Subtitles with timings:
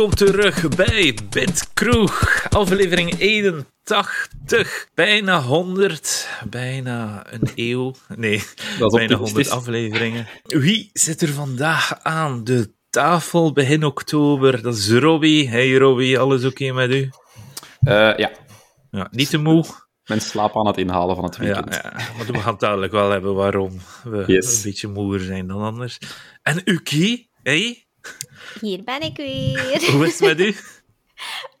[0.00, 4.88] Welkom terug bij Bitkroeg, aflevering 81.
[4.94, 7.94] Bijna 100, bijna een eeuw.
[8.16, 8.42] Nee,
[8.78, 10.26] bijna 100 afleveringen.
[10.42, 14.62] Wie zit er vandaag aan de tafel begin oktober?
[14.62, 15.48] Dat is Robbie.
[15.48, 17.00] Hey Robbie, alles oké met u?
[17.00, 17.10] Uh,
[18.16, 18.30] ja.
[18.90, 19.08] ja.
[19.10, 19.64] Niet te moe?
[20.04, 21.74] Mijn slaap aan het inhalen van het weekend.
[21.74, 22.16] Ja, ja.
[22.16, 24.56] maar we gaan het duidelijk wel hebben waarom we yes.
[24.56, 25.98] een beetje moeer zijn dan anders.
[26.42, 27.88] En Uki, hey?
[28.60, 29.90] Hier ben ik weer.
[29.92, 30.56] Hoe is het met u?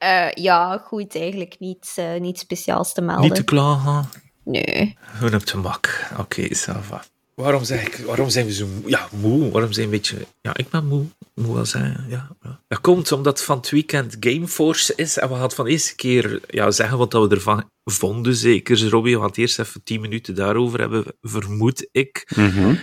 [0.02, 3.24] Uh, ja, goed, eigenlijk niet, uh, niet speciaals te melden.
[3.24, 4.08] Niet te klagen?
[4.44, 4.96] Nee.
[5.00, 6.08] Gewoon op de mak.
[6.12, 7.04] Oké, okay, Sava.
[7.34, 9.50] Waarom, zeg ik, waarom zijn we zo ja, moe?
[9.50, 10.26] Waarom zijn we een beetje...
[10.40, 11.04] Ja, ik ben moe.
[11.34, 12.60] Moet wel zijn, ja, ja.
[12.68, 16.70] Dat komt omdat van het weekend Gameforce is en we gaan van eerste keer ja,
[16.70, 18.34] zeggen wat we ervan vonden.
[18.34, 22.32] Zeker, Robbie, we gaan het eerst even tien minuten daarover hebben, vermoed ik.
[22.36, 22.78] Mm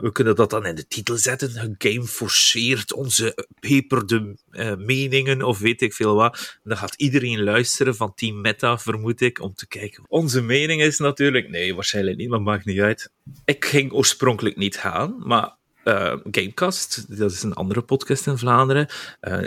[0.00, 1.74] we kunnen dat dan in de titel zetten.
[1.78, 6.58] Game forceert onze peperde uh, meningen of weet ik veel wat.
[6.62, 10.04] Dan gaat iedereen luisteren van Team Meta, vermoed ik, om te kijken.
[10.08, 11.48] Onze mening is natuurlijk...
[11.48, 13.10] Nee, waarschijnlijk niet, maar maakt niet uit.
[13.44, 18.88] Ik ging oorspronkelijk niet gaan, maar uh, Gamecast, dat is een andere podcast in Vlaanderen.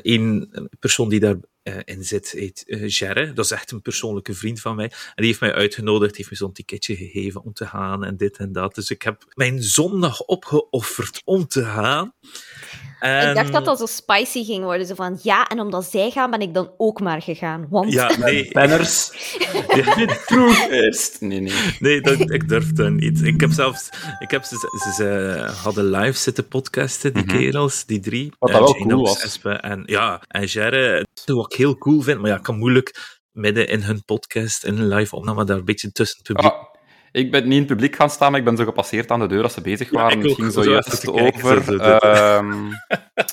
[0.01, 3.33] Eén uh, persoon die daarin uh, in zit heet Gerre.
[3.33, 4.85] Dat is echt een persoonlijke vriend van mij.
[4.85, 8.37] En die heeft mij uitgenodigd, heeft me zo'n ticketje gegeven om te gaan en dit
[8.37, 8.75] en dat.
[8.75, 12.13] Dus ik heb mijn zondag opgeofferd om te gaan.
[13.03, 14.85] Ik dacht dat dat zo spicy ging worden.
[14.85, 17.67] Zo van, ja, en omdat zij gaan, ben ik dan ook maar gegaan.
[17.69, 17.93] Want...
[17.93, 18.49] Ja, nee.
[18.51, 19.11] Banners.
[20.25, 21.21] True eerst.
[21.21, 21.53] Nee, nee.
[21.79, 23.21] Nee, dat, ik durf dat niet.
[23.21, 23.89] Ik heb zelfs...
[24.19, 27.37] Ik heb ze, ze, ze hadden live zitten podcasten, die mm -hmm.
[27.37, 28.33] kerels, die drie.
[28.39, 29.23] Wat dat uh, wel cool was.
[29.23, 31.05] Espe en, ja, en Gerre.
[31.25, 34.77] Wat ik heel cool vind, maar ja, ik kan moeilijk midden in hun podcast, in
[34.77, 36.51] een live opname, daar een beetje tussen het publiek...
[36.51, 36.72] Ah.
[37.13, 39.27] Ik ben niet in het publiek gaan staan, maar ik ben zo gepasseerd aan de
[39.27, 40.19] deur als ze bezig waren.
[40.21, 42.41] Ja, het ging zojuist over uh,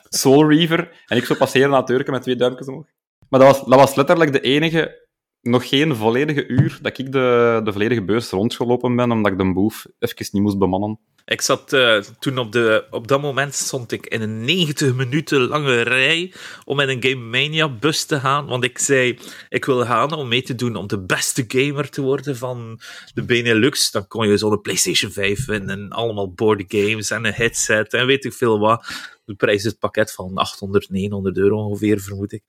[0.09, 1.05] Soul Reaver.
[1.07, 2.87] En ik zo passeren aan het deurken met twee duimpjes omhoog.
[3.29, 5.07] Maar dat was, dat was letterlijk de enige,
[5.41, 9.53] nog geen volledige uur, dat ik de, de volledige beurs rondgelopen ben, omdat ik de
[9.53, 10.99] boef even niet moest bemannen.
[11.31, 15.41] Ik zat uh, toen op, de, op dat moment stond ik in een 90 minuten
[15.41, 16.33] lange rij
[16.65, 18.47] om met een Game Mania bus te gaan.
[18.47, 19.19] Want ik zei,
[19.49, 22.81] ik wil gaan om mee te doen om de beste gamer te worden van
[23.15, 23.91] de Benelux.
[23.91, 28.07] Dan kon je zo'n PlayStation 5 winnen en allemaal board games en een headset en
[28.07, 28.87] weet ik veel wat.
[29.25, 32.43] De prijs is het pakket van 800, 900 euro ongeveer, vermoed ik.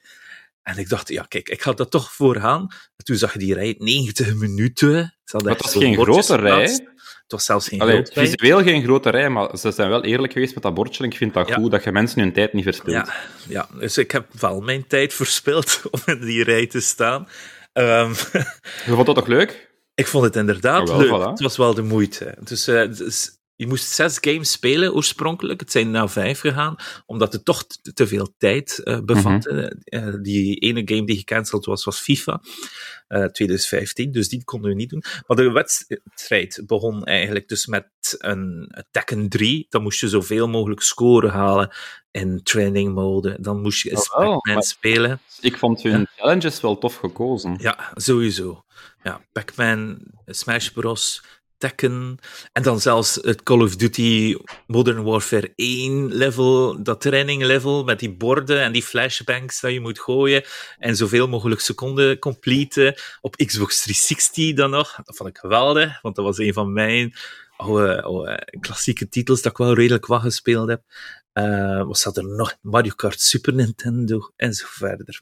[0.64, 2.62] En ik dacht, ja, kijk, ik ga dat toch voorgaan.
[2.96, 5.16] En toen zag je die rij 90 minuten.
[5.26, 6.91] Dat was geen grote rij.
[7.32, 8.28] Het was zelfs geen Allee, grote rij.
[8.28, 11.04] Visueel geen grote rij, maar ze zijn wel eerlijk geweest met dat bordje.
[11.04, 11.56] En ik vind dat ja.
[11.56, 13.08] goed dat je mensen hun tijd niet verspilt.
[13.08, 13.14] Ja,
[13.48, 17.28] ja, dus ik heb wel mijn tijd verspild om in die rij te staan.
[17.74, 18.14] Um,
[18.86, 19.70] je vond dat toch leuk?
[20.02, 21.20] Ik vond het inderdaad oh, wel, leuk.
[21.20, 21.30] Voilà.
[21.30, 22.36] Het was wel de moeite.
[22.40, 23.32] Dus, uh, dus
[23.62, 25.60] je moest zes games spelen oorspronkelijk.
[25.60, 29.52] Het zijn naar vijf gegaan, omdat het toch te veel tijd uh, bevatte.
[29.52, 30.10] Mm -hmm.
[30.10, 32.42] uh, die ene game die gecanceld was, was FIFA
[33.10, 35.04] uh, 2015, dus die konden we niet doen.
[35.28, 39.66] Maar de wedstrijd begon eigenlijk dus met een Tekken 3.
[39.70, 41.70] Dan moest je zoveel mogelijk scoren halen
[42.12, 43.38] in training mode.
[43.40, 45.20] Dan moest je oh, oh, Pac-Man spelen.
[45.42, 46.12] Ik vond hun ja.
[46.16, 47.58] challenges wel tof gekozen.
[47.60, 48.64] Ja, sowieso.
[49.04, 51.24] Ja, Pac-Man, Smash Bros.,
[51.62, 52.18] Tekken.
[52.52, 54.36] En dan zelfs het Call of Duty
[54.68, 59.80] Modern Warfare 1 level, dat training level met die borden en die flashbangs dat je
[59.80, 60.44] moet gooien
[60.78, 62.96] en zoveel mogelijk seconden completen.
[63.22, 64.96] Op Xbox 360 dan nog.
[65.04, 67.14] Dat vond ik geweldig, want dat was een van mijn
[67.58, 70.84] oude, klassieke titels dat ik wel redelijk wat gespeeld heb.
[71.34, 72.58] Uh, wat zat er nog?
[72.62, 75.22] Mario Kart Super Nintendo en zo verder.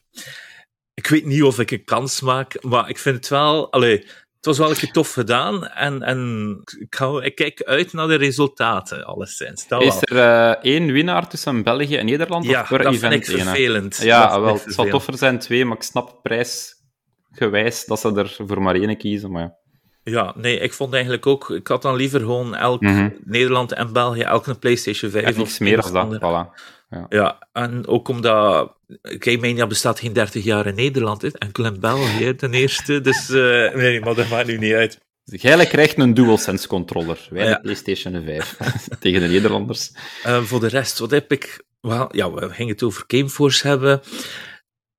[0.94, 3.72] Ik weet niet of ik een kans maak, maar ik vind het wel...
[3.72, 4.06] Allee,
[4.40, 8.08] het was wel een keer tof gedaan en, en ik, hou, ik kijk uit naar
[8.08, 9.68] de resultaten, alleszins.
[9.68, 12.44] Dat is er uh, één winnaar tussen België en Nederland?
[12.44, 13.96] Ja, of per dat event vind ik vervelend.
[14.02, 18.62] Ja, wel, het zal toffer zijn twee, maar ik snap prijsgewijs dat ze er voor
[18.62, 19.30] maar één kiezen.
[19.30, 19.58] Maar ja.
[20.02, 21.50] Ja, nee, ik vond eigenlijk ook...
[21.50, 23.08] Ik had dan liever gewoon elk Mhm.
[23.24, 26.18] Nederland en België elk een PlayStation 5 Ja, of niks meer dan dat.
[26.18, 26.60] Voilà.
[26.90, 27.06] Ja.
[27.08, 31.28] Ja, en ook omdat Game Mania bestaat geen 30 jaar in Nederland, hè.
[31.28, 33.00] enkel in België ten eerste.
[33.00, 34.98] Dus eh, nee, maar dat maakt nu niet uit.
[35.24, 37.26] Jij krijgt een DualSense controller.
[37.30, 37.54] Wij Ja.
[37.54, 38.56] een PlayStation 5
[39.00, 39.92] tegen de Nederlanders.
[40.22, 41.64] Eh, voor de rest, wat heb ik...
[41.80, 44.00] Wel, ja, we gingen het over Gameforce hebben.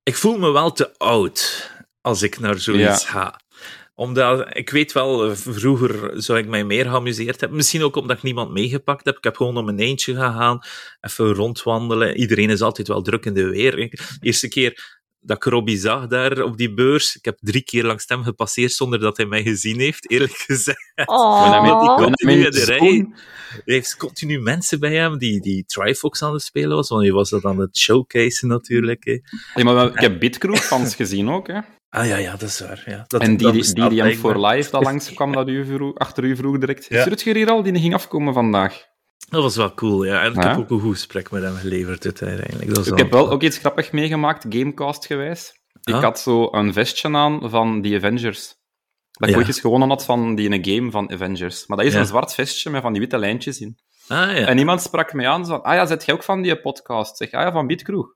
[0.03, 1.69] Ik voel me wel te oud
[2.01, 3.39] als ik naar zoiets ga.
[4.01, 7.57] Omdat, ik weet wel, eh, vroeger zou ik mij meer geamuseerd hebben.
[7.57, 9.17] Misschien ook omdat ik niemand meegepakt heb.
[9.17, 10.59] Ik heb gewoon om een eentje gegaan,
[11.01, 12.17] even rondwandelen.
[12.17, 13.75] Iedereen is altijd wel druk in de weer.
[13.75, 17.15] De eerste keer dat ik Robbie zag daar op die beurs.
[17.15, 20.79] Ik heb drie keer langs hem gepasseerd zonder dat hij mij gezien heeft, eerlijk gezegd.
[21.05, 21.95] Oh.
[21.95, 23.07] Continu in de rij.
[23.49, 27.11] Hij heeft continu mensen bij hem die, die Trifox aan het spelen was, want hij
[27.11, 29.05] was dat aan het showcase natuurlijk.
[29.05, 29.19] Hè.
[29.55, 31.59] Ja, maar ik heb Bitcrew-fans gezien ook, hè.
[31.93, 32.83] Ah ja, ja, dat is waar.
[32.85, 33.03] Ja.
[33.07, 36.23] Dat, en die, dat die, die, voor live dat langs kwam, dat u vroeg, achter
[36.23, 36.85] u vroeg direct.
[36.89, 36.99] Ja.
[36.99, 37.63] Is Rutger hier al?
[37.63, 38.85] Die ging afkomen vandaag.
[39.29, 40.23] Dat was wel cool, ja.
[40.23, 42.73] En ik heb ook een goed gesprek met hem geleverd uiteindelijk.
[42.75, 45.53] Dat ik heb wel ook iets grappigs meegemaakt, Gamecast-gewijs.
[45.83, 46.01] Ik Ah.
[46.03, 48.55] had zo een vestje aan van die Avengers.
[49.11, 49.39] Dat ik Ja.
[49.39, 51.67] ooit eens gewonnen had van die ene game van Avengers.
[51.67, 51.99] Maar dat is Ja.
[51.99, 53.77] een zwart vestje met van die witte lijntjes in.
[54.07, 54.45] Ah ja.
[54.45, 57.17] En iemand sprak mij aan, zo van, ah ja, zet jij ook van die podcast?
[57.17, 58.13] Zeg, ah ja, van Beatkroeg.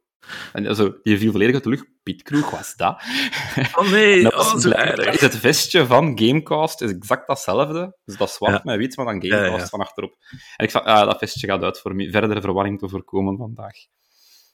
[0.54, 1.86] En zo, die viel volledig uit de lucht.
[2.04, 3.02] Beatkroeg, wat is dat?
[3.80, 7.98] Oh nee, dat oh, was is het vestje van Gamecast is exact datzelfde.
[8.06, 8.62] Dus dat zwart Ja.
[8.64, 9.66] met wit, maar dan Gamecast Ja, ja.
[9.68, 10.16] van achterop.
[10.56, 13.74] En ik zei, ah, dat vestje gaat uit voor verdere verwarring te voorkomen vandaag.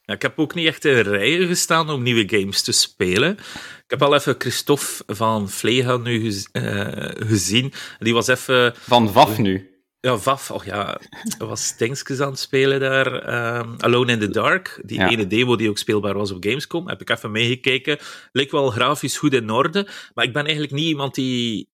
[0.03, 3.31] Ja, ik heb ook niet echt in rijen gestaan om nieuwe games te spelen.
[3.83, 7.73] Ik heb al even Christophe van Vlega nu gez- eh, gezien.
[7.99, 8.73] Die was even...
[8.75, 9.70] Van VAF nu.
[10.01, 10.99] Ja, Vaf, oh ja,
[11.39, 13.19] er was dingetjes aan het spelen daar.
[13.21, 15.09] ehm, Alone in the Dark, die Ja.
[15.09, 17.97] ene demo die ook speelbaar was op Gamescom, heb ik even meegekeken.
[18.31, 21.69] Leek wel grafisch goed in orde, maar ik ben eigenlijk niet iemand die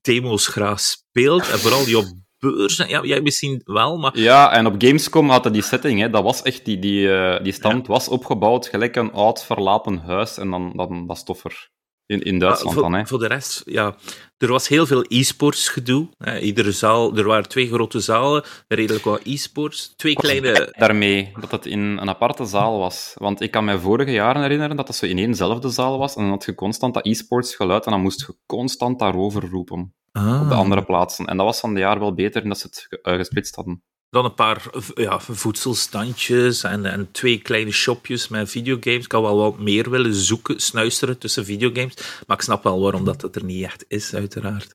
[0.00, 1.48] demo's graag speelt.
[1.50, 2.06] En vooral die op
[2.38, 6.22] beurzen, ja, jij misschien wel, maar Ja, en op Gamescom hadden die setting, hè, dat
[6.22, 10.38] was echt, die, die, eh, die stand was opgebouwd gelijk een oud verlaten huis.
[10.38, 11.68] En dan, dan dat stof er.
[12.08, 13.06] In, in Duitsland voor, dan, hè.
[13.06, 13.96] voor de rest, ja,
[14.38, 16.08] er was heel veel e-sports gedoe.
[16.18, 16.38] Hè.
[16.38, 19.94] Iedere zaal, er waren twee grote zalen, redelijk wat e-sports.
[19.96, 20.74] Twee kleine...
[20.78, 23.14] Daarmee, dat het in een aparte zaal was.
[23.18, 26.14] Want ik kan me vorige jaren herinneren dat dat zo in éénzelfde zaal was.
[26.14, 29.94] En dan had je constant dat e-sports geluid en dan moest je constant daarover roepen.
[30.12, 30.40] Ah.
[30.42, 31.26] Op de andere plaatsen.
[31.26, 33.82] En dat was van de jaar wel beter dat ze het eh, gesplitst hadden.
[34.10, 39.04] Dan een paar ja, voedselstandjes en, en twee kleine shopjes met videogames.
[39.04, 41.94] Ik had wel wat meer willen zoeken, snuisteren tussen videogames.
[42.26, 44.74] Maar ik snap wel waarom dat er niet echt is, uiteraard.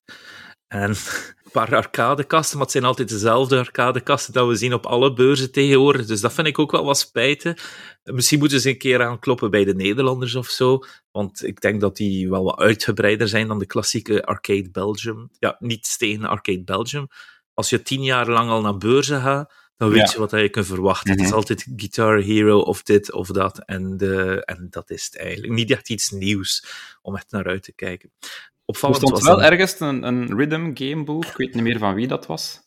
[0.68, 5.14] En een paar arcadekasten, maar het zijn altijd dezelfde arcadekasten dat we zien op alle
[5.14, 6.06] beurzen tegenwoordig.
[6.06, 7.56] Dus dat vind ik ook wel wat spijten.
[8.04, 10.80] Misschien moeten ze een keer aankloppen bij de Nederlanders of zo.
[11.12, 15.30] Want ik denk dat die wel wat uitgebreider zijn dan de klassieke Arcade Belgium.
[15.40, 17.08] Ja, niets tegen Arcade Belgium.
[17.54, 20.12] Als je tien jaar lang al naar beurzen gaat, dan weet Ja.
[20.14, 21.12] je wat je kunt verwachten.
[21.12, 21.36] Het is Mhm.
[21.36, 23.66] altijd Guitar Hero of dit of dat.
[23.66, 25.54] En, de, en dat is het eigenlijk.
[25.54, 26.66] Niet echt iets nieuws
[27.02, 28.12] om echt naar uit te kijken.
[28.20, 28.30] Er
[28.66, 31.26] Opvallend stond was wel dan- ergens een, een rhythm gameboek.
[31.26, 32.62] Ik weet niet meer van wie dat was.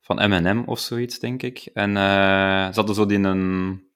[0.00, 1.58] Van M&M of zoiets, denk ik.
[1.72, 3.86] En eh, ze hadden zo die een...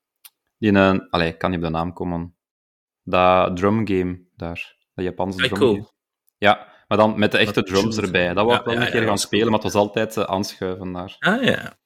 [0.58, 2.37] Die een allee, ik kan niet op de naam komen.
[3.02, 4.76] Dat drum game daar.
[4.94, 5.72] Dat Japanse drum Taiko.
[5.75, 5.88] game.
[6.38, 8.26] Ja, maar dan met de echte Met drums erbij.
[8.34, 10.16] Dat wou Ja, ik wel ja, een keer ja, gaan spelen, maar het was altijd
[10.16, 11.16] eh, aanschuiven daar.
[11.18, 11.78] Ah ja.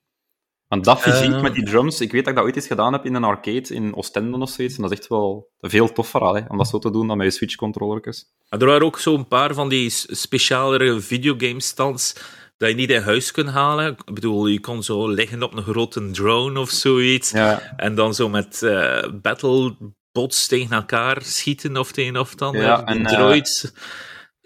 [0.68, 1.42] Want dat fysiek Eh.
[1.42, 3.74] met die drums, ik weet dat ik dat ooit eens gedaan heb in een arcade
[3.74, 4.76] in Oostende of zoiets.
[4.76, 7.16] En dat is echt wel veel toffer al, hè, om dat zo te doen dan
[7.16, 8.24] met je Switch-controllertjes.
[8.48, 12.14] Er waren ook zo'n paar van die specialere videogame-stands
[12.56, 13.96] dat je niet in huis kunt halen.
[14.04, 17.30] Ik bedoel, je kon zo liggen op een grote drone of zoiets.
[17.30, 22.56] Ja, En dan zo met eh battlebots tegen elkaar schieten of tegen of dan.
[22.56, 23.72] Ja, eh, die en, droids.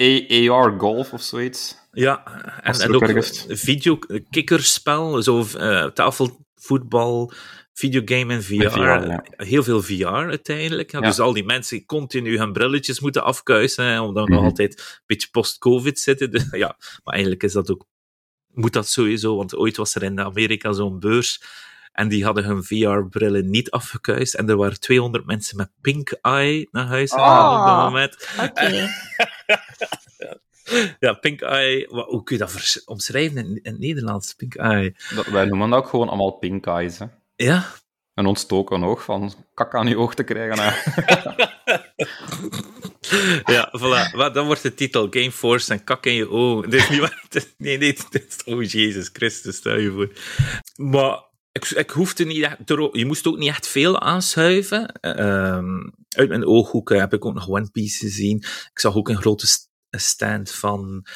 [0.00, 1.79] AR Golf of zoiets.
[1.93, 2.25] Ja,
[2.62, 3.44] en, en ook ergens?
[3.49, 3.99] video
[4.31, 7.33] kikkerspel, zo eh, tafelvoetbal,
[7.73, 8.54] videogame en VR.
[8.57, 9.25] Met VR, ja.
[9.37, 10.90] Heel veel VR uiteindelijk.
[10.92, 11.07] Ja, Ja.
[11.07, 14.40] Dus al die mensen continu hun brilletjes moeten afkuisen, hè, omdat we Mhm.
[14.40, 16.30] nog altijd een beetje post-covid zitten.
[16.30, 17.87] Dus, ja, maar eigenlijk is dat ook,
[18.52, 21.42] moet dat sowieso, want ooit was er in Amerika zo'n beurs
[21.92, 26.69] en die hadden hun VR-brillen niet afgekuist en er waren 200 mensen met pink eye
[26.71, 27.85] naar huis gegaan op dat Ah.
[27.85, 28.28] moment.
[28.42, 28.88] Oké.
[31.00, 31.86] Ja, Pink Eye.
[31.88, 34.34] Hoe kun je dat omschrijven in, in het Nederlands?
[34.34, 34.94] Pink Eye.
[35.14, 36.98] Dat, wij noemen dat ook gewoon allemaal pink eyes.
[36.98, 37.06] Hè.
[37.36, 37.66] Ja?
[38.14, 40.58] Een ontstoken oog van kak aan je oog te krijgen.
[40.58, 40.72] Hè.
[43.44, 44.16] Ja, voilà.
[44.16, 46.70] Wat, dan wordt de titel Game Force en kak in je ogen.
[46.70, 47.24] Dit is niet waar.
[47.58, 48.44] Nee, nee, dit is...
[48.44, 50.10] Oh, Jezus Christus, stel je voor.
[50.76, 52.56] Maar ik, ik hoefde niet echt...
[52.92, 54.86] Je moest ook niet echt veel aanschuiven.
[55.00, 58.36] Ehm, uit mijn ooghoeken heb ik ook nog One Piece gezien.
[58.72, 59.46] Ik zag ook een grote
[59.99, 61.06] stand van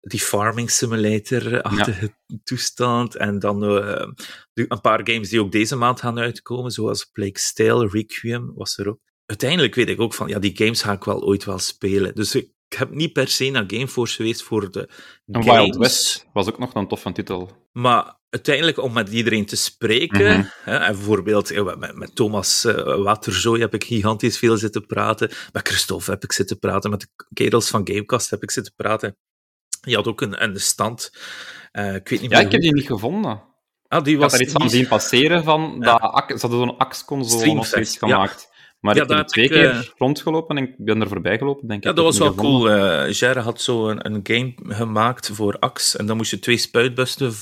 [0.00, 3.16] die farming simulator-achtige toestand.
[3.16, 4.08] En dan eh,
[4.54, 8.88] een paar games die ook deze maand gaan uitkomen, zoals Plague Tale, Requiem was er
[8.88, 9.00] ook.
[9.26, 12.14] Uiteindelijk weet ik ook van, ja, die games ga ik wel ooit wel spelen.
[12.14, 14.88] Dus ik heb niet per se naar Gameforce geweest voor de
[15.26, 15.60] En games.
[15.60, 17.68] Wild West was ook nog een toffe titel.
[17.72, 20.46] Maar uiteindelijk, om met iedereen te spreken, Mhm.
[20.64, 25.30] hè, en bijvoorbeeld eh, met, met Thomas uh, Waterzooi heb ik gigantisch veel zitten praten,
[25.52, 29.16] met Christophe heb ik zitten praten, met de kerels van Gamecast heb ik zitten praten.
[29.80, 31.12] Je had ook een, een stand.
[31.72, 33.42] Uh, ik weet niet Ja, meer ik heb die niet gevonden.
[33.88, 35.76] Ah, die Ik was had er iets van zien passeren van...
[35.80, 35.98] Ja.
[35.98, 37.98] Dat, ze hadden zo'n AX-console of zoiets ja.
[37.98, 38.50] gemaakt.
[38.80, 41.86] Maar ik ben twee keer rondgelopen en ik ben er voorbij gelopen, denk ik.
[41.86, 42.70] Ja, dat was wel cool.
[42.70, 46.56] Uh, Jerry had zo een, een, game gemaakt voor Axe en dan moest je twee
[46.56, 47.32] spuitbussen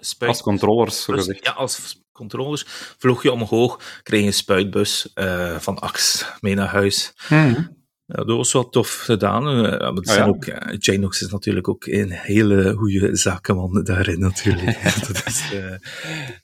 [0.00, 0.30] Spuit...
[0.30, 1.44] Als controllers, zo gezegd.
[1.44, 2.64] Ja, als controllers.
[2.98, 7.12] Vloog je omhoog, kreeg je een spuitbus uh, van Axe mee naar huis.
[7.28, 7.82] Hmm.
[8.06, 9.64] Ja, dat was wel tof gedaan.
[9.64, 14.82] Uh, maar ah, ook, uh, Janox is natuurlijk ook een hele goede zakenman daarin, natuurlijk.
[15.06, 15.70] dat is uh,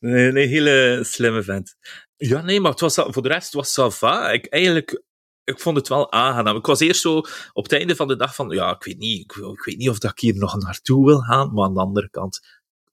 [0.00, 1.76] een, een, hele slimme vent.
[2.16, 4.30] Ja, nee, maar het was, voor de rest was Sava.
[4.30, 5.02] Ik, eigenlijk,
[5.44, 6.56] ik vond het wel aangenaam.
[6.56, 7.22] Ik was eerst zo
[7.52, 9.88] op het einde van de dag van, ja, ik weet niet, ik, ik weet niet
[9.88, 12.40] of dat ik hier nog naartoe wil gaan, maar aan de andere kant,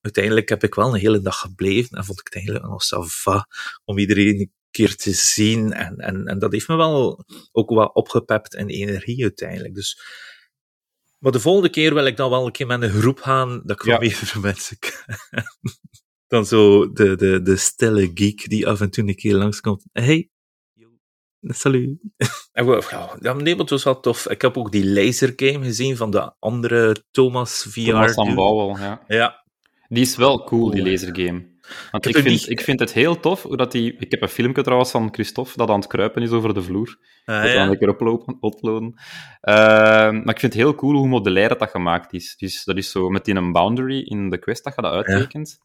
[0.08, 3.48] uiteindelijk heb ik wel een hele dag gebleven en vond ik het eigenlijk nog Sava
[3.86, 5.74] om iedereen keer te zien.
[5.74, 9.74] En, en, en dat heeft me wel ook wat opgepept en energie uiteindelijk.
[9.74, 10.02] Dus,
[11.18, 13.80] maar de volgende keer wil ik dan wel een keer met een groep gaan, dat
[13.80, 13.98] ik ja.
[13.98, 14.78] meerdere mensen
[16.34, 19.84] dan zo de, de, de stille geek die af en toe een keer langskomt.
[19.92, 20.30] Hey,
[21.42, 22.00] salut.
[23.20, 24.30] ja, nee, maar het was wel tof.
[24.30, 27.80] Ik heb ook die laser game gezien van de andere Thomas VR.
[27.80, 29.04] Thomas van Bouwel, ja.
[29.08, 29.46] Ja.
[29.90, 31.56] Die is wel cool, die laser game.
[31.92, 33.96] Want ik, vind, ik vind het heel tof hoe dat die...
[33.98, 36.98] Ik heb een filmpje trouwens van Christophe dat aan het kruipen is over de vloer.
[37.26, 37.68] Ah, dat ja.
[37.68, 38.38] een keer uploaden.
[38.42, 38.94] uploaden.
[38.94, 39.54] Uh,
[40.24, 42.36] maar ik vind het heel cool hoe modulair dat gemaakt is.
[42.38, 45.58] Dus dat is zo met een boundary in de quest dat je dat uittekent.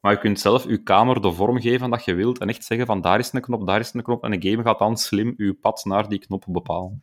[0.00, 2.86] Maar je kunt zelf je kamer de vorm geven dat je wilt en echt zeggen
[2.86, 4.24] van daar is een knop, daar is een knop.
[4.24, 7.02] En de game gaat dan slim je pad naar die knop bepalen.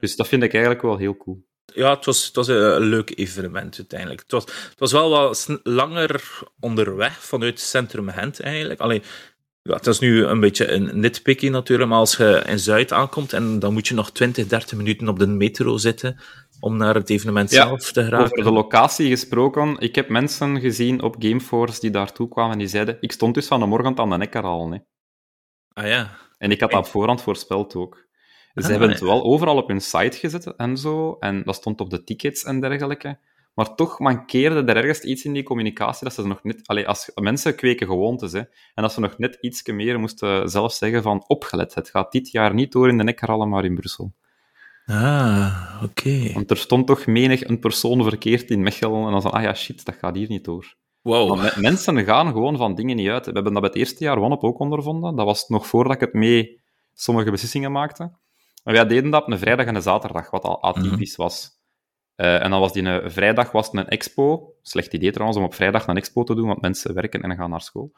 [0.00, 3.18] Dus dat vind ik eigenlijk wel heel cool ja, het was, het was een leuk
[3.18, 4.20] evenement uiteindelijk.
[4.20, 8.80] Het was, het was wel wat langer onderweg vanuit Centrum Gent eigenlijk.
[8.80, 9.02] Alleen,
[9.62, 13.32] ja, het is nu een beetje een nitpicky natuurlijk, maar als je in Zuid aankomt
[13.32, 16.20] en dan moet je nog 20, 30 minuten op de metro zitten
[16.60, 18.24] om naar het evenement zelf te geraken.
[18.24, 22.68] Over de locatie gesproken, ik heb mensen gezien op Gameforce die daartoe kwamen en die
[22.68, 24.70] zeiden, ik stond dus van de morgen aan de Neckar al.
[24.70, 24.78] Hè.
[25.72, 26.16] Ah ja.
[26.38, 28.08] En ik had dat voorhand voorspeld ook.
[28.54, 31.80] Ze ah, hebben het wel overal op hun site gezet en zo, en dat stond
[31.80, 33.18] op de tickets en dergelijke.
[33.54, 36.60] Maar toch mankeerde er ergens iets in die communicatie dat ze nog net...
[36.66, 38.42] Allee, als, mensen kweken gewoontes, hè.
[38.74, 42.30] En als ze nog net iets meer moesten zelf zeggen van opgelet, het gaat dit
[42.30, 44.12] jaar niet door in de Nekkerhallen, maar in Brussel.
[44.86, 46.32] Ah, oké.
[46.32, 49.54] Want er stond toch menig een persoon verkeerd in Mechelen en dan zei ah ja,
[49.54, 50.74] shit, dat gaat hier niet door.
[51.02, 51.56] Wow.
[51.56, 53.26] mensen gaan gewoon van dingen niet uit.
[53.26, 55.16] We hebben dat bij het eerste jaar op ook ondervonden.
[55.16, 56.60] Dat was nog voordat ik het mee
[56.92, 58.12] sommige beslissingen maakte.
[58.62, 61.22] Maar wij deden dat op een vrijdag en een zaterdag, wat al atypisch mhm.
[61.22, 61.58] was.
[62.16, 64.54] Uh, en dan was die een vrijdag was een expo.
[64.62, 67.50] Slecht idee trouwens om op vrijdag een expo te doen, want mensen werken en gaan
[67.50, 67.92] naar school.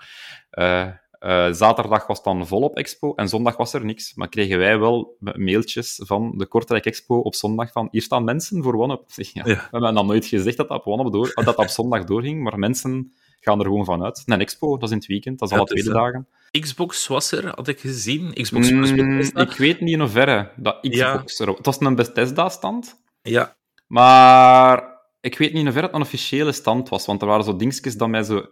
[0.50, 0.88] Uh,
[1.20, 4.14] uh, zaterdag was dan volop expo en zondag was er niks.
[4.14, 8.62] Maar kregen wij wel mailtjes van de Kortrijk Expo op zondag van hier staan mensen
[8.62, 9.04] voor OneUp.
[9.16, 9.54] Ja, ja.
[9.54, 12.42] We hebben dan nooit gezegd dat dat op, OneUp door, dat dat op zondag doorging,
[12.42, 14.22] maar mensen gaan er gewoon van uit.
[14.26, 16.28] Een expo, dat is in het weekend, dat is alle tweede dagen.
[16.60, 18.32] Xbox was er, had ik gezien.
[18.32, 21.48] Xbox mm, Ik weet niet in hoeverre dat Xbox er...
[21.48, 23.00] Het was een Bethesda-stand.
[23.22, 23.56] Ja.
[23.86, 27.56] Maar ik weet niet in hoeverre het een officiële stand was, want er waren zo
[27.56, 28.46] dingetjes dat mij zo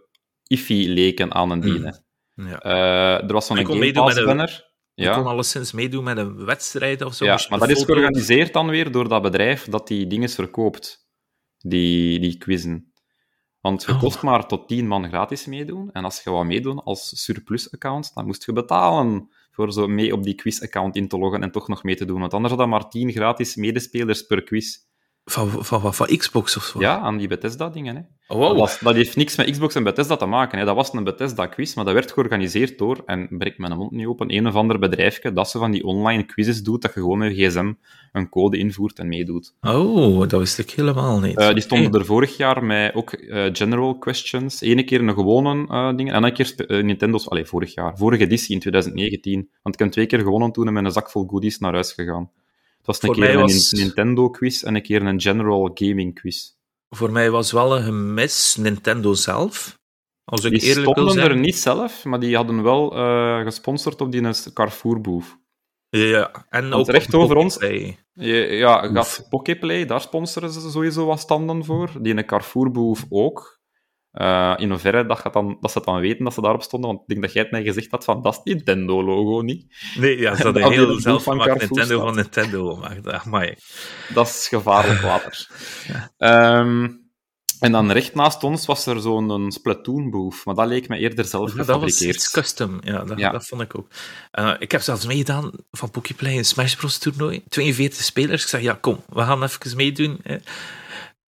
[0.47, 2.04] iffy leken aan een dienen.
[2.35, 2.49] Mm.
[2.49, 2.64] Ja.
[2.64, 4.69] Uh, er was zo'n Game Pass-banner.
[4.95, 5.14] Je ja.
[5.14, 7.25] kon alleszins meedoen met een wedstrijd of zo.
[7.25, 11.09] Ja, maar dat is georganiseerd dan weer door dat bedrijf dat die dingen verkoopt.
[11.59, 12.89] Die, die quizzen.
[13.61, 13.99] Want je oh.
[13.99, 15.93] kost maar tot 10 man gratis meedoen.
[15.93, 20.23] En als je wat meedoen als surplus-account, dan moest je betalen voor zo mee op
[20.23, 22.21] die quiz-account in te loggen en toch nog mee te doen.
[22.21, 24.79] Want anders had dat maar 10 gratis medespelers per quiz.
[25.30, 26.80] Van, van, van, van Xbox of zo?
[26.80, 27.96] Ja, aan die Bethesda-dingen.
[27.96, 28.02] Hè.
[28.34, 28.68] Oh, wow.
[28.80, 30.58] dat, heeft niks met Xbox en Bethesda te maken.
[30.58, 30.64] Hè.
[30.64, 34.34] Dat was een Bethesda-quiz, maar dat werd georganiseerd door, en breek mijn mond niet open,
[34.34, 37.37] een of ander bedrijfje dat ze van die online quizzes doet, dat je gewoon met
[37.37, 37.72] je gsm
[38.12, 39.54] een code invoert en meedoet.
[39.60, 41.40] Oh, dat wist ik helemaal niet.
[41.40, 44.60] Uh, die stonden er vorig jaar met ook uh, general questions.
[44.60, 47.28] Eén keer een gewone uh, ding, en een keer Nintendo's...
[47.28, 47.96] Allee, vorig jaar.
[47.99, 49.50] Vorige editie in 2019.
[49.62, 51.92] Want ik heb twee keer gewonnen toen en met een zak vol goodies naar huis
[51.92, 52.30] gegaan.
[52.80, 56.52] Het was een keer een Nintendo-quiz en een keer een general gaming-quiz.
[56.88, 59.78] Voor mij was wel een gemis Nintendo zelf.
[60.25, 64.12] Als ik die eerlijk stonden er niet zelf, maar die hadden wel uh, gesponsord op
[64.12, 65.38] die Carrefour-boef.
[65.88, 67.58] Ja, en ook recht over ons.
[68.12, 71.90] Ja, gaat Poképlay, daar sponsoren ze sowieso wat standen voor.
[72.00, 73.60] Die een Carrefour-boef ook.
[74.12, 77.02] Uh, in hoeverre dat, dan, dat ze het dan weten dat ze daarop stonden, want
[77.02, 79.67] ik denk dat jij het mij gezegd had van, dat is Nintendo-logo, niet?
[79.99, 83.25] Nee, ja, ze hadden heel zelf van Nintendo van Nintendo gemaakt.
[83.25, 83.59] maar
[84.14, 85.49] Dat is gevaarlijk water.
[86.19, 87.09] um,
[87.61, 91.57] en dan recht naast ons was er zo'n Splatoon-booth, maar dat leek me eerder zelf
[91.57, 93.88] ja, Dat was iets custom, ja dat, dat vond ik ook.
[94.38, 96.99] Uh, ik heb zelfs meegedaan van Poképlay een Smash Bros.
[96.99, 97.43] toernooi.
[97.49, 98.43] 42 spelers.
[98.43, 100.21] Ik zei, ja, kom, we gaan even meedoen.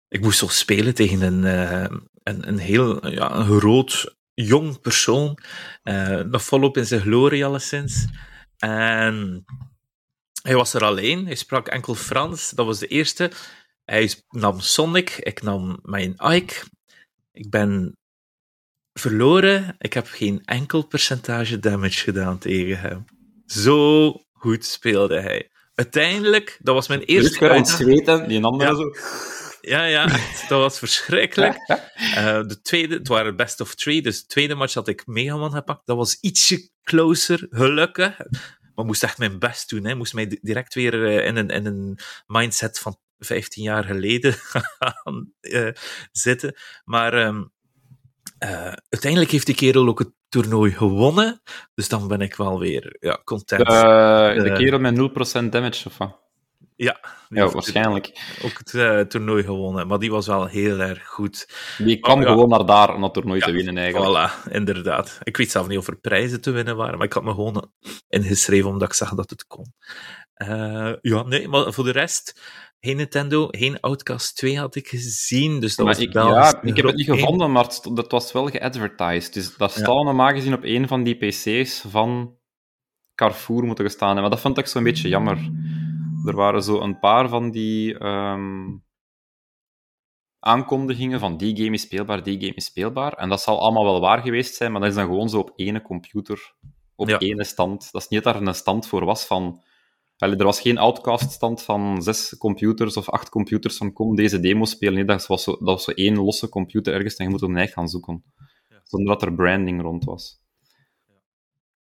[0.08, 5.38] Ik moest zo spelen tegen een, uh, een, een heel ja, een groot, jong persoon.
[5.84, 8.06] Uh, nog volop in zijn glorie, alleszins.
[8.58, 9.46] En
[10.44, 13.32] hij was er alleen, hij sprak enkel Frans, dat was de eerste.
[13.86, 16.64] Hij nam Sonic, ik nam mijn Ike.
[17.32, 17.98] Ik ben
[18.94, 23.06] verloren, ik heb geen enkel percentage damage gedaan tegen hem.
[23.46, 25.50] Zo goed speelde hij.
[25.74, 27.40] Uiteindelijk, dat was mijn eerste...
[27.40, 28.76] Dus aan zweten, die andere Ja.
[28.76, 28.92] zo...
[29.62, 30.06] Ja, ja,
[30.48, 31.56] dat was verschrikkelijk.
[32.16, 35.52] Eh, de tweede, het waren best of three, dus de tweede match had ik Megaman
[35.52, 35.86] gepakt.
[35.86, 38.18] Dat was ietsje closer, gelukkig.
[38.76, 39.86] Maar moest echt mijn best doen.
[39.86, 39.96] Hè.
[39.96, 44.34] Moest mij di- direct weer eh, in, een, in een mindset van 15 jaar geleden
[44.80, 45.68] gaan eh,
[46.12, 46.56] zitten.
[46.84, 47.44] Maar ehm,
[48.38, 51.42] eh, uiteindelijk heeft die kerel ook het toernooi gewonnen.
[51.74, 53.66] Dus dan ben ik wel weer ja, content.
[53.66, 54.56] De Eh.
[54.56, 54.96] kerel met
[55.46, 56.20] 0% damage, of wat?
[56.84, 58.38] Ja, Ja, waarschijnlijk.
[58.44, 59.88] ook het eh, toernooi gewonnen.
[59.88, 61.50] Maar die was wel heel erg goed.
[61.78, 62.28] Die kwam ja.
[62.28, 64.32] gewoon naar daar om dat toernooi Ja, te winnen, eigenlijk.
[64.32, 65.20] Voilà, inderdaad.
[65.24, 67.72] Ik weet zelf niet of er prijzen te winnen waren, maar ik had me gewoon
[68.10, 69.74] ingeschreven omdat ik zag dat het kon.
[70.34, 72.42] Eh, ja, nee, maar voor de rest,
[72.80, 76.62] geen Nintendo, geen Outcast 2 had ik gezien, dus dat Maar was ik, wel ja,
[76.62, 79.34] ik heb het niet gevonden, maar het, dat was wel geadvertised.
[79.34, 79.84] Dus dat Ja.
[79.86, 82.36] zou normaal gezien op een van die PC's van
[83.16, 84.22] Carrefour moeten gestaan hebben.
[84.24, 85.38] Maar dat vond ik zo'n beetje jammer.
[86.26, 88.78] Er waren zo een paar van die ehm,
[90.40, 93.14] aankondigingen van die game is speelbaar, die game is speelbaar.
[93.14, 95.54] En dat zal allemaal wel waar geweest zijn, maar dat is dan gewoon zo op
[95.56, 96.54] ene computer,
[96.96, 97.20] op Ja.
[97.20, 97.92] ene stand.
[97.92, 99.62] Dat is niet dat er een stand voor was van...
[100.18, 104.66] Allee, er was geen outcast-stand van zes computers of acht computers van kom deze demo
[104.66, 104.94] spelen.
[104.94, 107.58] Nee, dat was zo, dat was zo één losse computer ergens en je moet hem
[107.58, 108.24] eigen gaan zoeken.
[108.70, 108.82] Ja.
[108.84, 110.42] Zonder dat er branding rond was.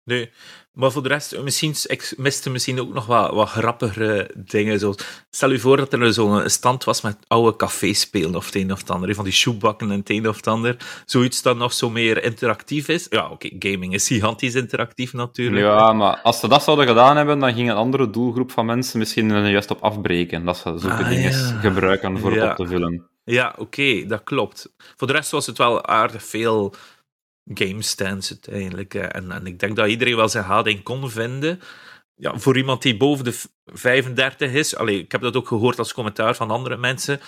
[0.09, 0.31] Nee,
[0.73, 4.79] maar voor de rest, misschien, ik miste misschien ook nog wat, wat grappigere dingen.
[4.79, 4.97] Zoals,
[5.31, 8.79] stel je voor dat er zo'n stand was met oude caféspelen of het een of
[8.79, 10.77] het ander, van die shoebakken en het een of het ander.
[11.07, 13.07] Zoiets dat nog zo meer interactief is.
[13.11, 15.65] Ja, oké, gaming is gigantisch interactief natuurlijk.
[15.67, 18.99] Ja, maar als ze dat zouden gedaan hebben, dan ging een andere doelgroep van mensen
[18.99, 20.44] misschien er juist op afbreken.
[20.44, 21.59] Dat ze zulke Ah, dingen ja.
[21.61, 22.51] gebruiken voor Ja.
[22.51, 23.07] op te vullen.
[23.25, 24.73] Ja, oké, dat klopt.
[24.97, 26.75] Voor de rest was het wel aardig veel
[27.54, 28.92] game stands uiteindelijk.
[28.92, 29.00] hè.
[29.00, 31.61] En, en ik denk dat iedereen wel zijn houding kon vinden.
[32.14, 35.78] Ja, voor iemand die boven de v- 35 is, allee, ik heb dat ook gehoord
[35.78, 37.20] als commentaar van andere mensen,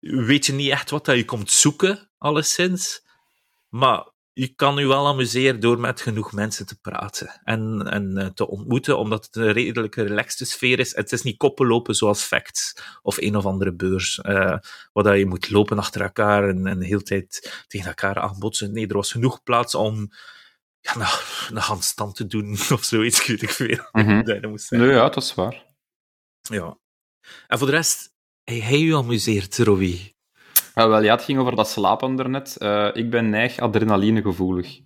[0.00, 3.04] weet je niet echt wat dat je komt zoeken, alleszins.
[3.68, 4.04] Maar
[4.38, 8.48] je kan je wel amuseren door met genoeg mensen te praten en, en eh, te
[8.48, 10.96] ontmoeten, omdat het een redelijk relaxte sfeer is.
[10.96, 14.58] Het is niet koppellopen zoals Facts of een of andere beurs, eh,
[14.92, 18.72] waar dat je moet lopen achter elkaar en, en de hele tijd tegen elkaar aanbotsen.
[18.72, 20.10] Nee, er was genoeg plaats om
[20.80, 21.06] ja, een,
[21.56, 23.88] een handstand te doen of zoiets, weet ik veel.
[23.92, 24.22] Mhm.
[24.40, 24.70] Dat moest.
[24.70, 25.66] Nee, ja, dat is waar.
[26.42, 26.78] Ja.
[27.46, 28.12] En voor de rest,
[28.44, 30.15] hij, hij je amuseert, Robbie.
[30.78, 32.56] Ja, wel, ja, het ging over dat slapen daarnet.
[32.56, 34.80] Eh ik ben neig adrenalinegevoelig.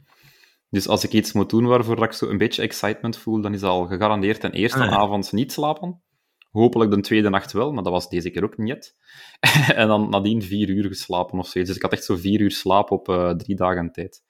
[0.69, 3.61] Dus als ik iets moet doen waarvoor ik zo een beetje excitement voel, dan is
[3.61, 4.97] dat al gegarandeerd ten eerste Ah, ja.
[4.97, 6.03] avond niet slapen.
[6.51, 8.97] Hopelijk de tweede nacht wel, maar dat was deze keer ook niet.
[9.81, 11.71] en dan nadien vier uur geslapen of zoiets.
[11.71, 14.23] Dus ik had echt zo vier uur slaap op eh, drie dagen tijd.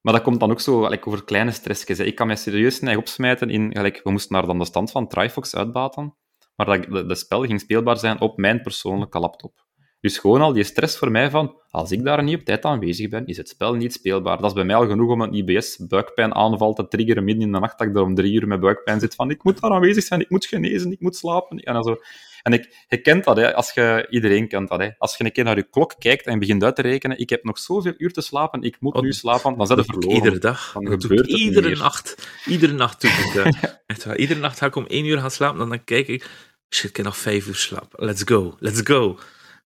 [0.00, 1.98] Maar dat komt dan ook zo like, over kleine stressjes.
[1.98, 2.04] hè.
[2.04, 3.72] Ik kan mij serieus neig opsmijten in...
[3.76, 6.16] Gelijk, we moesten naar dan de stand van Trifox uitbaten,
[6.56, 9.61] maar dat, de, de spel ging speelbaar zijn op mijn persoonlijke laptop.
[10.02, 13.08] Dus gewoon al die stress voor mij van, als ik daar niet op tijd aanwezig
[13.08, 14.36] ben, is het spel niet speelbaar.
[14.36, 17.78] Dat is bij mij al genoeg om een IBS-buikpijnaanval te triggeren midden in de nacht,
[17.78, 20.20] dat ik er om drie uur met buikpijn zit van, ik moet daar aanwezig zijn,
[20.20, 21.58] ik moet genezen, ik moet slapen.
[21.58, 21.96] En, dan zo.
[22.42, 24.80] en ik, je kent dat, hè, als je, iedereen kent dat.
[24.80, 24.88] Hè.
[24.98, 27.44] Als je een keer naar je klok kijkt en begint uit te rekenen, ik heb
[27.44, 30.16] nog zoveel uur te slapen, ik moet Oh, nu slapen, dan zet je verloren.
[30.16, 30.72] iedere dag.
[30.72, 31.78] Dan gebeurt het iedere meer.
[31.78, 32.28] nacht.
[32.46, 33.56] Iedere nacht doe ik dat.
[33.86, 34.16] Echt waar.
[34.16, 36.26] Iedere nacht ga ik om één uur gaan slapen en dan kijk ik...
[36.70, 37.92] Shit, ik heb nog vijf uur slaap.
[37.96, 38.56] Let's go.
[38.58, 39.18] Let's go.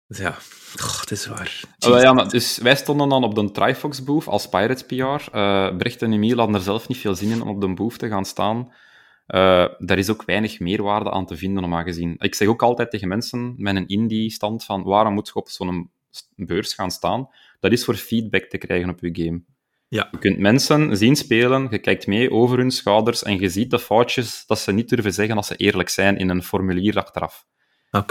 [0.09, 0.35] Ja,
[1.01, 1.61] het is waar.
[1.79, 5.37] Ja, maar dus wij stonden dan op de Trifox booth als Pirates PR.
[5.37, 7.99] Eh Brecht en Emiel hadden er zelf niet veel zin in om op de booth
[7.99, 8.73] te gaan staan.
[9.27, 12.15] Eh daar is ook weinig meerwaarde aan te vinden, normaal gezien.
[12.19, 15.91] Ik zeg ook altijd tegen mensen met een indie-stand van waarom moet je op zo'n
[16.37, 17.29] beurs gaan staan?
[17.61, 19.43] Dat is voor feedback te krijgen op je game.
[19.89, 20.09] Ja.
[20.11, 23.79] Je kunt mensen zien spelen, je kijkt mee over hun schouders en je ziet de
[23.79, 27.47] foutjes dat ze niet durven zeggen als ze eerlijk zijn in een formulier achteraf.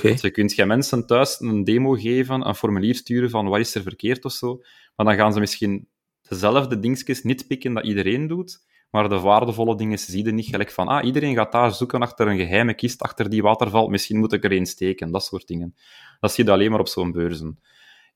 [0.01, 3.81] Dus je kunt mensen thuis een demo geven, een formulier sturen van wat is er
[3.81, 4.61] verkeerd of zo,
[4.95, 5.87] maar dan gaan ze misschien
[6.21, 10.71] dezelfde dingetjes niet pikken dat iedereen doet, maar de waardevolle dingen zie je niet gelijk
[10.71, 14.33] van, ah, iedereen gaat daar zoeken achter een geheime kist, achter die waterval, misschien moet
[14.33, 15.75] ik er een steken, dat soort dingen.
[16.19, 17.59] Dat zie je alleen maar op zo'n beurzen.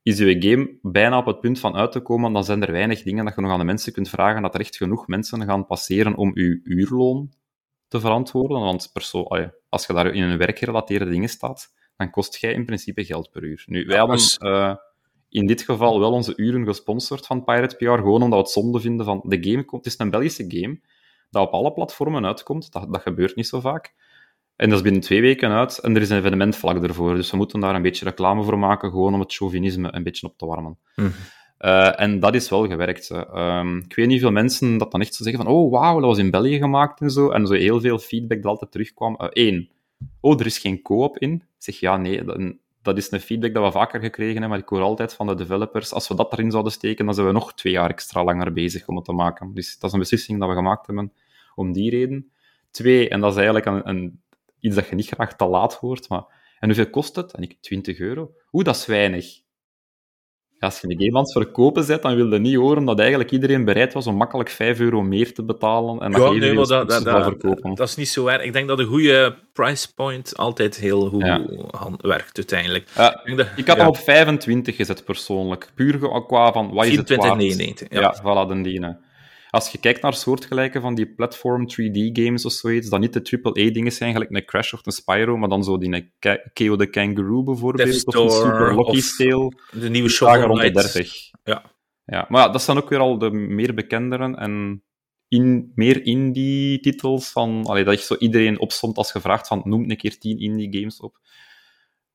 [0.03, 3.03] Is je game bijna op het punt van uit te komen, dan zijn er weinig
[3.03, 5.65] dingen dat je nog aan de mensen kunt vragen, dat er echt genoeg mensen gaan
[5.65, 7.29] passeren om je uurloon
[7.89, 8.59] te verantwoorden.
[8.59, 12.65] Want perso allee, als je daar in een werkgerelateerde dingen staat, dan kost jij in
[12.65, 13.63] principe geld per uur.
[13.65, 14.75] Nu, wij Ja, hadden dus- eh,
[15.29, 18.79] in dit geval wel onze uren gesponsord van Pirate PR, gewoon omdat we het zonde
[18.79, 19.63] vinden van de game.
[19.65, 20.79] komt- Het is een Belgische game.
[21.31, 22.71] dat op alle platformen uitkomt.
[22.71, 23.93] Dat, dat gebeurt niet zo vaak.
[24.55, 27.15] En dat is binnen twee weken uit en er is een evenement vlak ervoor.
[27.15, 30.27] Dus we moeten daar een beetje reclame voor maken, gewoon om het chauvinisme een beetje
[30.27, 30.77] op te warmen.
[30.95, 31.09] Mhm.
[31.59, 33.09] Uh, en dat is wel gewerkt.
[33.35, 36.09] Um, ik weet niet veel mensen dat dan echt zo zeggen van oh, wauw, dat
[36.09, 37.29] was in België gemaakt en zo.
[37.29, 39.15] En zo heel veel feedback dat altijd terugkwam.
[39.17, 41.33] Eén, uh, oh, er is geen co-op in.
[41.33, 42.23] Ik zeg, ja, nee,
[42.81, 45.35] dat, is een feedback dat we vaker gekregen hebben, maar ik hoor altijd van de
[45.35, 48.53] developers, als we dat erin zouden steken, dan zijn we nog twee jaar extra langer
[48.53, 49.53] bezig om het te maken.
[49.53, 51.13] Dus dat is een beslissing dat we gemaakt hebben
[51.55, 52.31] om die reden.
[52.71, 54.21] Twee, en dat is eigenlijk een
[54.59, 56.23] iets dat je niet graag te laat hoort, maar
[56.59, 57.33] en hoeveel kost het?
[57.33, 58.33] En ik, 20 euro.
[58.51, 59.41] Oeh, dat is weinig
[60.59, 63.31] als je een game aan het verkopen zet, dan wil je niet horen dat eigenlijk
[63.31, 66.67] iedereen bereid was om makkelijk 5 euro meer te betalen en dat ja, nee, dat,
[66.67, 67.75] dat, dat, verkopen.
[67.75, 68.43] Dat is niet zo erg.
[68.43, 71.23] Ik denk dat een goede price point altijd heel goed
[72.01, 72.89] werkt, uiteindelijk.
[73.23, 75.71] ik, dat, ik, had hem op 25 gezet, persoonlijk.
[75.75, 77.41] Puur qua van, wat is het waard?
[77.41, 77.85] ja.
[77.89, 78.99] ja, voilà, de dienen
[79.49, 83.91] als je kijkt naar soortgelijke van die platform 3D-games of zoiets, dat niet de AAA-dingen
[83.91, 86.13] zijn, gelijk een Crash of een Spyro, maar dan zo die
[86.53, 89.53] KO the Kangaroo bijvoorbeeld, of een Super Lucky Tale.
[89.71, 91.13] De nieuwe Shovel rond de 30.
[91.43, 91.71] Ja.
[92.05, 92.25] ja.
[92.29, 94.83] Maar ja, dat zijn ook weer al de meer bekenderen en
[95.27, 97.65] in, meer indie-titels van...
[97.65, 101.19] Allee, dat je zo iedereen opstond als gevraagd van noem een keer 10 indie-games op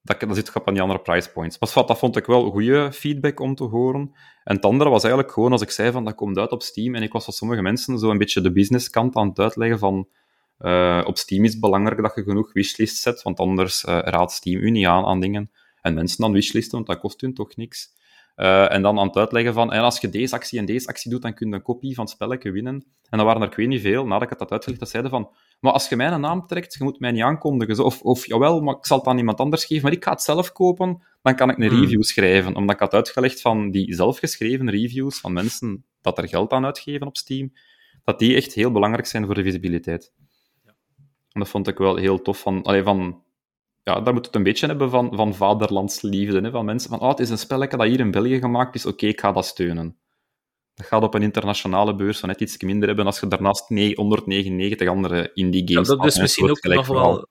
[0.05, 1.59] dat, dat zit op aan die andere price points.
[1.59, 4.15] Maar dat vond ik wel goede feedback om te horen.
[4.45, 6.95] En het andere was eigenlijk gewoon als ik zei van dat komt uit op Steam.
[6.95, 10.09] En ik was van sommige mensen zo een beetje de businesskant aan het uitleggen van
[10.59, 14.33] uh, op Steam is het belangrijk dat je genoeg wishlist zet, want anders uh, raadt
[14.33, 15.51] Steam u niet aan aan dingen.
[15.81, 17.89] En mensen dan wishlisten, want dat kost hun toch niks.
[18.37, 21.11] Uh, en dan aan het uitleggen van, en als je deze actie en deze actie
[21.11, 22.75] doet, dan kun je een kopie van het spelletje winnen.
[23.09, 25.11] En dan waren er, ik weet niet veel, nadat ik het had uitgelegd, dat zeiden
[25.11, 27.85] van, maar als je mijn naam trekt, je moet mij niet aankondigen.
[27.85, 30.23] Of, of jawel, maar ik zal het aan iemand anders geven, maar ik ga het
[30.23, 31.81] zelf kopen, dan kan ik een hmm.
[31.81, 32.55] review schrijven.
[32.55, 37.07] Omdat ik had uitgelegd van die zelfgeschreven reviews van mensen dat er geld aan uitgeven
[37.07, 37.53] op Steam,
[38.05, 40.13] dat die echt heel belangrijk zijn voor de visibiliteit.
[41.33, 42.41] En dat vond ik wel heel tof.
[42.41, 43.24] Van, allee, van,
[43.85, 46.41] ja, daar moet het een beetje hebben van, van vaderlandsliefde.
[46.41, 46.51] Hè?
[46.51, 49.07] Van mensen van, oh, het is een spelletje dat hier in België gemaakt is, oké,
[49.07, 49.99] ik ga dat steunen.
[50.75, 54.89] Dat gaat op een internationale beurs van net iets minder hebben als je daarnaast 199
[54.89, 57.29] andere indie games ja, dat is misschien ook nog wel...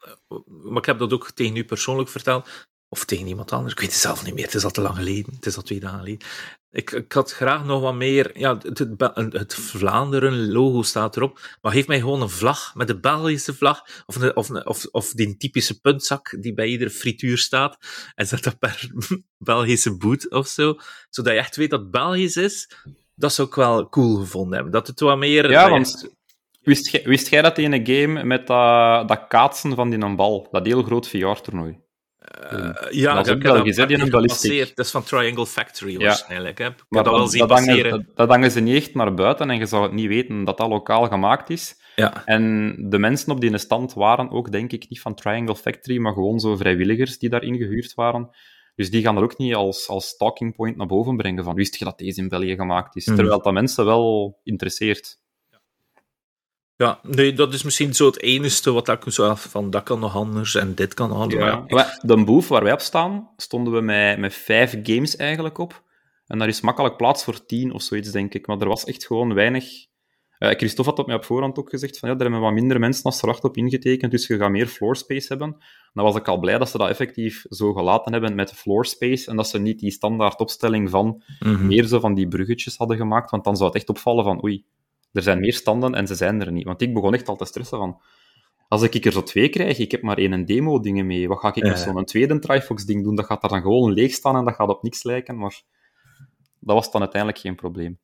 [0.48, 2.50] Maar ik heb dat ook tegen u persoonlijk verteld.
[2.94, 3.74] Of tegen iemand anders.
[3.74, 4.46] Ik weet het zelf niet meer.
[4.46, 5.34] Het is al te lang geleden.
[5.36, 6.28] Het is al twee dagen geleden.
[6.72, 8.40] Ik, ik had graag nog wat meer.
[8.40, 11.40] Ja, het, het, Vlaanderen-logo staat erop.
[11.62, 14.04] Maar geef mij gewoon een vlag met de Belgische vlag.
[14.06, 17.78] Of, of, of, of die typische puntzak die bij iedere frituur staat.
[18.16, 18.92] En zet dat per
[19.38, 20.76] Belgische boot of zo.
[21.10, 22.68] Zodat je echt weet dat het Belgisch is
[23.16, 24.72] dat zou ik wel cool gevonden hebben.
[24.72, 25.52] Dat het wat meer...
[25.52, 26.10] Ja, want
[26.62, 30.48] wist wist jij dat in een game met dat, dat kaatsen van die een bal,
[30.52, 31.83] dat heel groot VR-toernooi?
[32.54, 34.76] Uh, ja, dat ballistiek.
[34.76, 36.58] Dat is van Triangle Factory waarschijnlijk.
[36.58, 36.68] Hè?
[36.68, 39.50] Ik maar dat, wel zien dat, hangen, dat, dat hangen ze niet echt naar buiten
[39.50, 41.82] en je zou het niet weten dat dat lokaal gemaakt is.
[41.96, 42.26] Ja.
[42.26, 46.14] En de mensen op die stand waren ook, denk ik, niet van Triangle Factory, maar
[46.14, 48.30] gewoon zo vrijwilligers die daarin gehuurd waren.
[48.76, 51.76] Dus die gaan er ook niet als, als talking point naar boven brengen van wist
[51.76, 53.06] je dat deze in België gemaakt is?
[53.06, 53.16] Mhm.
[53.16, 55.22] Terwijl dat mensen wel interesseert.
[56.84, 60.16] Ja, nee, dat is misschien zo het enige wat ik zo van dat kan nog
[60.16, 61.44] anders en dit kan anders.
[61.68, 61.98] Ja.
[62.02, 65.84] De boef waar wij op staan, stonden we met, met vijf games eigenlijk op.
[66.28, 68.48] En daar is makkelijk plaats voor tien of zoiets, denk ik.
[68.48, 69.66] Maar er was echt gewoon weinig
[70.44, 72.80] uh, Christophe had dat mij op voorhand ook gezegd, van ja, daar hebben wat minder
[72.80, 75.58] mensen als verwacht op ingetekend, dus je gaat meer floor space hebben.
[75.94, 79.30] Dan was ik al blij dat ze dat effectief zo gelaten hebben met floor space,
[79.30, 81.68] en dat ze niet die standaard opstelling van mhm.
[81.68, 84.66] meer zo van die bruggetjes hadden gemaakt, want dan zou het echt opvallen van oei,
[85.14, 86.66] er zijn meer standen en ze zijn er niet.
[86.66, 88.02] Want ik begon echt al te stressen van,
[88.68, 91.64] als ik er zo twee krijg, ik heb maar één demo-dingen mee, wat ga ik
[91.64, 93.16] met zo'n tweede Trifox-ding doen?
[93.16, 95.62] Dat gaat daar dan gewoon leeg staan en dat gaat op niks lijken, maar
[96.60, 98.00] dat was dan uiteindelijk geen probleem.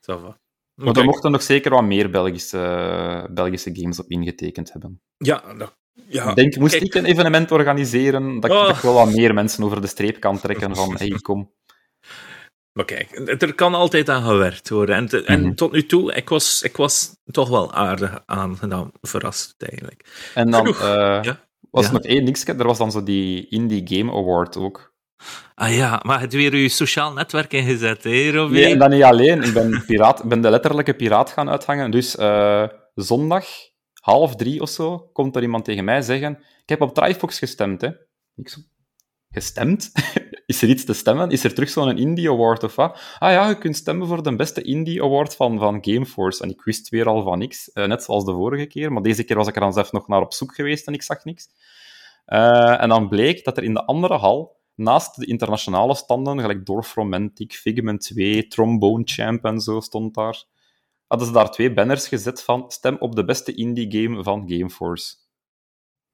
[0.00, 0.36] Ça
[0.74, 5.00] maar er mochten nog zeker wat meer Belgische, Belgische games op ingetekend hebben.
[5.16, 6.34] Ja, dat, ja.
[6.34, 8.68] Denk, moest ik een evenement organiseren, dat oh.
[8.68, 11.52] ik wel wat meer mensen over de streep kan trekken van, hey, kom.
[12.78, 14.96] Maar kijk, er kan altijd aan gewerkt worden.
[14.96, 15.54] En, en mhm.
[15.54, 20.30] tot nu toe, ik was, ik was toch wel aardig aangedaan, verrast eigenlijk.
[20.34, 21.22] En dan uh,
[21.70, 24.94] was er nog één niks, er was dan zo die Indie Game Award ook.
[25.54, 28.60] Ah ja, maar het weer je sociaal netwerk ingezet, hè, Robin?
[28.60, 29.42] Nee, en dan niet alleen.
[29.42, 31.90] Ik ben, piraat, ben de letterlijke piraat gaan uithangen.
[31.90, 33.46] Dus uh, zondag,
[34.00, 36.38] half drie of zo, komt er iemand tegen mij zeggen...
[36.62, 37.88] Ik heb op Trifox gestemd, hè.
[38.34, 38.60] Ik zo,
[39.30, 39.92] gestemd?
[40.48, 41.30] Is er iets te stemmen?
[41.30, 43.00] Is er terug zo'n Indie Award of wat?
[43.18, 46.42] Ah ja, je kunt stemmen voor de beste Indie Award van, van Gameforce.
[46.42, 48.92] En ik wist weer al van niks, uh, net zoals de vorige keer.
[48.92, 51.02] Maar deze keer was ik er dan zelf nog naar op zoek geweest en ik
[51.02, 51.48] zag niks.
[52.26, 56.66] Uh, en dan bleek dat er in de andere hal naast de internationale standen, gelijk
[56.66, 60.44] Dorf Romantic, Figment 2, Trombone Champ en zo stond daar.
[61.06, 65.14] hadden ze daar twee banners gezet van stem op de beste indie game van Gameforce.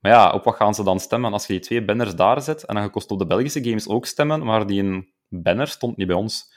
[0.05, 1.33] Maar ja, op wat gaan ze dan stemmen?
[1.33, 4.07] Als je die twee banners daar zet, en dan kost op de Belgische games ook
[4.07, 6.53] stemmen, maar die een banner stond niet bij ons.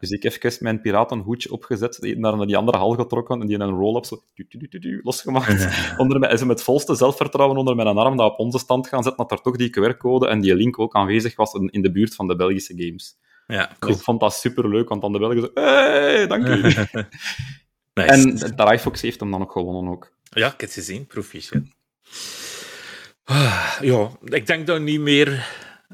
[0.00, 3.62] Dus ik heb even mijn piratenhoedje opgezet, naar die andere hal getrokken en die in
[3.62, 4.22] een roll-up zo
[5.02, 5.68] losgemaakt.
[6.00, 9.26] onder en ze met volste zelfvertrouwen onder mijn arm dat op onze stand gaan zetten,
[9.26, 12.28] dat er toch die QR-code en die link ook aanwezig was in de buurt van
[12.28, 13.16] de Belgische games.
[13.46, 13.94] Ja, cool.
[13.94, 16.60] ik vond dat superleuk, want dan de Belgen zo, hey, dank u.
[16.62, 16.84] nice.
[17.94, 20.12] En de Fox heeft hem dan ook gewonnen ook.
[20.22, 21.62] Ja, ik heb het gezien, proficiat.
[23.30, 25.46] Ah, ja, ik denk dat niet meer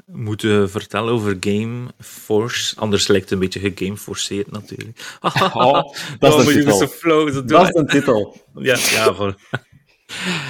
[0.05, 2.75] moeten vertellen over Game Force.
[2.79, 5.17] Anders lijkt het een beetje gegameforceerd natuurlijk.
[5.21, 5.81] Oh,
[6.19, 6.77] dat is de titel.
[6.77, 8.41] Zo flow, zo dat is een titel.
[8.55, 9.35] Ja, ja voor.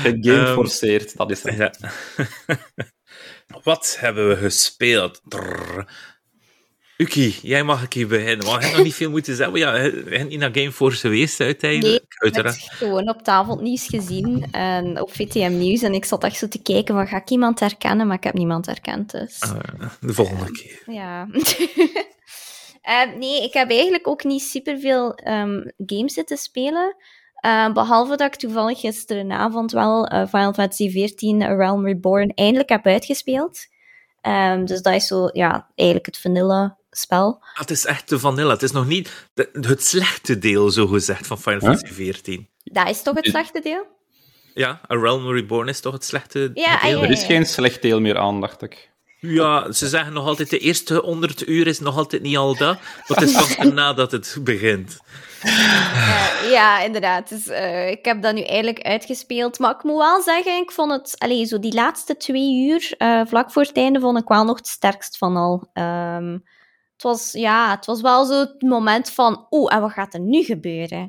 [0.01, 1.57] Gegameforceerd, um, dat is het.
[1.57, 1.91] Ja.
[3.63, 5.21] Wat hebben we gespeeld?
[5.23, 5.87] Drrr.
[6.97, 8.45] Uki, jij mag ik hier beginnen.
[8.45, 9.57] Je hebt nog niet veel moeten zeggen.
[9.57, 12.05] Ja, je bent niet naar Gameforce geweest uiteindelijk.
[12.19, 15.81] Nee, ik heb het gewoon op tafelnieuws gezien en op VTM Nieuws.
[15.81, 18.07] En ik zat echt zo te kijken, van, ga ik iemand herkennen?
[18.07, 19.41] Maar ik heb niemand herkend, dus...
[19.43, 20.81] Uh, de volgende keer.
[20.85, 21.27] Ja.
[22.83, 26.95] uh, nee, ik heb eigenlijk ook niet superveel um, games zitten spelen.
[27.45, 33.67] Uh, behalve dat ik toevallig gisterenavond wel Final Fantasy XIV Realm Reborn eindelijk heb uitgespeeld.
[34.21, 37.37] Um, dus dat is zo, ja, eigenlijk het vanilla spel.
[37.41, 38.53] Ah, het is echt de vanilla.
[38.53, 42.39] Het is nog niet de, het slechte deel, zo gezegd, van Final Fantasy XIV.
[42.63, 43.85] Dat is toch het slechte deel?
[44.53, 47.03] Ja, A Realm Reborn is toch het slechte ja, deel?
[47.03, 48.89] Er is geen slecht deel meer aan, dacht ik.
[49.19, 52.77] Ja, ze zeggen nog altijd, de eerste 100 uur is nog altijd niet al dat,
[53.07, 54.99] maar het is pas nadat het begint.
[55.45, 57.29] Uh, ja, inderdaad.
[57.29, 59.59] Dus, uh, ik heb dat nu eigenlijk uitgespeeld.
[59.59, 61.15] Maar ik moet wel zeggen, ik vond het...
[61.17, 64.57] Allez, zo die laatste twee uur, uh, vlak voor het einde, vond ik wel nog
[64.57, 65.69] het sterkst van al.
[65.73, 66.43] Um,
[66.97, 70.19] het was, ja, het was wel zo het moment van, oeh, en wat gaat er
[70.19, 71.01] nu gebeuren?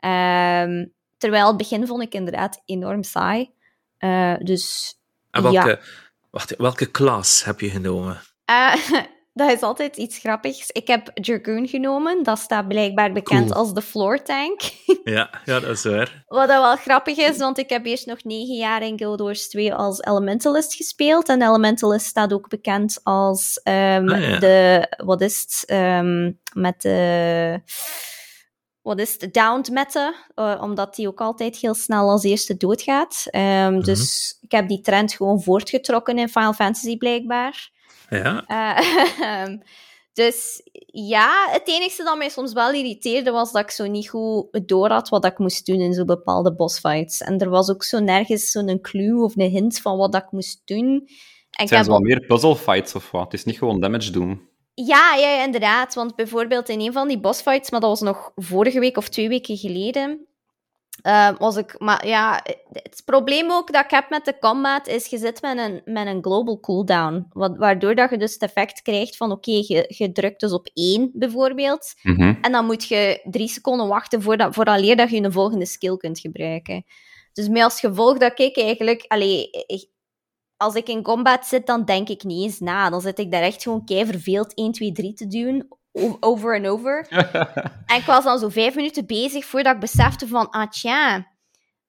[0.00, 3.50] Um, terwijl het begin vond ik inderdaad enorm saai.
[3.98, 4.94] Uh, dus,
[5.30, 5.78] en welke, ja.
[6.30, 8.20] wacht, welke klas heb je genomen?
[8.50, 8.74] Uh,
[9.38, 10.70] dat is altijd iets grappigs.
[10.70, 12.22] Ik heb Dragoon genomen.
[12.22, 13.60] Dat staat blijkbaar bekend Cool.
[13.60, 14.60] als de floor tank.
[15.04, 16.24] Ja, ja, dat is waar.
[16.26, 19.48] Wat dat wel grappig is, want ik heb eerst nog negen jaar in Guild Wars
[19.48, 21.28] 2 als Elementalist gespeeld.
[21.28, 24.38] En Elementalist staat ook bekend als ehm, Ah, ja.
[24.38, 24.86] de...
[25.04, 25.64] Wat is het?
[25.68, 27.60] ehm, met de...
[28.82, 29.34] Wat is het?
[29.34, 30.14] Downed meta.
[30.34, 33.26] eh, omdat die ook altijd heel snel als eerste doodgaat.
[33.30, 37.70] Ehm, Dus ik heb die trend gewoon voortgetrokken in Final Fantasy blijkbaar.
[38.08, 39.46] Ja, Eh,
[40.12, 40.60] dus
[40.92, 44.88] ja, het enige dat mij soms wel irriteerde was dat ik zo niet goed door
[44.90, 47.20] had wat ik moest doen in zo'n bepaalde bossfights.
[47.20, 50.60] En er was ook zo nergens zo'n clue of een hint van wat ik moest
[50.64, 50.86] doen.
[51.50, 53.22] En ik Het zijn heb zo wat ook- meer puzzle fights of wat.
[53.24, 54.46] Het is niet gewoon damage doen.
[54.74, 55.94] ja, ja, ja, inderdaad.
[55.94, 59.28] Want bijvoorbeeld in een van die bossfights, maar dat was nog vorige week of twee
[59.28, 60.26] weken geleden,
[61.02, 61.78] eh, was ik...
[61.78, 62.40] Maar ja,
[62.72, 66.06] het probleem ook dat ik heb met de combat is, je zit met een, met
[66.06, 67.26] een global cooldown.
[67.32, 70.68] Wat, waardoor dat je dus het effect krijgt van, oké, je, je drukt dus op
[70.74, 71.94] één, bijvoorbeeld.
[72.02, 72.34] Mhm.
[72.40, 76.20] En dan moet je drie seconden wachten voordat, vooraleer dat je een volgende skill kunt
[76.20, 76.84] gebruiken.
[77.32, 79.04] Dus met als gevolg dat ik eigenlijk...
[79.08, 79.50] Allee,
[80.58, 82.90] als ik in combat zit, dan denk ik niet eens na.
[82.90, 85.68] Dan zit ik daar echt gewoon kei verveeld 1, 2, 3 te doen.
[86.20, 87.06] Over en over.
[87.86, 90.50] En ik was dan zo vijf minuten bezig voordat ik besefte van...
[90.50, 91.26] Ah, tja.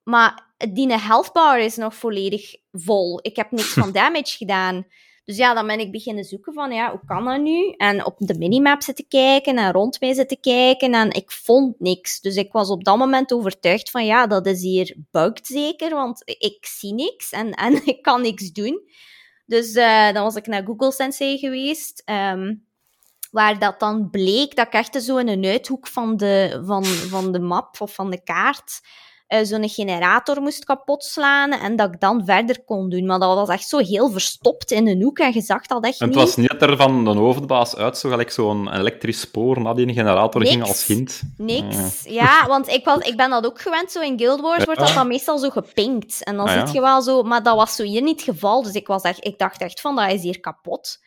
[0.04, 3.20] Maar die health bar is nog volledig vol.
[3.22, 4.86] Ik heb niks van damage gedaan.
[5.30, 7.74] Dus ja, dan ben ik beginnen zoeken van, ja, hoe kan dat nu?
[7.78, 12.20] En op de minimap zitten kijken en rond mij zitten kijken en ik vond niks.
[12.20, 16.22] Dus ik was op dat moment overtuigd van, ja, dat is hier bugged zeker, want
[16.26, 18.82] ik zie niks en, en ik kan niks doen.
[19.46, 22.56] Dus eh, dan was ik naar Google Sensei geweest, ehm,
[23.32, 27.32] waar dat dan bleek dat ik echt zo in een uithoek van de, van, van
[27.32, 28.80] de map of van de kaart
[29.28, 33.06] eh, zo'n generator moest kapotslaan en dat ik dan verder kon doen.
[33.06, 36.00] Maar dat was echt zo heel verstopt in een hoek en je zag dat echt
[36.00, 36.26] En het niet.
[36.26, 39.94] was niet dat er van de hoofdbaas uit zo gelijk zo'n elektrisch spoor naar die
[39.94, 41.22] generator ging als hint.
[41.38, 42.04] Niks.
[42.04, 43.92] Ja, want ik, was, ik ben dat ook gewend.
[43.92, 46.24] Zo in Guild Wars wordt dat dan meestal zo gepinkt.
[46.24, 46.66] En dan Ah, ja.
[46.66, 47.24] zit je wel zo...
[47.24, 48.64] Maar dat was zo hier niet het geval.
[48.64, 51.00] Dus ik, was echt, ik dacht echt van, dat is hier kapot.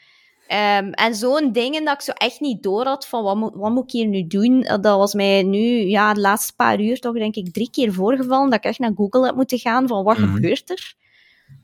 [0.52, 3.70] Ehm, en zo'n dingen dat ik zo echt niet door had van, wat moet, wat
[3.70, 4.62] moet ik hier nu doen?
[4.62, 7.92] Eh, Dat was mij nu, ja, de laatste paar uur toch denk ik drie keer
[7.92, 10.34] voorgevallen dat ik echt naar Google heb moeten gaan van, wat Mhm.
[10.34, 10.94] gebeurt er?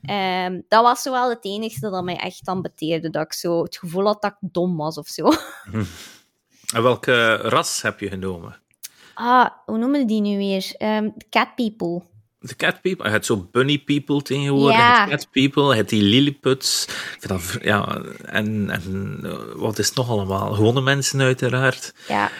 [0.01, 3.09] Ehm, dat was zo wel het enigste dat mij echt dan beteerde.
[3.09, 5.31] Dat ik zo het gevoel had dat ik dom was of zo.
[6.75, 8.55] en welke ras heb je genomen?
[9.13, 10.73] Ah, hoe noemen die nu weer?
[10.77, 12.01] Ehm, cat people.
[12.39, 13.05] De cat people.
[13.05, 14.77] Je hebt zo bunny people tegenwoordig.
[14.77, 15.03] Ja.
[15.03, 15.69] Je hebt cat people.
[15.69, 16.85] Je hebt die lilliputs.
[16.87, 20.53] Ik vind dat, ja, en, en eh, wat is het nog allemaal?
[20.53, 21.93] Gewone mensen uiteraard.
[22.07, 22.31] Ja.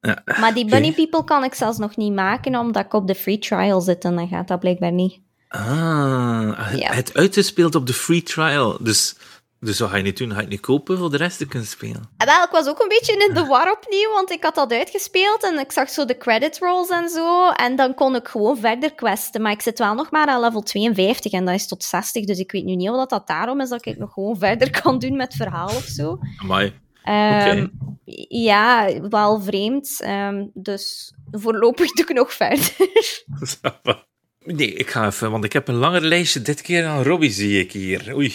[0.00, 3.14] Ja, maar die Bunny People kan ik zelfs nog niet maken, omdat ik op de
[3.14, 5.20] free trial zit en dan gaat dat blijkbaar niet.
[5.48, 6.92] Ah, ja.
[6.92, 8.76] het uitgespeeld op de free trial.
[8.80, 9.16] Dus
[9.64, 10.28] dus wat ga je niet doen?
[10.28, 12.02] Ga je het niet kopen voor de rest te kunnen spelen?
[12.16, 14.72] Ah, wel, ik was ook een beetje in de war opnieuw, want ik had dat
[14.72, 17.50] uitgespeeld en ik zag zo de credit rolls en zo.
[17.50, 19.42] En dan kon ik gewoon verder questen.
[19.42, 22.24] Maar ik zit wel nog maar aan level 52 en dat is tot 60.
[22.24, 24.98] Dus ik weet nu niet of dat daarom is dat ik nog gewoon verder kan
[24.98, 26.18] doen met verhaal of zo.
[26.36, 26.72] Amai.
[27.04, 27.70] Um,
[28.28, 30.04] Ja, wel vreemd.
[30.04, 32.74] Um, dus voorlopig doe ik nog verder.
[34.58, 36.42] nee, ik ga even, want ik heb een langer lijstje.
[36.42, 38.14] Dit keer aan Robbie zie ik hier.
[38.14, 38.34] Oei.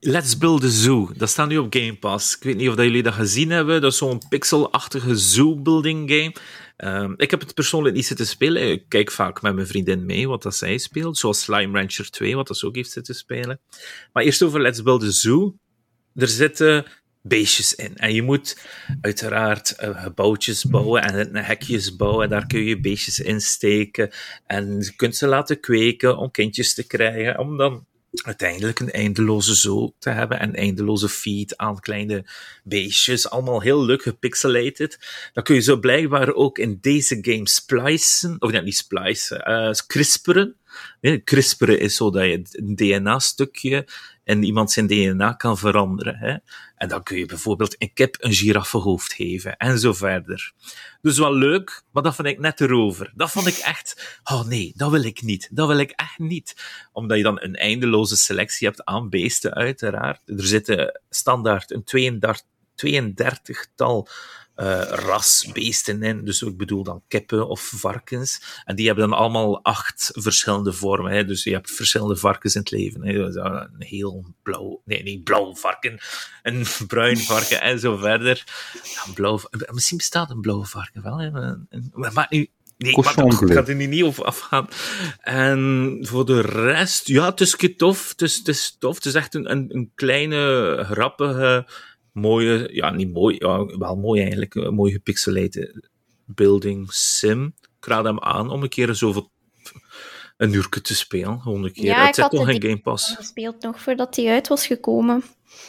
[0.00, 1.10] Let's Build a Zoo.
[1.16, 2.36] Dat staat nu op Game Pass.
[2.36, 3.80] Ik weet niet of dat jullie dat gezien hebben.
[3.80, 6.34] Dat is zo'n pixelachtige zoo-building game.
[7.04, 8.70] Um, ik heb het persoonlijk niet zitten spelen.
[8.70, 11.18] Ik kijk vaak met mijn vriendin mee wat dat zij speelt.
[11.18, 13.60] Zoals Slime Rancher 2, wat dat ook heeft zitten spelen.
[14.12, 15.54] Maar eerst over Let's Build a Zoo.
[16.14, 16.86] Er zitten
[17.22, 17.96] beestjes in.
[17.96, 18.58] En je moet
[19.00, 22.24] uiteraard uh, gebouwtjes bouwen en hekjes bouwen.
[22.24, 24.10] En daar kun je beestjes in steken.
[24.46, 27.38] En je kunt ze laten kweken om kindjes te krijgen.
[27.38, 27.86] Om dan
[28.24, 32.24] uiteindelijk een eindeloze zoo te hebben en eindeloze feed aan kleine
[32.64, 34.98] beestjes, allemaal heel leuk gepixelated.
[35.32, 39.70] Dan kun je zo blijkbaar ook in deze game splicen, of ja, niet splicen, uh,
[39.86, 40.56] crisperen.
[41.00, 43.86] Nee, crisperen is zo dat je een DNA-stukje
[44.24, 46.16] en iemand zijn DNA kan veranderen.
[46.16, 46.36] Hè?
[46.78, 50.52] En dan kun je bijvoorbeeld een kip een giraffenhoofd geven en zo verder.
[51.00, 53.12] Dus wel leuk, maar dat vond ik net erover.
[53.14, 55.48] Dat vond ik echt, oh nee, dat wil ik niet.
[55.50, 56.54] Dat wil ik echt niet.
[56.92, 60.20] Omdat je dan een eindeloze selectie hebt aan beesten, uiteraard.
[60.24, 62.44] Er zitten standaard een 32,
[62.86, 64.08] 32-tal
[64.60, 66.24] uh, rasbeesten in.
[66.24, 68.62] Dus ik bedoel dan kippen of varkens.
[68.64, 71.12] En die hebben dan allemaal acht verschillende vormen.
[71.12, 71.24] Hè.
[71.24, 73.06] Dus je hebt verschillende varkens in het leven.
[73.06, 73.14] Hè.
[73.14, 75.98] Een heel blauw, nee, niet blauw varken,
[76.42, 78.44] een bruin varken en zo verder.
[78.82, 79.40] Ja, blauw,
[79.70, 81.18] misschien bestaat een blauwe varken wel.
[81.18, 81.30] Hè.
[81.90, 84.68] Maar nu, Nee, maar dat gaat er niet over afgaan.
[85.20, 88.08] En voor de rest, ja, het is tof.
[88.08, 88.94] Het is, het is tof.
[88.94, 91.66] Het is echt een, een, een kleine, grappige
[92.18, 93.36] mooie, ja, niet mooi,
[93.78, 95.90] wel mooi eigenlijk, een mooi gepixelated
[96.24, 97.54] building sim.
[97.80, 99.30] Ik raad hem aan om een keer zoveel
[100.38, 101.40] een uur te spelen.
[101.40, 101.84] Gewoon een keer.
[101.84, 103.14] Ja, het zit toch in Game Pass.
[103.16, 105.22] gespeeld nog voordat hij uit was gekomen.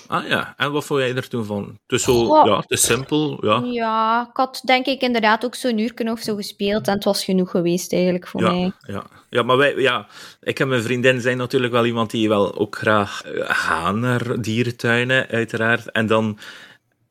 [0.08, 1.80] Ah ja, en wat vond jij er toen van?
[1.88, 3.62] Ja, is simpel, ja.
[3.66, 7.24] Ja, ik had denk ik inderdaad ook zo'n uur of zo gespeeld en het was
[7.24, 8.72] genoeg geweest eigenlijk voor mij.
[8.88, 10.08] Ja, ja, maar wij, ja,
[10.42, 14.42] ik en mijn vriendin zijn natuurlijk wel iemand die wel ook graag eh, gaan naar
[14.42, 15.92] dierentuinen, uiteraard.
[15.92, 16.40] En dan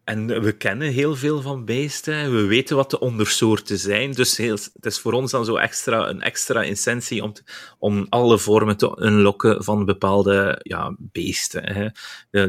[0.09, 4.71] en we kennen heel veel van beesten, we weten wat de ondersoorten zijn, dus het
[4.81, 7.33] is voor ons dan zo extra, een extra incentie om,
[7.79, 11.73] om alle vormen te unlocken van bepaalde ja, beesten.
[11.73, 11.89] Hè.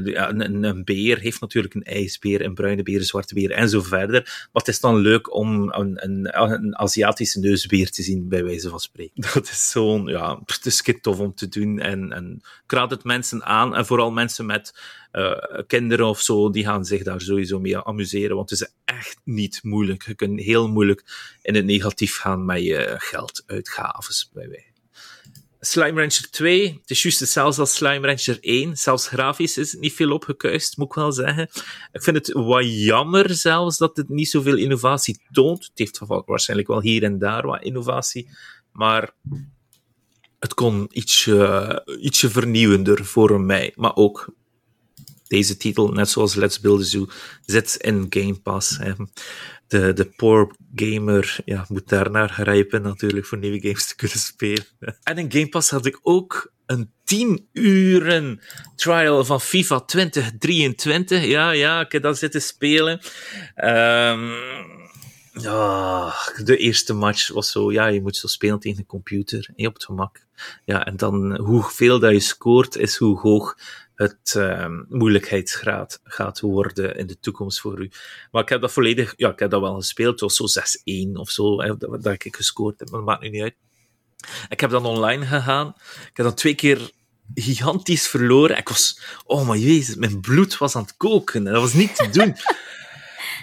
[0.04, 3.82] Ja, een, beer heeft natuurlijk een ijsbeer, een bruine beer, een zwarte beer en zo
[3.82, 8.43] verder, maar het is dan leuk om een, een, een Aziatische neusbeer te zien, bij
[8.43, 9.22] wijze van spreken.
[9.34, 13.43] Dat is zo'n, ja, het is tof om te doen en, en ik het mensen
[13.43, 14.74] aan, en vooral mensen met
[15.12, 19.19] uh, kinderen of zo, die gaan zich daar sowieso mee amuseren, want het is echt
[19.24, 20.06] niet moeilijk.
[20.06, 21.04] Je kunt heel moeilijk
[21.41, 24.69] in het negatief gaan met je gelduitgaves bij wij.
[25.62, 28.78] Slime Rancher 2, het is juist hetzelfde als Slime Rancher 1.
[28.78, 31.50] Zelfs grafisch is het niet veel opgekuist, moet ik wel zeggen.
[31.91, 35.63] Ik vind het wat jammer zelfs dat het niet zoveel innovatie toont.
[35.63, 38.30] Het heeft waarschijnlijk wel hier en daar wat innovatie,
[38.72, 39.12] maar
[40.39, 43.74] het kon ietsje, ietsje vernieuwender voor mij.
[43.76, 44.34] Maar ook
[45.30, 47.08] deze titel, net zoals Let's Build a Zoo,
[47.46, 48.80] zit in Game Pass.
[49.68, 54.65] De, de poor gamer ja, moet daarnaar grijpen natuurlijk voor nieuwe games te kunnen spelen.
[55.04, 58.42] En in Game Pass had ik ook een 10 uren
[58.76, 61.26] trial van FIFA 2023.
[61.26, 63.00] Ja, ja, ik heb dat zitten spelen.
[63.56, 64.32] Um,
[65.34, 66.13] ja,
[66.44, 69.86] de eerste match was zo, ja, je moet zo spelen tegen een computer, op het
[69.86, 70.26] gemak.
[70.65, 73.58] Ja, en dan hoeveel dat je scoort, is hoe hoog
[74.00, 77.92] het uh, moeilijkheidsgraad gaat worden in de toekomst voor u.
[78.32, 81.12] Maar ik heb dat volledig, ja, ik heb dat wel gespeeld, het was zo 6-1
[81.13, 83.56] of zo, hè, dat, dat ik gescoord heb, maar dat maakt nu niet uit.
[84.50, 86.92] Ik heb dan online gegaan, ik heb dan twee keer
[87.34, 88.58] gigantisch verloren.
[88.58, 91.44] Ik was, oh mijn jezus, mijn bloed was aan het koken.
[91.44, 92.36] Dat was niet te doen.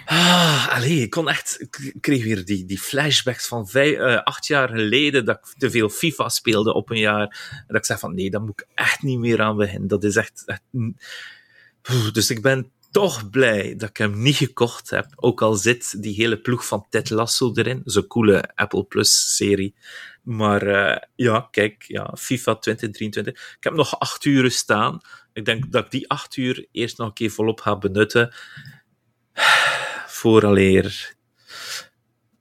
[0.09, 4.47] Ah, allee, ik kon echt, ik kreeg weer die, die flashbacks van vijf, uh, acht
[4.47, 7.51] jaar geleden dat ik te veel FIFA speelde op een jaar.
[7.51, 9.87] En dat ik zei van nee, daar moet ik echt niet meer aan beginnen.
[9.87, 10.61] Dat is echt, echt
[12.13, 15.07] dus ik ben toch blij dat ik hem niet gekocht heb.
[15.15, 17.81] Ook al zit die hele ploeg van Ted Lasso erin.
[17.85, 19.75] Zo'n coole Apple Plus serie.
[20.23, 23.55] Maar uh, ja, kijk, ja, FIFA 2023.
[23.57, 25.01] Ik heb nog acht uur staan.
[25.33, 28.33] Ik denk dat ik die acht uur eerst nog een keer volop ga benutten
[30.17, 31.15] vooraleer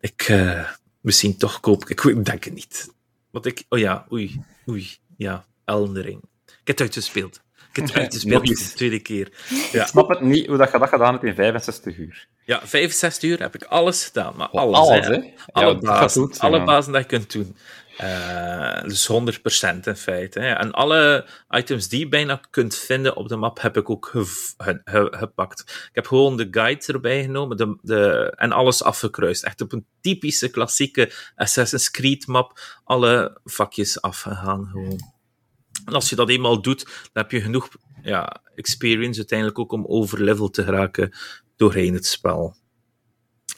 [0.00, 0.68] ik uh,
[1.00, 2.04] misschien toch koop ik.
[2.04, 2.94] Ik denk het niet.
[3.30, 6.22] Want ik, oh ja, oei, oei, ja, Elden Ring.
[6.46, 7.40] Ik heb het uitgespeeld.
[7.70, 9.32] Ik heb het uitgespeeld de tweede keer.
[9.72, 9.80] Ja.
[9.82, 12.28] Ik snap het niet hoe dat je dat gedaan hebt in 65 uur.
[12.44, 14.36] Ja, 65 uur heb ik alles gedaan.
[14.36, 15.32] Maar alles, alles hè.
[15.52, 17.56] Alle, ja, bazen, alle bazen dat je kunt doen.
[18.00, 20.40] Uh, dus 100% in feite.
[20.40, 20.52] Hè.
[20.52, 24.10] En alle items die je bijna kunt vinden op de map heb ik ook
[25.10, 25.60] gepakt.
[25.60, 29.44] Ik heb gewoon de guide erbij genomen de, de, en alles afgekruist.
[29.44, 32.60] Echt op een typische klassieke Assassin's Creed map.
[32.84, 35.14] Alle vakjes afgegaan gewoon.
[35.84, 37.68] En als je dat eenmaal doet, dan heb je genoeg
[38.02, 41.12] ja, experience uiteindelijk ook om overlevel te geraken
[41.56, 42.56] doorheen het spel.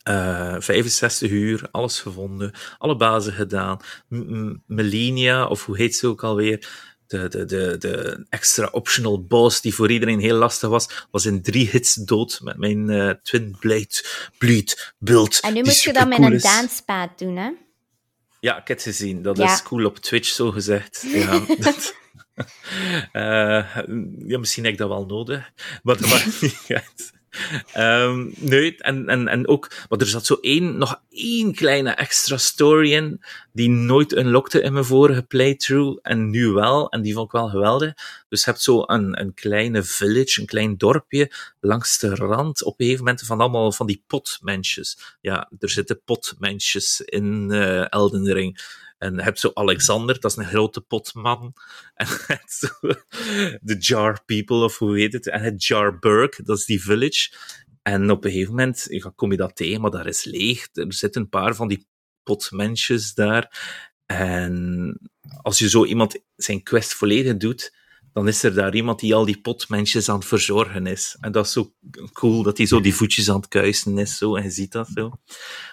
[0.09, 3.81] Uh, eh, 65 uur, alles gevonden, alle bazen gedaan.
[4.09, 6.69] M Melania, of hoe heet ze ook alweer?
[7.07, 11.43] De, de, de, de extra optional boss die voor iedereen heel lastig was, was in
[11.43, 14.05] drie hits dood met mijn uh, Twin Blade
[14.39, 15.41] Bleed build.
[15.41, 17.51] En nu moet je dat met een danspad doen, hè?
[18.41, 19.23] Ja, ik heb het gezien.
[19.23, 21.05] Dat is cool op Twitch, zo gezegd.
[21.07, 21.95] Ja, dat,
[23.13, 23.77] uh,
[24.27, 25.51] ja, misschien heb ik dat wel nodig.
[25.83, 27.13] Maar dat maakt niet uit.
[27.77, 32.37] Um, nee, en, en, en ook, maar er zat zo één, nog één kleine extra
[32.37, 33.23] story in,
[33.53, 37.49] die nooit unlockte in mijn vorige playthrough, en nu wel, en die vond ik wel
[37.49, 37.93] geweldig.
[38.29, 42.81] Dus je hebt zo een, een kleine village, een klein dorpje, langs de rand, op
[42.81, 45.17] een gegeven moment van allemaal van die potmensjes.
[45.21, 48.61] Ja, er zitten potmensjes in uh, Elden Ring.
[48.99, 51.53] En je hebt zo Alexander, dat is een grote potman.
[52.27, 52.69] En zo
[53.61, 55.29] de Jar People, of hoe heet het?
[55.29, 57.37] En het Jar Burg, dat is die village.
[57.83, 60.69] En op een gegeven moment kom je dat tegen, maar daar is leeg.
[60.73, 61.87] Er zitten een paar van die
[62.23, 63.59] potmensjes daar.
[64.07, 64.99] En
[65.43, 67.78] als je zo iemand zijn quest volledig doet,
[68.19, 71.17] dan is er daar iemand die al die potmensjes aan het verzorgen is.
[71.21, 71.73] En dat is zo
[72.13, 74.89] cool, dat hij zo die voetjes aan het kuisen is, zo, en je ziet dat
[74.95, 75.11] zo.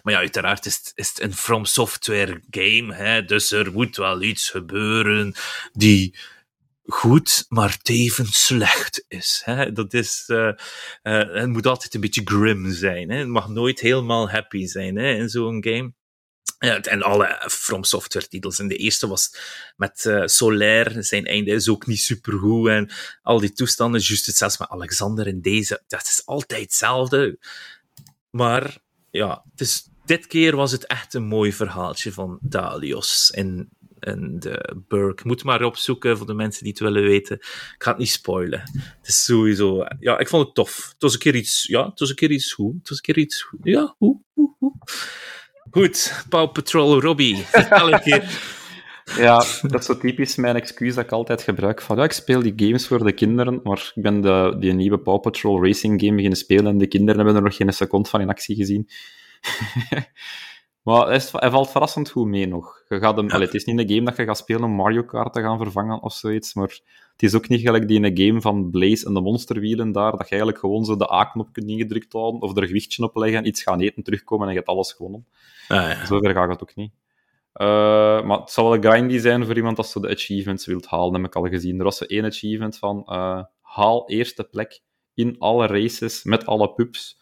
[0.03, 4.21] Maar ja, uiteraard is het, is een From Software game, hè, dus er moet wel
[4.21, 5.33] iets gebeuren
[5.73, 6.15] die
[6.85, 9.41] goed, maar tevens slecht is.
[9.45, 9.71] Hè?
[9.71, 10.51] Dat is, uh,
[11.03, 13.09] uh, het moet altijd een beetje grim zijn.
[13.09, 13.17] Hè?
[13.17, 15.93] Het mag nooit helemaal happy zijn hè, in zo'n game.
[16.57, 18.59] En alle From Software titels.
[18.59, 19.37] En de eerste was
[19.75, 21.01] met uh, Solaire.
[21.01, 22.67] Zijn einde is ook niet supergoed.
[22.67, 22.91] En
[23.21, 25.83] al die toestanden, juist hetzelfde met Alexander in deze.
[25.87, 27.39] Dat is altijd hetzelfde.
[28.29, 28.77] Maar
[29.11, 33.69] ja, dus dit keer was het echt een mooi verhaaltje van Dalios in,
[33.99, 35.23] in de Burg.
[35.23, 37.35] Moet maar opzoeken voor de mensen die het willen weten.
[37.35, 38.59] Ik ga het niet spoilen.
[38.59, 39.85] Het is sowieso...
[39.99, 40.87] Ja, ik vond het tof.
[40.91, 41.63] Het was een keer iets...
[41.63, 42.73] Ja, het was een keer iets goed.
[42.73, 43.47] Het was een keer iets.
[43.63, 44.73] Ja, hoe, hoe, hoe.
[45.75, 48.23] Goed, Paw Patrol Robbie, vertel een keer.
[49.17, 51.81] Ja, dat is zo typisch mijn excuus dat ik altijd gebruik.
[51.81, 54.97] Van, ja, ik speel die games voor de kinderen, maar ik ben de, die nieuwe
[54.97, 58.21] Paw Patrol Racing game beginnen spelen en de kinderen hebben er nog geen seconde van
[58.21, 58.89] in actie gezien.
[60.85, 62.83] maar hij, hij, valt verrassend goed mee nog.
[62.89, 65.33] Je gaat hem, het is niet een game dat je gaat spelen om Mario Kart
[65.33, 66.79] te gaan vervangen of zoiets, maar
[67.11, 70.11] het is ook niet gelijk die in een game van Blaze en de monsterwielen daar,
[70.11, 73.15] dat je eigenlijk gewoon zo de A-knop kunt ingedrukt houden, of er een gewichtje op
[73.15, 75.25] leggen, iets gaan eten, terugkomen en je hebt alles gewonnen.
[75.67, 76.05] Ah.
[76.05, 76.91] Zover gaat het ook niet.
[77.61, 77.67] Uh,
[78.23, 81.25] maar het zal wel grindy zijn voor iemand als ze de achievements wilt halen, heb
[81.25, 81.77] ik al gezien.
[81.77, 84.81] Er was zo één achievement van uh, haal eerste plek
[85.13, 87.21] in alle races met alle pups.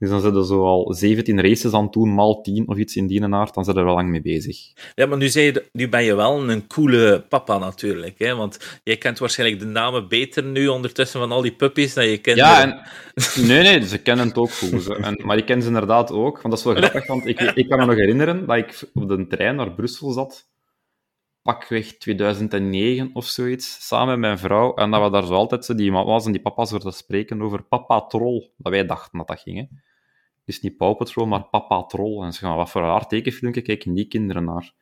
[0.00, 3.24] Dus dan zitten zo al 17 races aan doen, maal 10 of iets in die
[3.24, 4.72] aard, dan zijn er wel lang mee bezig.
[4.94, 8.34] Ja, maar nu, je, nu ben je wel een coole papa natuurlijk, hè?
[8.34, 12.18] want jij kent waarschijnlijk de namen beter nu ondertussen van al die puppies dan je
[12.18, 12.36] kent.
[12.36, 12.80] Ja, en,
[13.46, 14.96] nee, nee, ze kennen het ook goed.
[14.96, 17.68] En, maar ik ken ze inderdaad ook, want dat is wel grappig, want ik, ik
[17.68, 20.48] kan me nog herinneren dat ik op de trein naar Brussel zat,
[21.42, 25.74] pakweg 2009 of zoiets, samen met mijn vrouw, en dat we daar zo altijd zo
[25.74, 29.40] die mama's en die papa's te spreken over papa troll, dat wij dachten dat dat
[29.40, 29.88] ging, hè
[30.44, 32.24] is niet Paw Patrol, maar Papa Troll.
[32.24, 34.72] En ze gaan, wat voor een raar tekenfilmpje kijken die kinderen naar?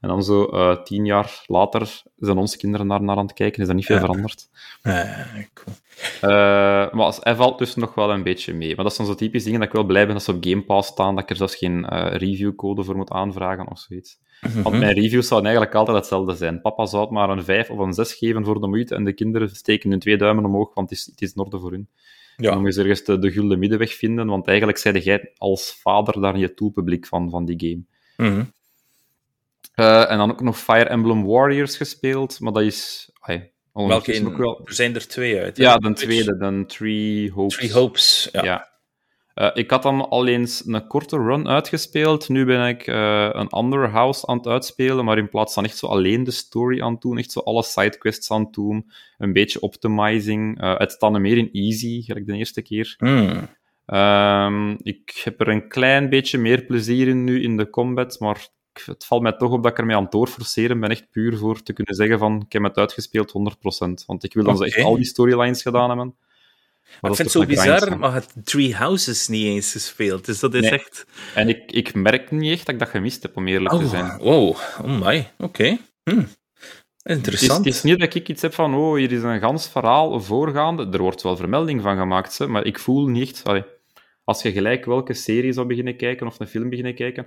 [0.00, 3.60] En dan zo uh, tien jaar later zijn onze kinderen naar, naar aan het kijken,
[3.60, 4.48] is dat niet veel veranderd.
[4.82, 5.76] Ja, cool.
[6.22, 8.74] Uh, maar hij valt dus nog wel een beetje mee.
[8.74, 10.62] Maar dat zijn zo typisch dingen dat ik wel blij ben dat ze op Game
[10.62, 14.18] Pass staan, dat ik er zelfs geen uh, reviewcode voor moet aanvragen of zoiets.
[14.40, 14.62] Mhm.
[14.62, 16.60] Want mijn reviews zouden eigenlijk altijd hetzelfde zijn.
[16.60, 19.12] Papa zou het maar een 5 of een 6 geven voor de moeite en de
[19.12, 21.88] kinderen steken hun twee duimen omhoog, want het is, het is in orde voor hun.
[22.36, 22.50] Ja.
[22.50, 26.20] Dan moet je ergens de, de gulden middenweg vinden, want eigenlijk zei jij als vader
[26.20, 27.84] daar je toepubliek van, van die game.
[28.30, 28.52] Mm -hmm.
[29.74, 33.10] uh, en dan ook nog Fire Emblem Warriors gespeeld, maar dat is...
[33.20, 34.60] Ay, Welke in, wel...
[34.64, 35.56] Er zijn er twee uit.
[35.56, 37.56] Ja, de tweede, de Three Hopes.
[37.56, 38.44] Three Hopes, ja.
[38.44, 38.75] ja.
[39.40, 42.28] Uh, ik had dan al eens een korte run uitgespeeld.
[42.28, 45.76] Nu ben ik uh, een ander house aan het uitspelen, maar in plaats van echt
[45.76, 49.32] zo alleen de story aan het doen, echt zo alle sidequests aan het doen, een
[49.32, 50.62] beetje optimizing.
[50.62, 52.94] Uh, het staat meer in easy, gelijk de eerste keer.
[52.98, 53.48] Mm.
[53.86, 58.48] Ehm, ik heb er een klein beetje meer plezier in nu in de combat, maar
[58.84, 61.62] het valt mij toch op dat ik ermee aan het doorforceren ben, echt puur voor
[61.62, 64.06] te kunnen zeggen van ik heb het uitgespeeld 100%.
[64.06, 64.68] Want ik wil dan okay.
[64.68, 66.16] echt al die storylines gedaan hebben.
[67.00, 70.24] Maar ik vind het zo bizar, maar het Three Houses niet eens gespeeld.
[70.24, 70.70] Dus dat is nee.
[70.70, 71.06] echt...
[71.34, 73.88] En ik, ik merk niet echt dat ik dat gemist heb, om eerlijk oh, te
[73.88, 74.18] zijn.
[74.18, 74.48] Wow,
[74.82, 75.44] oh my, oké.
[75.44, 75.80] Okay.
[76.02, 76.24] Hm.
[77.02, 77.58] Interessant.
[77.58, 79.68] Het is, het is, niet dat ik iets heb van, oh, hier is een gans
[79.68, 80.88] verhaal voorgaande.
[80.92, 83.44] Er wordt wel vermelding van gemaakt, hè, maar ik voel niet echt...
[83.44, 83.64] Allee,
[84.24, 87.26] als je gelijk welke serie zou beginnen kijken, of een film beginnen kijken...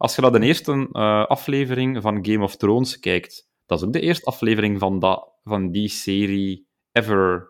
[0.00, 3.92] Als je naar de eerste uh, aflevering van Game of Thrones kijkt, dat is ook
[3.92, 7.48] de eerste aflevering van, dat, van die serie ever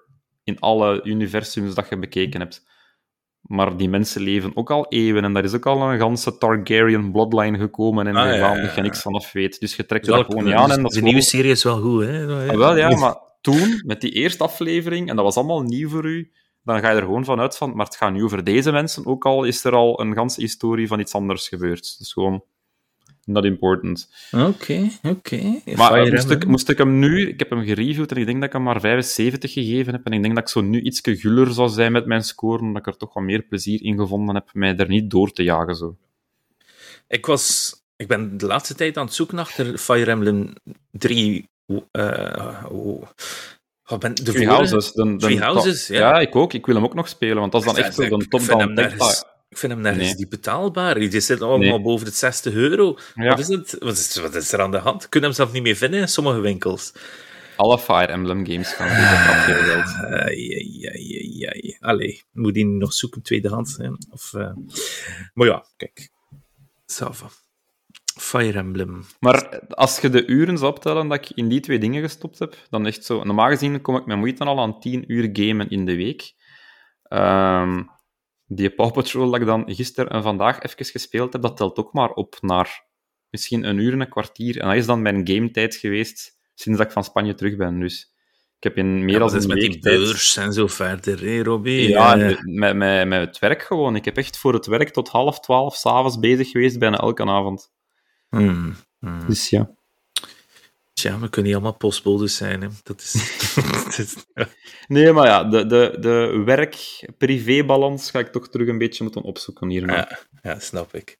[0.50, 2.68] in alle universums dat je bekeken hebt.
[3.40, 7.12] Maar die mensen leven ook al eeuwen en daar is ook al een ganse Targaryen
[7.12, 9.60] bloodline gekomen en ah, ja, ja, je niks vanaf weet.
[9.60, 10.70] Dus je trekt ja, gewoon niet aan.
[10.70, 12.48] En dat de nieuwe serie is wel goed, hè?
[12.50, 16.04] Ah, wel, ja, maar toen, met die eerste aflevering, en dat was allemaal nieuw voor
[16.04, 16.32] u,
[16.62, 19.26] dan ga je er gewoon vanuit van, maar het gaat nu over deze mensen, ook
[19.26, 21.98] al is er al een ganse historie van iets anders gebeurd.
[21.98, 22.44] Dus gewoon
[23.24, 24.08] not important.
[24.32, 25.34] Oké, okay, oké.
[25.34, 25.74] Okay.
[25.76, 27.28] Maar moest ik, moest ik, hem nu...
[27.28, 30.06] Ik heb hem gereviewd en ik denk dat ik hem maar 75 gegeven heb.
[30.06, 32.86] En ik denk dat ik zo nu iets guller zou zijn met mijn score, omdat
[32.86, 35.76] ik er toch wat meer plezier in gevonden heb, mij er niet door te jagen.
[35.76, 35.96] Zo.
[37.08, 37.74] Ik was...
[37.96, 40.52] Ik ben de laatste tijd aan het zoeken naar Fire Emblem
[40.90, 41.48] 3...
[41.92, 43.02] Uh, oh.
[43.98, 44.92] Ben de Three Houses.
[44.92, 45.98] De, de, Three Houses, ja.
[45.98, 46.20] ja.
[46.20, 46.52] ik ook.
[46.52, 48.74] Ik wil hem ook nog spelen, want dat is dan echt zo een top-down
[49.50, 50.14] ik vind hem nergens nee.
[50.14, 50.94] niet betaalbaar.
[50.94, 51.80] Die zit allemaal nee.
[51.80, 52.98] boven de 60 euro.
[53.14, 53.28] Ja.
[53.28, 53.76] Wat, is het?
[53.78, 55.08] Wat, is, wat is er aan de hand?
[55.08, 56.92] Kun je hem zelf niet meer vinden in sommige winkels?
[57.56, 59.94] Alle Fire Emblem games gaan deze geld.
[60.22, 63.76] Ai, Allee, moet die nog zoeken tweedehands?
[63.76, 63.88] Hè?
[64.10, 64.52] Of, uh...
[65.34, 66.10] Maar ja, kijk.
[66.86, 67.26] Sava.
[68.20, 69.04] Fire Emblem.
[69.18, 72.56] Maar als je de uren zou optellen dat ik in die twee dingen gestopt heb,
[72.68, 73.24] dan echt zo...
[73.24, 76.32] Normaal gezien kom ik met moeite al aan 10 uur gamen in de week.
[77.08, 77.90] Um,
[78.52, 81.92] die Paw Patrol dat ik dan gisteren en vandaag even gespeeld heb, dat telt ook
[81.92, 82.84] maar op naar
[83.30, 84.60] misschien een uur en een kwartier.
[84.60, 87.80] En dat is dan mijn gametijd geweest sinds dat ik van Spanje terug ben.
[87.80, 88.14] Dus
[88.56, 91.88] ik heb in meer ja, dan een met die beurs en zo verder, hè, Robbie?
[91.88, 92.36] Ja, ja.
[92.42, 93.96] Met, met, met het werk gewoon.
[93.96, 97.72] Ik heb echt voor het werk tot half twaalf s'avonds bezig geweest, bijna elke avond.
[98.28, 99.26] Hmm, hmm.
[99.26, 99.70] Dus ja.
[101.00, 102.62] Tja, we kunnen niet allemaal postbodes zijn.
[102.62, 102.68] Hè.
[102.82, 103.14] Dat is...
[104.88, 109.68] nee, maar ja, de, de, de werk-privé-balans ga ik toch terug een beetje moeten opzoeken
[109.68, 109.86] hier.
[109.86, 111.18] Ja, ja, snap ik.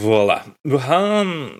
[0.00, 0.42] Voilà.
[0.62, 1.50] We gaan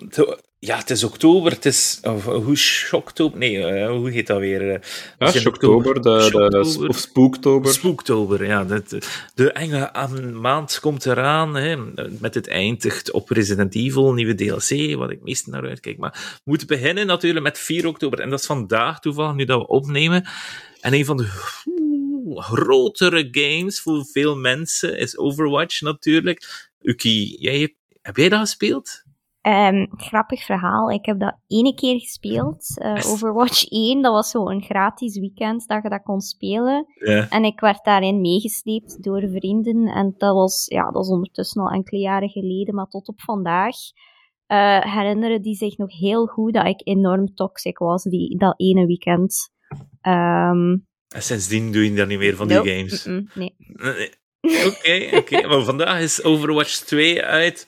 [0.59, 1.99] ja, het is oktober, het is...
[2.03, 3.39] Of, hoe Shocktober?
[3.39, 4.61] Nee, uh, hoe heet dat weer?
[4.61, 4.77] Uh,
[5.17, 7.73] ja, Shocktober, de, de, of Spooktober.
[7.73, 8.63] Spooktober, ja.
[8.63, 9.01] De,
[9.33, 9.91] de enge
[10.33, 11.77] maand komt eraan, hè,
[12.19, 15.97] met het eindigt op Resident Evil, nieuwe DLC, wat ik meest naar uitkijk.
[15.97, 19.59] Maar we moeten beginnen natuurlijk met 4 oktober, en dat is vandaag toevallig, nu dat
[19.59, 20.27] we opnemen.
[20.81, 21.27] En een van de
[22.35, 26.69] grotere games voor veel mensen is Overwatch natuurlijk.
[26.81, 29.05] Uki, jij, heb jij dat gespeeld?
[29.47, 30.91] Um, grappig verhaal.
[30.91, 32.81] Ik heb dat ene keer gespeeld.
[32.83, 36.85] Uh, Overwatch 1, dat was zo een gratis weekend dat je dat kon spelen.
[36.93, 37.25] Yeah.
[37.29, 39.87] En ik werd daarin meegesleept door vrienden.
[39.87, 43.75] En dat was, ja, dat was ondertussen al enkele jaren geleden, maar tot op vandaag
[44.47, 48.85] uh, herinneren die zich nog heel goed dat ik enorm toxic was die, dat ene
[48.85, 49.49] weekend.
[50.01, 53.05] Um, en sindsdien doe je dat niet meer van die games?
[53.05, 53.55] Mm -mm, nee.
[54.41, 55.47] Oké, oké.
[55.47, 57.67] Maar vandaag is Overwatch 2 uit.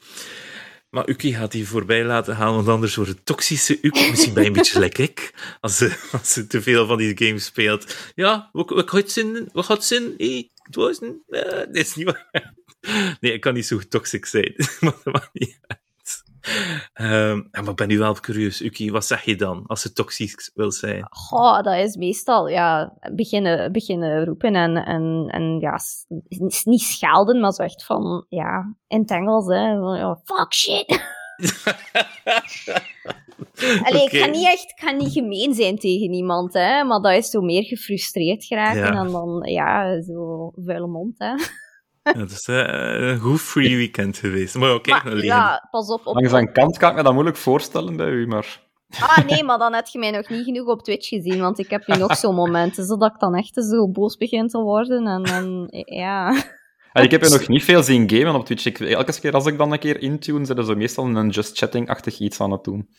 [0.89, 4.09] Maar Uki gaat die voorbij laten gaan, want anders wordt het toxische Uki.
[4.09, 5.31] Misschien bij een beetje lekker
[5.61, 7.95] als ze, als ze te veel van die games speelt.
[8.15, 9.49] Ja, wat, gaat zin?
[9.53, 10.13] Wat gaat zin?
[10.53, 11.23] Het was een...
[11.71, 12.53] Dit is niet waar.
[13.19, 14.53] Nee, ik kan niet zo toxic zijn.
[14.79, 15.57] maar maakt.
[17.01, 20.71] Um, maar ben nu wel curieus, Uki, wat zeg je dan als ze toxisch wil
[20.71, 21.07] zijn?
[21.09, 25.79] Goh, dat is meestal ja, beginnen, beginnen roepen en, en, en ja,
[26.63, 30.87] niet schelden, maar zo echt van, ja, in het Engels, hè, van, fuck shit.
[33.59, 34.03] Allee, okay.
[34.03, 37.29] ik ga niet echt ik ga niet gemeen zijn tegen iemand, hè, maar dat is
[37.29, 39.03] zo meer gefrustreerd geraken ja.
[39.03, 41.33] en dan, ja, zo vuile mond, hè.
[42.03, 44.55] Ja, dat is uh, een goed free weekend geweest.
[44.55, 46.07] Maar oké, okay, ja, pas op.
[46.07, 48.67] op Langs een kant kan ik me dat moeilijk voorstellen bij u, maar...
[48.99, 51.69] Ah, nee, maar dan heb je mij nog niet genoeg op Twitch gezien, want ik
[51.69, 55.07] heb nu nog zo'n momenten, zodat ik dan echt zo boos begin te worden.
[55.07, 56.43] En, en ja...
[56.93, 58.65] En ik heb je nog niet veel zien gamen op Twitch.
[58.65, 62.19] Ik, elke keer als ik dan een keer intune, zijn ze meestal een just chatting-achtig
[62.19, 62.89] iets aan het doen.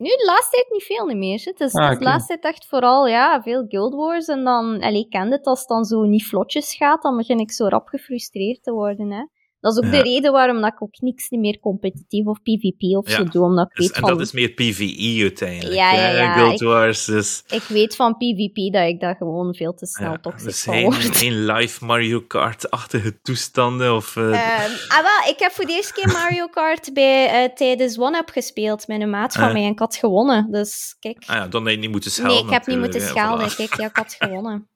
[0.00, 1.40] Nu, de laatste tijd niet veel meer.
[1.44, 1.98] Het is, ah, okay.
[1.98, 4.26] de laatste tijd echt vooral ja, veel Guild Wars.
[4.26, 7.38] En dan, allee, ik ken het, als het dan zo niet vlotjes gaat, dan begin
[7.38, 9.10] ik zo rap gefrustreerd te worden.
[9.10, 9.24] Hè.
[9.60, 13.10] Dat is ook de reden waarom dat ik ook niks meer competitief of PvP of
[13.10, 14.10] zo doe, omdat ik dus, weet en van...
[14.10, 15.76] dat is meer PvE uiteindelijk.
[15.76, 16.32] Ja, ja, ja.
[16.32, 16.60] Guild
[16.98, 17.44] ik, dus...
[17.48, 21.16] Ik weet van PvP dat ik dat gewoon veel te snel toxic dus van word.
[21.16, 24.16] geen live Mario Kart-achtige toestanden of...
[24.16, 24.28] Uh...
[24.30, 28.28] Uh, ah, wel, ik heb voor de eerste keer Mario Kart bij, uh, tijdens One-Up
[28.28, 29.52] gespeeld met een maat van Ah.
[29.52, 31.24] mij en ik had gewonnen, dus kijk...
[31.26, 33.76] Ah ja, dan heb je niet moeten schelden Nee, ik heb niet moeten schelden, kijk,
[33.76, 34.68] ja, ik had gewonnen.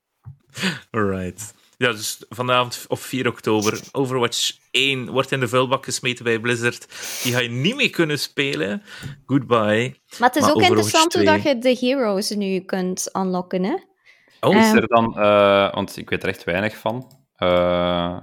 [0.91, 1.55] Alright.
[1.79, 6.87] Ja, dus vanavond op 4 oktober, Overwatch 1 wordt in de vuilbak gesmeten bij Blizzard.
[7.23, 8.83] Die ga je niet meer kunnen spelen.
[9.27, 9.97] Goodbye.
[10.19, 11.35] Maar het is Maar ook Overwatch interessant hoe 2.
[11.35, 13.75] dat je de heroes nu kunt unlocken, hè?
[14.41, 14.77] Oh, Is Ehm.
[14.77, 18.17] er dan, eh, want ik weet er echt weinig van, eh,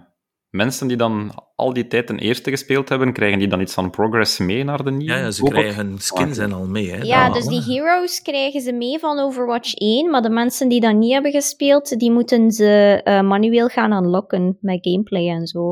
[0.52, 3.89] mensen die dan al die tijd een eerste gespeeld hebben, krijgen die dan iets van
[3.89, 5.14] progress mee naar de nieuwe?
[5.14, 5.68] ja, ja, ze Hopelijk.
[5.70, 6.91] krijgen skins en al mee.
[6.91, 10.70] Hè, Ja, dan dus die heroes krijgen ze mee van Overwatch 1, maar de mensen
[10.70, 15.47] die dat niet hebben gespeeld, die moeten ze eh, manueel gaan unlocken met gameplay en
[15.47, 15.72] zo.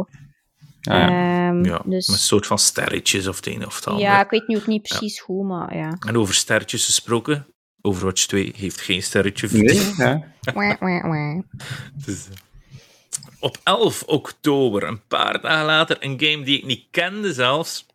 [0.81, 1.07] Ah, ja.
[1.47, 4.03] Ehm, Ja, dus, met een soort van sterretjes of het een of het ander.
[4.03, 5.97] ja, ik weet nu ook niet precies hoe, maar ja.
[6.07, 7.47] En over sterretjes gesproken,
[7.81, 9.97] Overwatch 2 heeft geen sterretje Nee, verdiend.
[9.97, 10.23] ja.
[10.53, 11.39] Wah, wah.
[12.05, 12.35] Dus, eh,
[13.39, 17.85] op 11 oktober, een paar dagen later, een game die ik niet kende zelfs,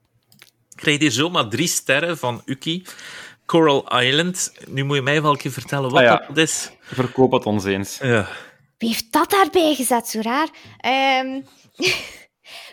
[0.74, 2.84] kreeg hier zomaar drie sterren van Uki.
[3.46, 4.52] Coral Island.
[4.68, 6.24] Nu moet je mij wel een keer vertellen wat Ah, ja.
[6.28, 6.70] dat is.
[6.80, 7.98] Verkoop het ons eens.
[7.98, 8.28] Ja.
[8.78, 10.08] Wie heeft dat daarbij gezet?
[10.08, 10.48] Zo raar.
[10.78, 11.40] Ehm,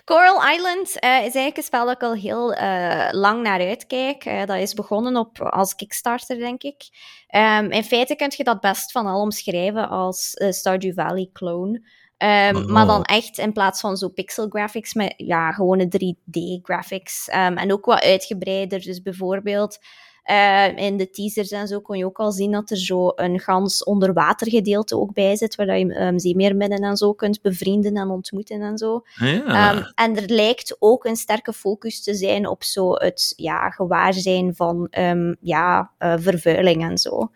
[0.06, 4.26] Coral Island eh, is eigenlijk een spel dat ik al heel eh, lang naar uitkijk.
[4.26, 6.90] Eh, dat is begonnen op, als Kickstarter, denk ik.
[7.28, 11.82] Ehm, in feite kun je dat best van al omschrijven als eh, Stardew Valley clone.
[12.22, 12.66] Ehm, Oh.
[12.66, 17.28] Maar dan echt in plaats van zo pixel graphics met ja, gewone 3D graphics.
[17.28, 18.82] Ehm, en ook wat uitgebreider.
[18.82, 19.80] Dus bijvoorbeeld
[20.24, 23.40] eh, in de teasers en zo kon je ook al zien dat er zo een
[23.40, 28.62] gans onderwatergedeelte ook bij zit, waar je um, zeemeerminnen en zo kunt bevrienden en ontmoeten
[28.62, 29.02] en zo.
[29.16, 29.76] Ja.
[29.76, 34.56] Um, en er lijkt ook een sterke focus te zijn op zo het ja, gewaarzijn
[34.56, 37.32] van um, ja, uh, vervuiling en zo.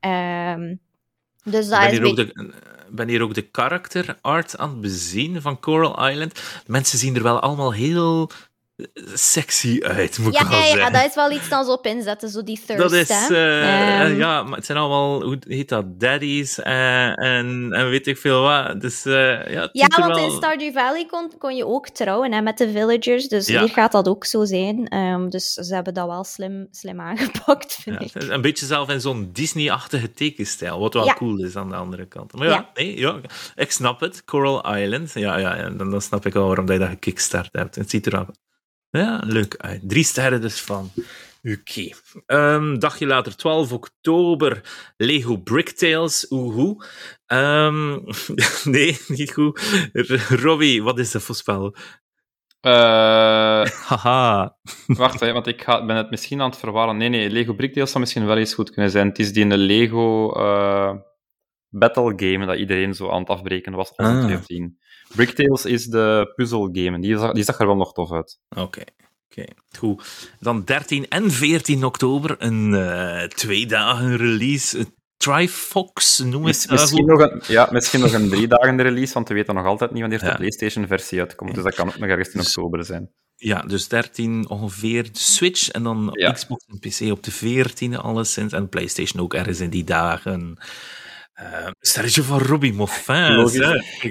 [0.00, 0.80] Um,
[1.50, 2.52] dus dat ben, is hier ook de,
[2.90, 6.40] ben hier ook de character art aan het bezien van Coral Island.
[6.66, 8.30] Mensen zien er wel allemaal heel
[9.14, 10.80] sexy uit, moet ja, ik wel ja, zeggen.
[10.80, 14.08] Ja, dat is wel iets dan zo op inzetten, zo die thirst, Dat is, uh,
[14.08, 18.18] um, ja, maar het zijn allemaal, hoe heet dat, daddies uh, en, en weet ik
[18.18, 18.80] veel wat.
[18.80, 19.14] Dus, uh,
[19.52, 20.24] ja, ja want wel...
[20.24, 23.60] in Stardew Valley kon, kon je ook trouwen hè, met de villagers, dus ja.
[23.60, 24.96] hier gaat dat ook zo zijn.
[24.96, 28.22] Um, dus ze hebben dat wel slim, slim aangepakt, vind ik.
[28.22, 32.32] Een beetje zelf in zo'n Disney-achtige tekenstijl, wat wel cool is aan de andere kant.
[32.32, 33.20] Maar ja, nee, ja,
[33.54, 34.24] ik snap het.
[34.24, 37.74] Coral Island, ja, ja, ja dan, dan snap ik wel waarom je dat gekickstart hebt.
[37.74, 38.26] Het ziet er
[38.98, 39.80] ja, leuk uit.
[39.84, 40.90] Drie sterren dus van
[41.42, 41.94] Uki.
[42.26, 44.62] Um, dagje later, 12 oktober,
[44.96, 46.26] Lego Bricktales.
[46.30, 46.84] Oehoe.
[47.26, 48.04] Um,
[48.74, 49.60] nee, niet goed.
[50.28, 51.74] Robbie, wat is dat voor spel?
[52.66, 54.56] Uh, Haha.
[54.86, 56.96] wacht, hè, want ik ga, ben het misschien aan het verwarren.
[56.96, 59.08] Nee, nee, Lego Bricktales zou misschien wel eens goed kunnen zijn.
[59.08, 60.94] Het is die in de Lego uh,
[61.68, 64.64] Battle Game dat iedereen zo aan het afbreken was, 2014.
[64.64, 64.85] Ah.
[65.14, 67.00] Bricktales is de puzzle game.
[67.00, 68.38] Die zag, die zag er wel nog tof uit.
[68.48, 68.60] Oké.
[68.60, 68.86] Okay.
[69.30, 70.28] Oké, okay, goed.
[70.40, 74.86] Dan 13 en 14 oktober een uh, twee dagen release.
[75.16, 79.28] Trifox, noem het Miss, misschien, nog een, ja, misschien nog een drie dagen release, want
[79.28, 80.34] we weten nog altijd niet wanneer de.
[80.34, 81.54] PlayStation-versie uitkomt.
[81.54, 83.10] Dus dat kan ook nog ergens in dus, oktober zijn.
[83.36, 86.32] Ja, dus 13 ongeveer de Switch en dan ja.
[86.32, 88.52] Xbox en PC op de 14e alleszins.
[88.52, 90.58] En PlayStation ook ergens in die dagen.
[91.40, 93.50] Uh, sterretje van Robbie Moffin.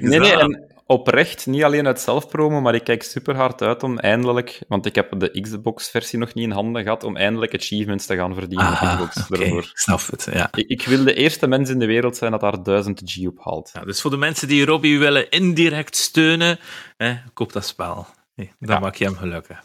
[0.02, 4.00] Nee, nee, en oprecht, niet alleen uit zelfpromo, maar ik kijk super hard uit om
[4.00, 8.16] eindelijk, want ik heb de Xbox-versie nog niet in handen gehad, om eindelijk achievements te
[8.16, 9.42] gaan verdienen ah, op Xbox.
[9.42, 9.64] Okay.
[9.74, 10.50] Snap het, ja.
[10.52, 13.40] Ik, ik, wil de eerste mens in de wereld zijn dat daar 1000 G op
[13.44, 13.70] haalt.
[13.74, 16.60] Ja, dus voor de mensen die Robbie willen indirect steunen,
[16.98, 18.08] hè, koop dat spel.
[18.36, 18.82] Nee, dan ja.
[18.82, 19.64] maak je hem gelukkig.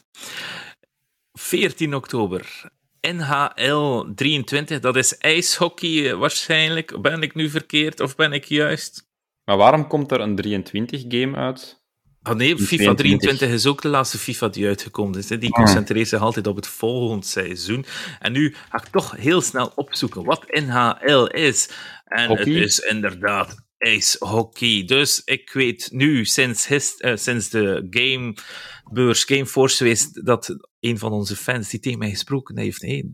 [1.32, 2.70] 14 oktober.
[3.00, 7.02] NHL 23, dat is ijshockey waarschijnlijk.
[7.02, 9.09] Ben ik nu verkeerd of ben ik juist?
[9.44, 11.80] Maar waarom komt er een 23-game uit?
[12.22, 15.28] Oh nee, FIFA 23 is ook de laatste FIFA die uitgekomen is.
[15.28, 15.38] Hè.
[15.38, 17.84] Die concentreert zich altijd op het volgende seizoen.
[18.18, 21.70] En nu ga ik toch heel snel opzoeken wat NHL is.
[22.04, 22.44] En hockey?
[22.44, 24.84] het is inderdaad ijshockey.
[24.86, 31.12] Dus ik weet nu, sinds, his, uh, sinds de gamebeurs, Gameforce geweest, dat een van
[31.12, 33.12] onze fans die tegen mij gesproken heeft, hey,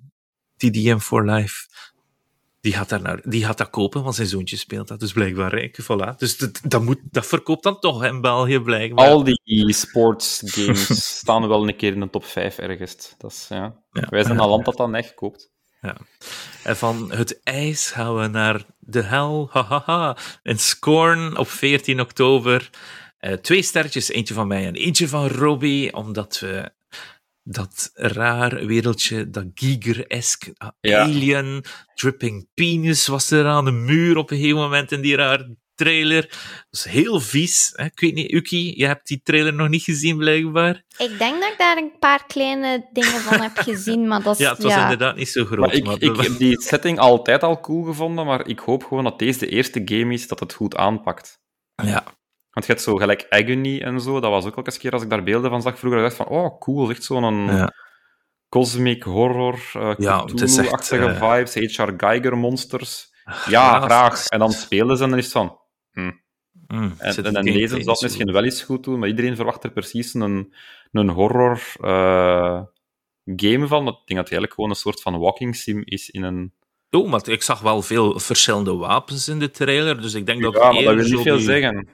[0.57, 1.66] TDM for Life,
[2.66, 5.00] die gaat, daar naar, die gaat dat kopen, want zijn zoontje speelt dat.
[5.00, 6.16] Dus blijkbaar, hè, voilà.
[6.16, 9.08] Dus dat, dat, moet, dat verkoopt dan toch in België, blijkbaar.
[9.08, 10.86] Al die sports games
[11.18, 13.14] staan wel een keer in de top 5 ergens.
[13.18, 13.82] Dat is, ja.
[13.90, 15.50] Ja, Wij zijn een land dat dan echt koopt.
[15.80, 15.96] Ja.
[16.62, 20.16] En van het ijs gaan we naar de hel, hahaha.
[20.42, 22.70] En Scorn op 14 oktober.
[23.40, 26.70] twee sterretjes, eentje van mij en eentje van Robbie, omdat we
[27.49, 34.36] dat raar wereldje, dat Giger-esque, alien, dripping penis was er aan de muur op een
[34.36, 36.22] gegeven moment in die raar trailer.
[36.70, 37.72] Dat is heel vies.
[37.74, 37.84] Hè?
[37.84, 40.84] Ik weet niet, Uki, je hebt die trailer nog niet gezien blijkbaar.
[40.99, 44.40] Ik denk dat ik daar een paar kleine dingen van heb gezien, maar dat is...
[44.40, 45.72] Ja, het was inderdaad niet zo groot.
[45.72, 49.38] ik, ik heb die setting altijd al cool gevonden, maar ik hoop gewoon dat deze
[49.38, 51.40] de eerste game is dat het goed aanpakt.
[51.74, 52.15] Ja.
[52.57, 55.11] Want je hebt zo gelijk Agony en zo, dat was ook elke keer als ik
[55.11, 57.46] daar beelden van zag vroeger, dacht van, oh, cool, echt zo'n...
[57.46, 57.72] Ja.
[58.48, 60.16] Cosmic horror, uh, ja,
[60.70, 61.34] achtige uh...
[61.34, 61.92] vibes, H.R.
[61.96, 63.12] Geiger monsters.
[63.48, 64.26] Ja, graag.
[64.26, 65.59] En dan spelen ze en dan is het van...
[65.92, 66.11] Hm.
[66.66, 69.70] Mm, en, en, en deze zal misschien wel eens goed doen, maar iedereen verwacht er
[69.70, 70.54] precies een,
[70.92, 72.62] een horror uh,
[73.24, 73.88] game van.
[73.88, 76.52] Ik denk dat het eigenlijk gewoon een soort van walking sim is in een...
[76.90, 80.54] Oh, maar ik zag wel veel verschillende wapens in de trailer, dus ik denk dat...
[80.54, 81.44] Ja, maar dat wil niet veel die...
[81.44, 81.88] zeggen.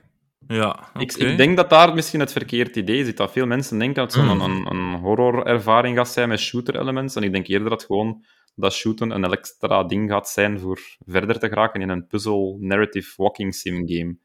[0.47, 1.03] Ja, okay.
[1.03, 3.16] ik, ik, denk dat daar misschien het verkeerd idee zit.
[3.16, 4.40] Dat veel mensen denken dat het zo'n Mm.
[4.40, 7.14] een, een horror-ervaring gaat zijn met shooter-elements.
[7.14, 8.24] En ik denk eerder dat gewoon
[8.55, 13.55] dat shooten een extra ding gaat zijn voor verder te geraken in een puzzle-narrative walking
[13.55, 14.16] sim game.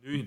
[0.00, 0.24] Nu,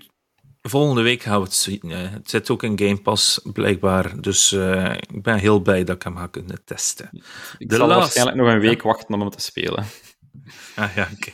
[0.61, 1.81] volgende week gaan we het zien.
[1.89, 2.07] hè.
[2.07, 4.21] Het zit ook in Game Pass, blijkbaar.
[4.21, 7.09] Dus eh, ik ben heel blij dat ik hem ga kunnen testen.
[7.57, 9.85] Ik De zal laatste- waarschijnlijk nog een week wachten om hem te spelen.
[10.75, 11.31] Ah ja, oké.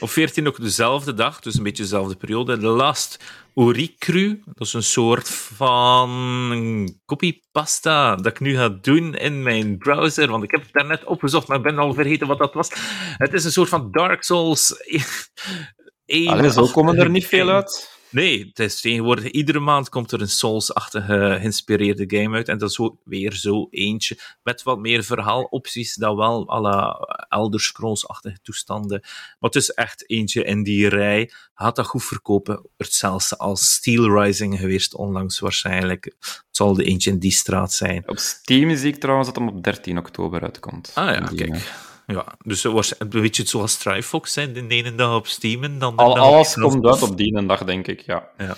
[0.00, 2.58] Op 14 ook dezelfde dag, dus een beetje dezelfde periode.
[2.58, 3.18] The Last
[3.54, 4.42] Oricru.
[4.44, 10.30] Dat is een soort van copypasta dat ik nu ga doen in mijn browser.
[10.30, 12.70] Want ik heb het daarnet opgezocht, maar ik ben al vergeten wat dat was.
[13.16, 14.74] Het is een soort van Dark Souls.
[16.26, 17.91] Allee, zo komen er niet veel uit.
[18.12, 22.48] Nee, het is tegenwoordig, iedere maand komt er een Souls-achtige geïnspireerde game uit.
[22.48, 26.98] En dat is ook weer zo eentje met wat meer verhaalopties dan wel à la
[27.28, 29.00] Elder Scrolls-achtige toestanden.
[29.02, 31.30] Maar het is echt eentje in die rij.
[31.54, 32.66] Gaat dat goed verkopen?
[32.76, 36.04] Het zelfs als Steel Rising geweest onlangs waarschijnlijk.
[36.04, 38.08] Het zal de eentje in die straat zijn.
[38.08, 40.90] Op Steam zie ik trouwens dat hem op 13 oktober uitkomt.
[40.94, 41.90] Ah ja, kijk.
[42.06, 45.78] Ja, dus het was een beetje zoals Trifox zijn, de ene dag op Steam en
[45.78, 48.28] dan Al, alles komt uit op die ene dag, denk ik, ja.
[48.38, 48.56] Ja.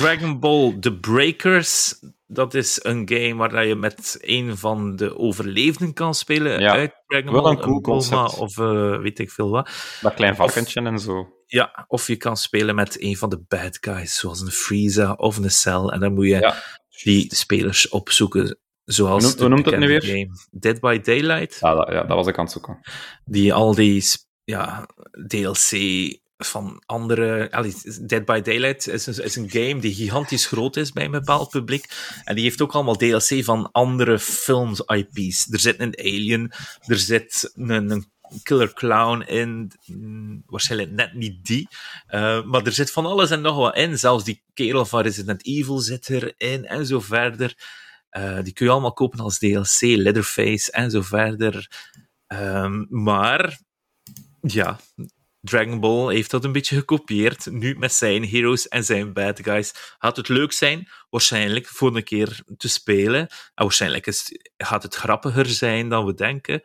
[0.00, 1.94] Dragon Ball The Breakers,
[2.26, 6.92] dat is een game waar je met een van de overlevenden kan spelen Ja, uit
[7.06, 9.70] Dragon Ball, een cool Bulma of eh, weet ik veel wat.
[10.00, 11.28] Dat klein varkentje en zo.
[11.46, 15.36] Ja, of je kan spelen met een van de bad guys, zoals een Frieza of
[15.36, 16.54] een Cell, en dan moet je Ja.
[17.02, 20.02] die spelers opzoeken, zoals Hoe noemt het nu weer?
[20.02, 21.58] game Dead by Daylight.
[21.60, 22.80] Ja, dat, ja, dat was ik aan het zoeken.
[23.24, 24.04] die al die
[24.44, 24.88] ja,
[25.26, 25.72] DLC
[26.36, 27.64] van andere.
[28.06, 31.50] Dead by Daylight is een, is een game die gigantisch groot is bij een bepaald
[31.50, 31.84] publiek.
[32.24, 35.46] En die heeft ook allemaal DLC van andere films, IP's.
[35.50, 36.52] Er zit een Alien,
[36.86, 38.12] er zit een, een
[38.42, 39.72] Killer Clown in.
[40.46, 41.68] Waarschijnlijk net niet die.
[42.06, 43.98] Eh, maar er zit van alles en nog wat in.
[43.98, 47.54] Zelfs die kerel van Resident Evil zit erin en zo verder.
[48.14, 51.70] Eh, die kun je allemaal kopen als DLC, Leatherface en zo verder.
[52.26, 53.58] Ehm, maar
[54.40, 54.80] ja,
[55.40, 57.50] Dragon Ball heeft dat een beetje gekopieerd.
[57.50, 59.72] Nu met zijn heroes en zijn bad guys.
[59.98, 60.88] Gaat het leuk zijn?
[61.10, 63.20] Waarschijnlijk voor een keer te spelen.
[63.28, 66.62] En waarschijnlijk is, gaat het grappiger zijn dan we denken.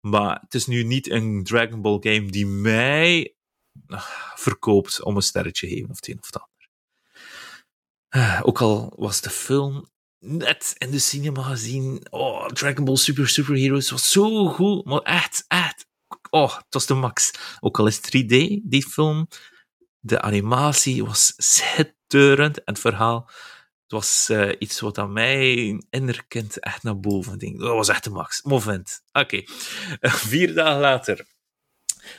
[0.00, 3.34] Maar het is nu niet een Dragon Ball game die mij
[3.86, 6.68] ah, verkoopt om een sterretje te of het een of het ander.
[8.08, 9.90] Ah, Ook al was de film
[10.22, 12.06] net in de cinema gezien.
[12.10, 14.84] Oh, Dragon Ball Super Super Heroes was zo goed.
[14.84, 15.86] Maar echt, echt.
[16.30, 17.30] Oh, het was de max.
[17.60, 19.28] Ook al is 3D, die film.
[19.98, 22.56] De animatie was schitterend.
[22.56, 23.30] En het verhaal.
[23.82, 27.58] Het was eh, iets wat aan mij innerkind echt naar boven ging.
[27.58, 28.42] Dat was echt de max.
[28.42, 29.02] Moment.
[29.12, 29.42] Oké.
[30.00, 31.26] Vier dagen later.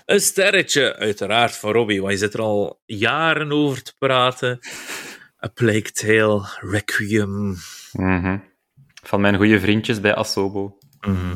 [0.06, 2.02] Een sterretje, uiteraard, van Robbie.
[2.02, 4.60] Want je zit er al jaren over te praten.
[5.44, 7.58] A Plague Tale, Requiem.
[7.94, 8.38] Mhm.
[9.04, 10.78] Van mijn goede vriendjes bij Asobo.
[11.00, 11.36] Mhm.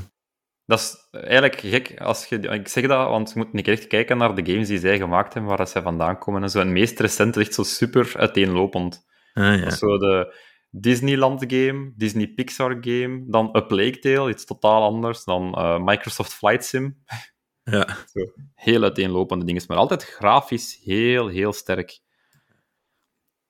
[0.65, 2.37] Dat is eigenlijk gek als je...
[2.37, 4.97] Ik zeg dat, want je moet een keer echt kijken naar de games die zij
[4.97, 6.43] gemaakt hebben, waar dat zij vandaan komen.
[6.43, 6.59] En zo.
[6.59, 9.05] Het meest recente ligt zo super uiteenlopend.
[9.33, 9.69] Ah, ja.
[9.69, 10.35] Zo de
[10.69, 16.33] Disneyland game, Disney Pixar game, dan A Plague Tale, iets totaal anders, dan eh, Microsoft
[16.33, 17.03] Flight Sim.
[17.63, 17.87] ja.
[17.87, 21.99] Zo, heel uiteenlopende dingen, maar altijd grafisch heel, heel sterk.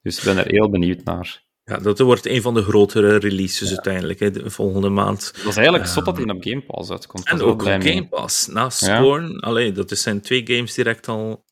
[0.01, 1.46] Dus ik ben er heel benieuwd naar.
[1.69, 5.25] Ja, dat wordt een van de grotere releases uiteindelijk, hè, de volgende maand.
[5.35, 7.27] Het was eigenlijk zot dat hij op Game Pass uitkomt.
[7.27, 7.81] En ook op mee.
[7.81, 8.47] Game Pass.
[8.47, 8.69] Na Ja.
[8.69, 11.45] Scorn, allee, dat zijn twee games direct al...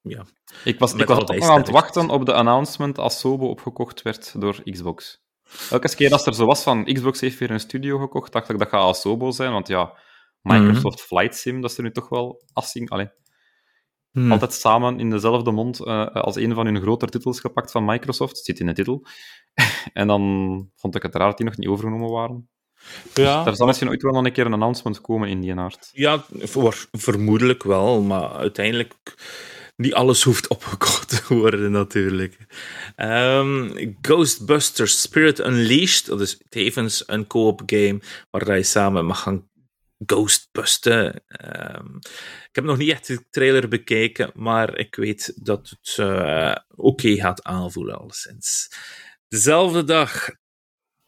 [0.00, 0.24] Ja.
[0.64, 4.40] Ik was, ik was al aan het wachten op de announcement als Sobo opgekocht werd
[4.40, 5.20] door Xbox.
[5.70, 8.58] Elke keer als er zo was van Xbox heeft weer een studio gekocht, dacht ik
[8.58, 9.98] dat gaat Asobo zijn, want ja,
[10.40, 11.06] Microsoft Mhm.
[11.06, 12.90] Flight Sim, dat is er nu toch wel assing.
[12.90, 13.08] Allee.
[14.12, 14.32] Hmm.
[14.32, 18.38] Altijd samen in dezelfde mond uh, als een van hun grotere titels gepakt van Microsoft.
[18.38, 19.06] Zit in de titel.
[19.92, 22.48] en dan vond ik het raar dat die nog niet overgenomen waren.
[23.14, 23.46] Ja.
[23.46, 25.88] Er zal misschien ooit wel nog een keer een announcement komen in die aard.
[25.92, 28.94] Ja, voor, vermoedelijk wel, maar uiteindelijk
[29.76, 32.36] niet alles hoeft opgekocht te worden, natuurlijk.
[32.96, 38.00] Um, Ghostbusters Spirit Unleashed, dat is tevens een co-op game
[38.30, 39.50] waar je samen mag gaan
[40.06, 41.22] ghostbusten.
[41.76, 41.98] Um,
[42.48, 47.14] ik heb nog niet echt de trailer bekeken, maar ik weet dat het uh, oké
[47.14, 48.70] gaat aanvoelen, alleszins.
[49.28, 50.28] Dezelfde dag,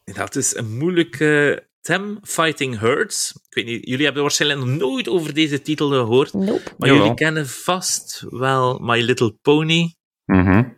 [0.03, 3.33] dat is een moeilijke Them Fighting Hurts.
[3.47, 6.33] Ik weet niet, jullie hebben waarschijnlijk nog nooit over deze titel gehoord.
[6.33, 6.75] Nope.
[6.77, 9.95] Maar jullie kennen vast wel My Little Pony.
[10.25, 10.74] Mm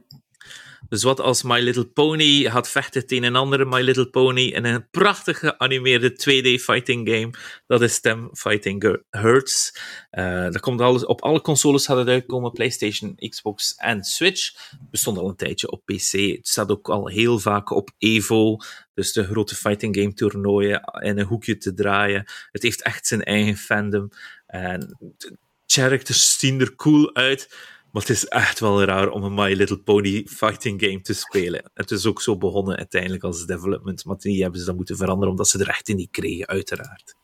[0.89, 4.65] dus wat als My Little Pony gaat vechten tegen een andere My Little Pony in
[4.65, 7.33] een prachtige geanimeerde 2D fighting game.
[7.67, 9.79] Dat is Stem Fighting Hurts.
[10.11, 14.75] Uh, dat komt alles, op alle consoles gaat het uitkomen, PlayStation, Xbox en Switch.
[14.89, 16.11] Bestond al een tijdje op PC.
[16.11, 18.57] Het staat ook al heel vaak op Evo,
[18.93, 22.25] dus de grote fighting game toernooien, in een hoekje te draaien.
[22.51, 24.09] Het heeft echt zijn eigen fandom.
[24.45, 24.97] En
[25.65, 27.49] characters zien er cool uit.
[27.91, 31.71] Maar het is echt wel raar om een My Little Pony fighting game te spelen.
[31.73, 35.29] Het is ook zo begonnen uiteindelijk als development, maar die hebben ze dan moeten veranderen
[35.29, 37.15] omdat ze er echt in niet kregen, uiteraard.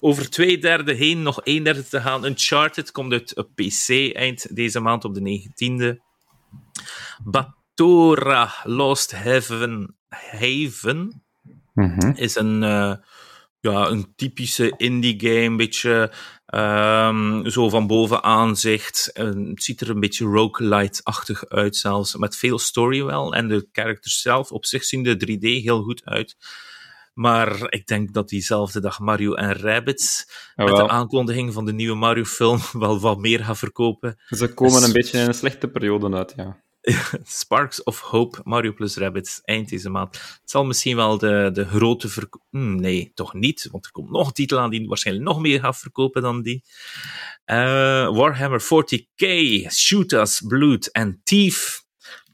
[0.00, 2.24] Over twee derde heen, nog een derde te gaan.
[2.24, 5.96] Uncharted komt uit op PC eind deze maand op de 19e.
[7.24, 11.22] Batora Lost Heaven, Haven
[11.74, 12.10] mhm.
[12.14, 12.94] is een, uh,
[13.60, 16.12] ja, een typische indie game, een beetje
[16.54, 19.10] Um, zo van bovenaan zicht.
[19.14, 22.16] het ziet er een beetje roguelite-achtig uit zelfs.
[22.16, 23.34] Met veel story wel.
[23.34, 26.36] En de characters zelf op zich zien de 3D heel goed uit.
[27.14, 31.72] Maar ik denk dat diezelfde dag Mario en Rabbids oh, met de aankondiging van de
[31.72, 34.20] nieuwe Mario-film wel wat meer gaan verkopen.
[34.28, 36.62] Ze komen een beetje in een slechte periode uit, ja.
[37.24, 40.14] Sparks of Hope, Mario plus Rabbits, eind deze maand.
[40.14, 42.42] Het zal misschien wel de, de grote verkoop...
[42.50, 45.60] Hmm, nee, toch niet, want er komt nog een titel aan die waarschijnlijk nog meer
[45.60, 46.64] gaat verkopen dan die.
[47.46, 47.56] Uh,
[48.16, 49.26] Warhammer 40k,
[49.70, 51.86] Shoot Us, Blood and Thief.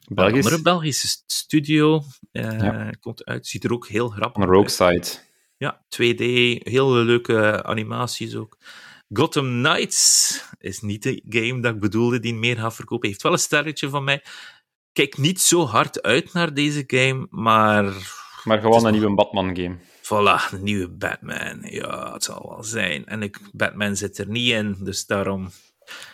[0.09, 0.51] Belgisch.
[0.51, 2.03] Een Belgische studio.
[2.33, 2.91] Uh, ja.
[3.01, 4.51] Komt uit, ziet er ook heel grappig uit.
[4.51, 5.19] Een rogue site.
[5.57, 6.25] Ja, 2D,
[6.63, 8.59] heel leuke animaties ook.
[9.09, 13.09] Gotham Knights is niet de game dat ik bedoelde die meer gaat verkopen.
[13.09, 14.25] Heeft wel een sterretje van mij.
[14.93, 17.85] Kijk niet zo hard uit naar deze game, maar...
[18.45, 19.79] Maar gewoon een nieuwe Batman-game.
[20.03, 21.63] Voilà, een nieuwe Batman.
[21.63, 23.07] Ja, het zal wel zijn.
[23.07, 25.51] En ik, Batman zit er niet in, dus daarom...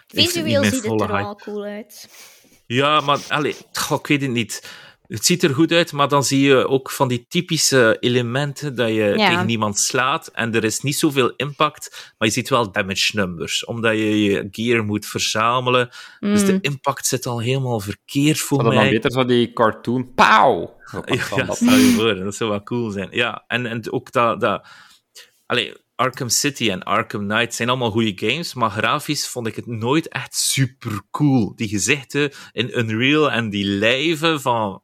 [0.06, 2.08] Visueel ziet het er wel cool uit.
[2.66, 3.60] Ja, maar allez,
[3.90, 4.68] ik weet het niet
[5.10, 8.88] het ziet er goed uit, maar dan zie je ook van die typische elementen dat
[8.88, 13.16] je tegen niemand slaat en er is niet zoveel impact, maar je ziet wel damage
[13.16, 15.88] numbers, omdat je je gear moet verzamelen.
[16.20, 16.58] Dus de mm.
[16.60, 18.74] impact zit al helemaal verkeerd voor mij.
[18.74, 20.78] Dat dan beter zo die cartoon, pauw!
[21.04, 23.08] Ja, dat zou je voor, dat zou wel cool zijn.
[23.10, 24.40] Ja, en, en ook dat...
[24.40, 24.66] dat
[25.46, 29.66] Allee, Arkham City en Arkham Knight zijn allemaal goede games, maar grafisch vond ik het
[29.66, 31.52] nooit echt super cool.
[31.56, 34.80] Die gezichten in Unreal en die lijven van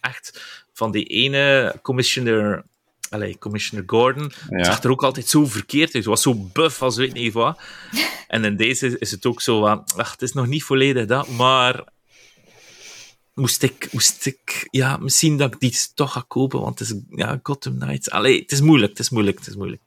[0.00, 0.40] echt
[0.72, 2.64] van die ene commissioner,
[3.10, 4.64] allez, commissioner Gordon, ja.
[4.64, 5.94] zag er ook altijd zo verkeerd uit.
[5.94, 7.60] Het was zo buff als weet niet wat.
[8.26, 11.28] En in deze is het ook zo van, ach, het is nog niet volledig dat,
[11.28, 11.84] maar
[13.36, 16.94] moest ik, moest ik, ja, misschien dat ik die toch ga kopen, want het is,
[17.08, 18.10] ja, Gotham Knights.
[18.10, 19.82] Allee, het is moeilijk, het is moeilijk, het is moeilijk.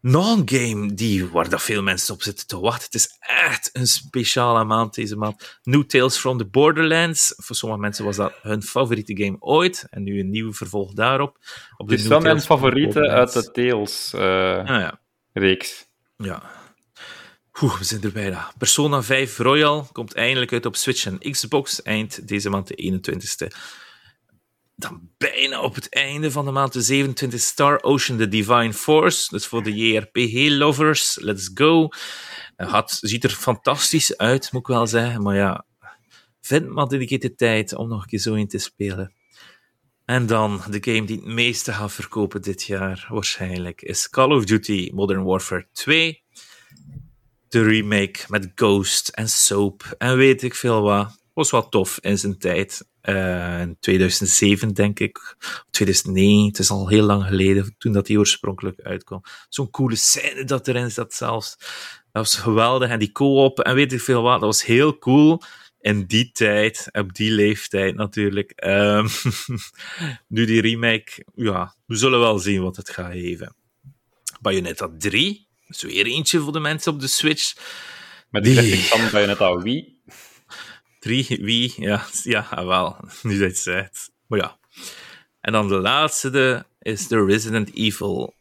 [0.00, 2.84] Nog een game die, waar dat veel mensen op zitten te wachten.
[2.84, 5.58] Het is echt een speciale maand deze maand.
[5.62, 7.34] New Tales from the Borderlands.
[7.36, 9.86] Voor sommige mensen was dat hun favoriete game ooit.
[9.90, 11.38] En nu een nieuw vervolg daarop.
[11.76, 14.14] Op het is wel mijn favoriete uit de Tales-reeks.
[14.14, 14.20] Uh,
[14.66, 15.00] ja.
[16.16, 16.59] ja.
[17.60, 18.52] We zijn er bijna.
[18.58, 23.56] Persona 5 Royal komt eindelijk uit op Switch en Xbox eind deze maand, de 21ste.
[24.76, 29.28] Dan bijna op het einde van de maand, de 27 Star Ocean The Divine Force.
[29.30, 31.88] Dus voor de JRPG-lovers, let's go.
[32.56, 35.22] Het ziet er fantastisch uit, moet ik wel zeggen.
[35.22, 35.64] Maar ja,
[36.40, 39.14] vind maar de tijd om nog een keer zo in te spelen.
[40.04, 44.44] En dan de game die het meeste gaat verkopen dit jaar, waarschijnlijk, is Call of
[44.44, 46.22] Duty Modern Warfare 2
[47.50, 51.18] de remake met Ghost en Soap en weet ik veel wat.
[51.32, 52.88] Was wel tof in zijn tijd.
[53.02, 55.36] Uh, in 2007, denk ik.
[55.70, 59.22] 2009, het is al heel lang geleden toen dat die oorspronkelijk uitkwam.
[59.48, 61.56] Zo'n coole scène dat erin zat zelfs.
[62.12, 62.88] Dat was geweldig.
[62.90, 64.32] En die co-op en weet ik veel wat.
[64.40, 65.42] Dat was heel cool.
[65.80, 68.52] In die tijd, op die leeftijd natuurlijk.
[68.64, 69.08] Um,
[70.34, 73.54] nu die remake, ja, we zullen wel zien wat het gaat geven.
[74.40, 77.54] Bayonetta 3 is weer eentje voor de mensen op de Switch.
[78.30, 79.98] Met die graphics van Bayonetta Wii.
[81.00, 81.74] Drie, wie?
[81.76, 82.96] Ja, ja, ah, wel.
[83.22, 84.10] Nu dat je het.
[84.26, 84.58] Maar ja.
[85.40, 88.34] En dan de laatste de, is de Resident Evil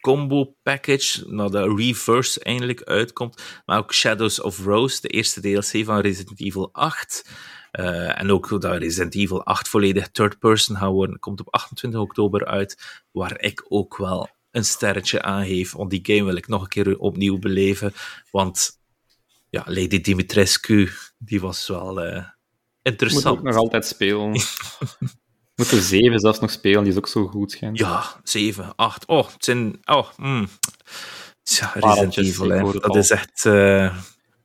[0.00, 5.84] combo package, nou de Reverse eindelijk uitkomt, maar ook Shadows of Rose, de eerste DLC
[5.84, 7.28] van Resident Evil 8.
[7.72, 12.00] Uh, en ook dat Resident Evil 8 volledig third person gaat worden, komt op 28
[12.00, 16.48] oktober uit, waar ik ook wel een sterretje aan geef, want die game wil ik
[16.48, 17.92] nog een keer opnieuw beleven,
[18.30, 18.80] want
[19.50, 22.24] ja, Lady Dimitrescu, die was wel uh,
[22.82, 23.24] interessant.
[23.24, 24.30] Moet ook nog altijd spelen.
[25.56, 27.78] Moet er zeven zelfs nog spelen, die is ook zo goed, schijnt.
[27.78, 29.06] Ja, zeven, acht.
[29.06, 29.78] Oh, het zijn...
[29.84, 30.48] Oh, mm.
[31.42, 32.80] Ja, Resident Evil.
[32.80, 33.44] Dat is echt...
[33.44, 33.96] Uh,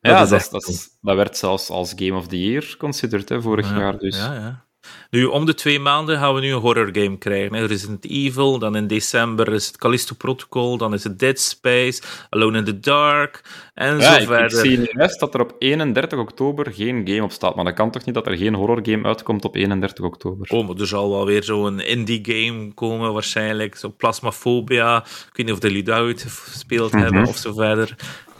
[0.01, 3.69] ja, dat, dat, dat, dat, werd zelfs als Game of the Year considered, hè, vorig
[3.69, 3.97] ja, jaar.
[3.97, 4.17] Dus.
[4.17, 4.66] Ja, ja.
[5.09, 7.53] Nu, om de twee maanden gaan we nu een horror game krijgen.
[7.53, 7.65] Hè.
[7.65, 12.57] Resident Evil, dan in december is het Callisto Protocol, dan is het Dead Space, Alone
[12.57, 13.41] in the Dark,
[13.73, 14.59] en ja, zo verder.
[14.59, 17.55] Ik zie in de dat er op 31 oktober geen game op staat.
[17.55, 20.47] Maar dat kan toch niet dat er geen horror game uitkomt op 31 oktober?
[20.49, 23.75] Oh, maar er zal wel weer zo'n indie game komen, waarschijnlijk.
[23.75, 24.97] Zo Plasmaphobia.
[24.97, 27.03] Ik weet niet of de jullie dat gespeeld Mhm.
[27.03, 27.95] hebben, of zo verder.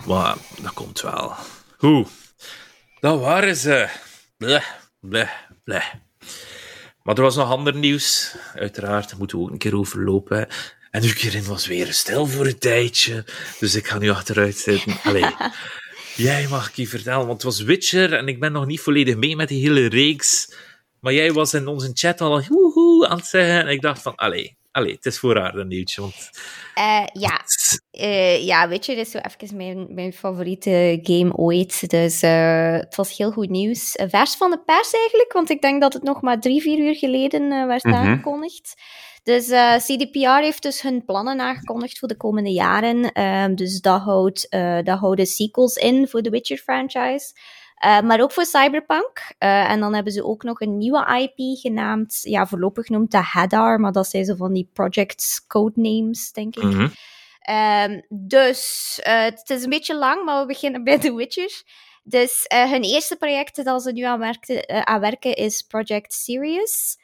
[0.06, 1.34] Maar dat komt wel.
[1.78, 2.06] Hoe?
[3.00, 3.88] Dat waren ze.
[4.38, 4.64] Bleh,
[5.00, 5.30] bleh,
[5.64, 5.84] bleh.
[7.08, 8.36] Maar er was nog ander nieuws.
[8.56, 10.48] Uiteraard, moeten we ook een keer overlopen.
[10.92, 13.26] En keer was weer stil voor een tijdje.
[13.60, 14.96] Dus ik ga nu achteruit zitten.
[15.04, 15.36] Allee.
[16.16, 19.16] Jij mag ik je vertellen, want het was Witcher en ik ben nog niet volledig
[19.16, 20.54] mee met die hele reeks.
[21.00, 23.60] Maar jij was in onze chat al woehoe aan het zeggen.
[23.60, 26.02] En ik dacht van, allee, allee het is voor haar een nieuwtje.
[26.02, 26.30] Want
[26.74, 27.42] Eh, ja.
[27.92, 31.90] Eh, ja, weet je, dit is zo even mijn, mijn favoriete game ooit.
[31.90, 33.92] Dus eh, het was heel goed nieuws.
[34.08, 36.96] Vers van de pers eigenlijk, want ik denk dat het nog maar drie, vier uur
[36.96, 37.96] geleden werd Mhm.
[37.96, 38.74] aangekondigd.
[39.24, 39.46] Dus
[39.86, 43.12] CDPR heeft dus hun plannen aangekondigd voor de komende jaren.
[43.12, 44.48] Ehm, dus dat houdt,
[44.84, 47.32] dat houden sequels in voor de Witcher franchise.
[47.78, 49.32] Eh, maar ook voor Cyberpunk.
[49.38, 53.24] Eh, en dan hebben ze ook nog een nieuwe IP genaamd, ja, voorlopig noemt dat
[53.24, 56.64] Hadar, maar dat zijn zo van die projects codenames, denk ik.
[56.64, 56.88] Mhm.
[57.40, 61.64] Ehm, dus eh, het is een beetje lang, maar we beginnen bij The Witcher.
[62.04, 66.98] Dus hun eerste project dat ze nu aan, werkte, eh, aan werken is Project Sirius.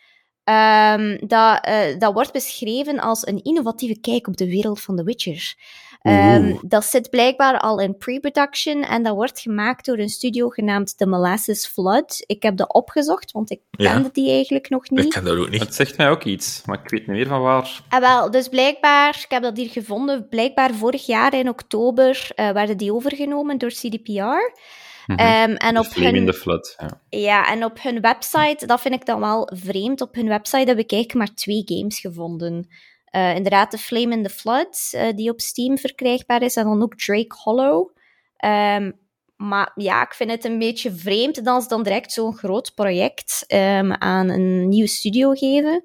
[0.43, 1.67] Ehm, dat,
[1.99, 5.55] dat wordt beschreven als een innovatieve kijk op de wereld van The Witcher.
[6.03, 10.97] Ehm, dat zit blijkbaar al in pre-production en dat wordt gemaakt door een studio genaamd
[10.97, 12.23] The Molasses Flood.
[12.25, 13.93] Ik heb dat opgezocht, want ik Ja.
[13.93, 15.05] kende die eigenlijk nog niet.
[15.05, 15.59] Ik ken dat ook niet.
[15.59, 17.81] Het zegt mij ook iets, maar ik weet niet meer van waar.
[17.89, 22.51] Ah, wel, dus blijkbaar, ik heb dat hier gevonden, blijkbaar vorig jaar in oktober eh,
[22.51, 24.61] werden die overgenomen door CDPR.
[25.07, 25.19] Mhm.
[25.19, 26.75] Ehm, en, op Flame in hun, the Flood.
[26.77, 27.01] Ja.
[27.19, 30.77] ja, en op hun website, dat vind ik dan wel vreemd, op hun website heb
[30.77, 32.67] ik eigenlijk maar twee games gevonden.
[33.13, 36.81] Eh, inderdaad, de Flame in the Flood, eh, die op Steam verkrijgbaar is, en dan
[36.81, 37.89] ook Drake Hollow.
[38.37, 38.91] Ehm,
[39.35, 43.43] maar ja, ik vind het een beetje vreemd dat ze dan direct zo'n groot project
[43.47, 45.83] ehm, aan een nieuwe studio geven.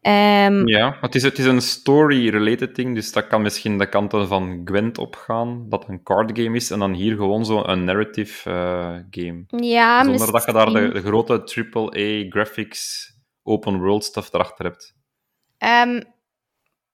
[0.00, 4.28] Ehm, Ja, het is, het is een story-related ding, dus dat kan misschien de kanten
[4.28, 8.98] van Gwent opgaan, dat een card game is, en dan hier gewoon zo'n narrative eh,
[9.10, 9.44] game.
[9.46, 11.32] Ja, Zonder dat je daar de, grote
[11.72, 13.12] AAA graphics
[13.42, 14.96] open world stuff erachter hebt.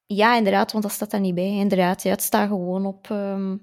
[0.05, 1.51] Ja, inderdaad, want dat staat daar niet bij.
[1.57, 3.09] Inderdaad, ja, het staat gewoon op...
[3.09, 3.57] ehm,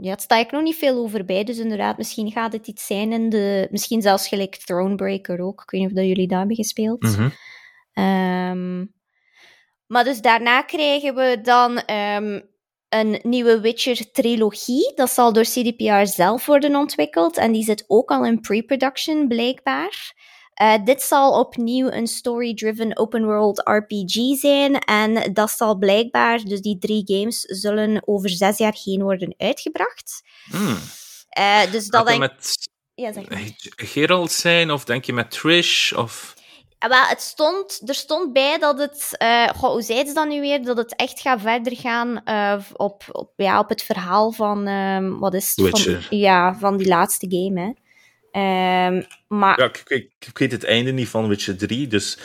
[0.00, 2.86] ja, het staat ik nog niet veel over bij, dus inderdaad, misschien gaat het iets
[2.86, 3.68] zijn in de...
[3.70, 5.62] Misschien zelfs gelijk Thronebreaker ook.
[5.62, 7.02] Ik weet niet of dat jullie daar hebben gespeeld.
[7.02, 7.28] Mhm.
[7.92, 8.86] Ehm,
[9.86, 12.40] maar dus daarna krijgen we dan ehm,
[12.88, 14.92] een nieuwe Witcher-trilogie.
[14.94, 17.36] Dat zal door CDPR zelf worden ontwikkeld.
[17.36, 20.14] En die zit ook al in pre-production, blijkbaar.
[20.58, 24.78] Eh, dit zal opnieuw een story-driven open-world RPG zijn.
[24.78, 30.22] En dat zal blijkbaar, dus die drie games, zullen over zes jaar heen worden uitgebracht.
[30.50, 30.78] Hmm.
[31.28, 33.40] Eh, dus dat denk met Ja, zeg maar.
[33.76, 35.92] Geralt zijn, of denk je met Trish?
[35.92, 36.34] Of...
[36.78, 40.28] Ah, wel, het stond, er stond bij dat het, eh, goh, hoe zei ze dat
[40.28, 44.32] nu weer, dat het echt gaat verder gaan eh, op, op, ja, op het verhaal
[44.32, 45.80] van, ehm, wat is het?
[45.80, 47.72] Van, ja, van die laatste game, hè.
[48.30, 52.18] Ehm, maar Ja, ik, ik, ik weet het einde niet van Witcher 3, dus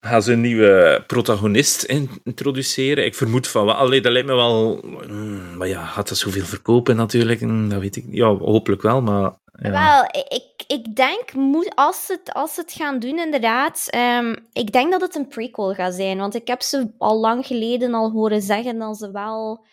[0.00, 3.04] gaan ze een nieuwe protagonist in- introduceren?
[3.04, 3.74] Ik vermoed van wel.
[3.74, 4.80] Allee, dat lijkt me wel...
[5.06, 7.40] hmm, maar ja, gaat dat zoveel verkopen natuurlijk?
[7.40, 8.16] Hmm, Dat weet ik niet.
[8.16, 9.32] Ja, hopelijk wel, maar...
[9.58, 9.70] Ja.
[9.70, 14.72] Wel, ik, ik denk, moet, als, ze het, als het gaan doen, inderdaad, ehm, ik
[14.72, 16.18] denk dat het een prequel gaat zijn.
[16.18, 19.64] Want ik heb ze al lang geleden al horen zeggen dat ze wel...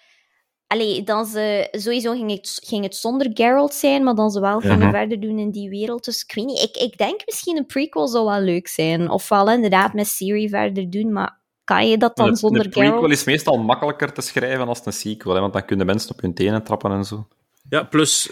[0.73, 4.59] Allee, dan ze, sowieso ging het, ging het zonder Geralt zijn, maar dan ze wel
[4.59, 4.89] gingen Mhm.
[4.89, 6.05] verder doen in die wereld.
[6.05, 9.09] Dus ik weet niet, ik, ik denk misschien een prequel zou wel leuk zijn.
[9.09, 13.11] Ofwel inderdaad met Siri verder doen, maar kan je dat dan zonder Een prequel Geralt?
[13.11, 16.33] is meestal makkelijker te schrijven als een sequel, hè, want dan kunnen mensen op hun
[16.33, 17.27] tenen trappen en zo.
[17.69, 18.29] Ja, plus,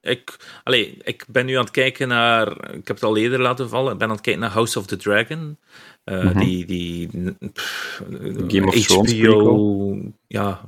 [0.00, 3.68] ik, allee, ik ben nu aan het kijken naar, ik heb het al eerder laten
[3.68, 5.56] vallen, ik ben aan het kijken naar House of the Dragon.
[6.04, 6.38] Uh, Mhm.
[6.38, 7.08] Die, die
[7.52, 8.02] pff,
[8.48, 9.98] Game of HBO, Thrones prequel.
[10.26, 10.60] ja,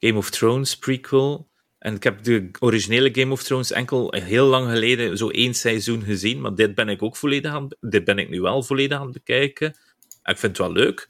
[0.00, 1.48] Game of Thrones prequel.
[1.78, 6.02] En ik heb de originele Game of Thrones enkel heel lang geleden zo één seizoen
[6.02, 9.04] gezien, maar dit ben ik ook volledig aan, dit ben ik nu wel volledig aan
[9.04, 9.66] het bekijken.
[10.22, 11.08] En ik vind het wel leuk.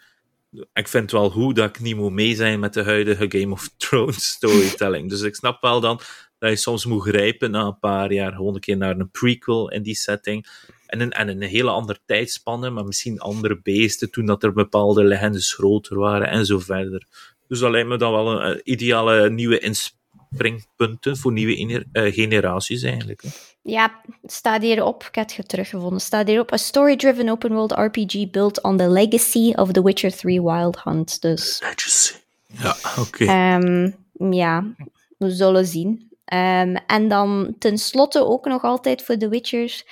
[0.73, 3.71] Ik vind wel goed dat ik niet moet mee zijn met de huidige Game of
[3.77, 5.09] Thrones storytelling.
[5.09, 6.01] dus ik snap wel dan
[6.39, 9.71] dat je soms moet grijpen na een paar jaar gewoon een keer naar een prequel
[9.71, 10.47] in die setting.
[10.87, 15.05] En een, en een hele andere tijdspanne, maar misschien andere beesten toen dat er bepaalde
[15.05, 17.07] legendes groter waren en zo verder.
[17.51, 23.23] Dus dat lijkt me dan wel een, ideale nieuwe inspringpunten voor nieuwe uh, generaties eigenlijk.
[23.23, 23.29] Hè.
[23.63, 25.05] Ja, staat hierop.
[25.05, 26.01] Ik heb het teruggevonden.
[26.01, 26.53] staat hierop.
[26.53, 31.23] A story-driven open-world RPG built on the legacy of The Witcher 3 Wild Hunt.
[31.23, 31.61] Dus...
[31.61, 32.15] Legacy.
[32.47, 33.23] Ja, oké.
[33.23, 33.55] Okay.
[33.63, 33.95] Um,
[34.35, 34.75] ja,
[35.19, 36.11] we zullen zien.
[36.35, 39.83] Um, en dan tenslotte ook nog altijd voor The Witcher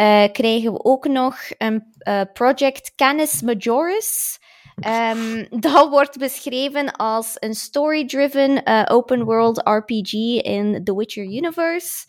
[0.00, 4.38] uh, krijgen we ook nog een uh, project Canis Majoris.
[4.84, 10.12] Um, dat wordt beschreven als een story-driven uh, open-world RPG
[10.42, 12.06] in The Witcher universe.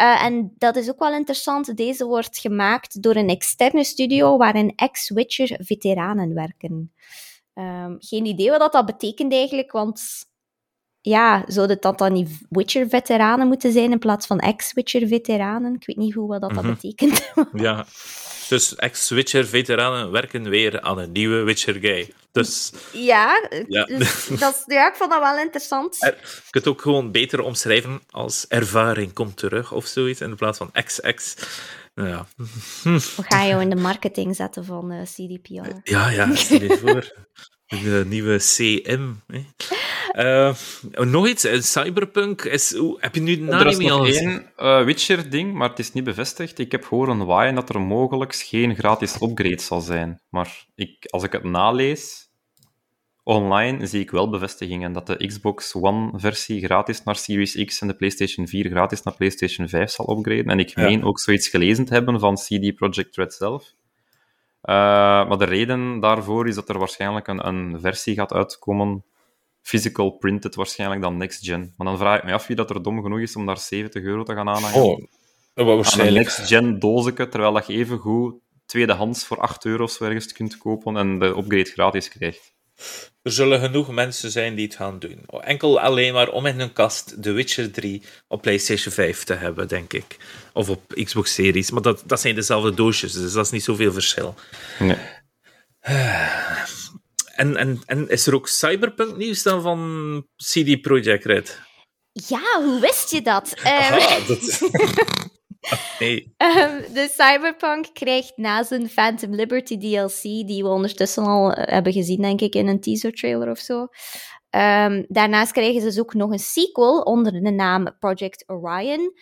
[0.00, 1.76] Uh, en dat is ook wel interessant.
[1.76, 6.92] Deze wordt gemaakt door een externe studio waarin ex-Witcher-veteranen werken.
[7.54, 10.28] Um, geen idee wat dat betekent eigenlijk, want
[11.00, 15.74] ja, zouden dat dan niet Witcher-veteranen moeten zijn in plaats van ex-Witcher-veteranen?
[15.74, 16.66] Ik weet niet hoe wat dat, mm -hmm.
[16.66, 17.32] dat betekent.
[17.66, 17.86] ja,
[18.50, 22.12] dus ex-Witcher-veteranen werken weer aan een nieuwe Witcher-guy.
[22.32, 23.84] Dus, ja, ja.
[23.84, 25.96] Dus, dat ja, ik vond dat wel interessant.
[26.02, 30.36] Er, je kunt het ook gewoon beter omschrijven als ervaring komt terug of zoiets, in
[30.36, 31.34] plaats van ex-ex.
[31.94, 32.26] Ja.
[32.82, 35.70] We gaan jou in de marketing zetten van uh, CDPR.
[35.82, 37.12] Ja, ja, stel je voor.
[37.82, 39.12] De nieuwe CM.
[39.26, 39.46] Hè.
[40.12, 40.54] Uh,
[40.92, 42.70] nog iets, Cyberpunk is.
[42.96, 46.58] Heb je nu de Er is nog één uh, Witcher-ding, maar het is niet bevestigd.
[46.58, 50.20] Ik heb horen waaien dat er mogelijk geen gratis upgrade zal zijn.
[50.28, 52.28] Maar ik, als ik het nalees
[53.22, 57.94] online, zie ik wel bevestigingen dat de Xbox One-versie gratis naar Series X en de
[57.94, 60.46] PlayStation 4 gratis naar PlayStation 5 zal upgraden.
[60.46, 61.04] En ik meen ja.
[61.04, 63.62] ook zoiets gelezen te hebben van CD Projekt Red zelf.
[64.62, 64.74] Uh,
[65.28, 69.04] maar de reden daarvoor is dat er waarschijnlijk een, een versie gaat uitkomen
[69.70, 71.74] physical printed waarschijnlijk dan next gen.
[71.76, 74.02] Maar dan vraag ik me af wie dat er dom genoeg is om daar 70
[74.02, 74.82] euro te gaan aanhangen.
[74.82, 75.06] Oh,
[75.54, 76.08] waarschijnlijk.
[76.08, 78.34] Een next gen dozeke, terwijl dat je even goed
[78.66, 82.52] tweedehands voor 8 euro of zo ergens kunt kopen en de upgrade gratis krijgt.
[83.22, 85.24] Er zullen genoeg mensen zijn die het gaan doen.
[85.40, 89.68] Enkel alleen maar om in hun kast The Witcher 3 op PlayStation 5 te hebben,
[89.68, 90.16] denk ik.
[90.52, 91.70] Of op Xbox Series.
[91.70, 94.34] Maar dat, dat zijn dezelfde doosjes, dus dat is niet zoveel verschil.
[94.78, 94.96] Nee.
[97.40, 101.60] En, en, en is er ook Cyberpunk nieuws dan van CD Projekt Red?
[102.12, 103.54] Ja, hoe wist je dat?
[103.62, 104.26] Aha, um...
[104.28, 104.60] dat...
[105.98, 106.34] nee.
[106.36, 112.22] um, de Cyberpunk krijgt na zijn Phantom Liberty DLC, die we ondertussen al hebben gezien,
[112.22, 113.80] denk ik, in een teaser trailer of zo.
[113.80, 119.12] Um, daarnaast krijgen ze dus ook nog een sequel onder de naam Project Orion.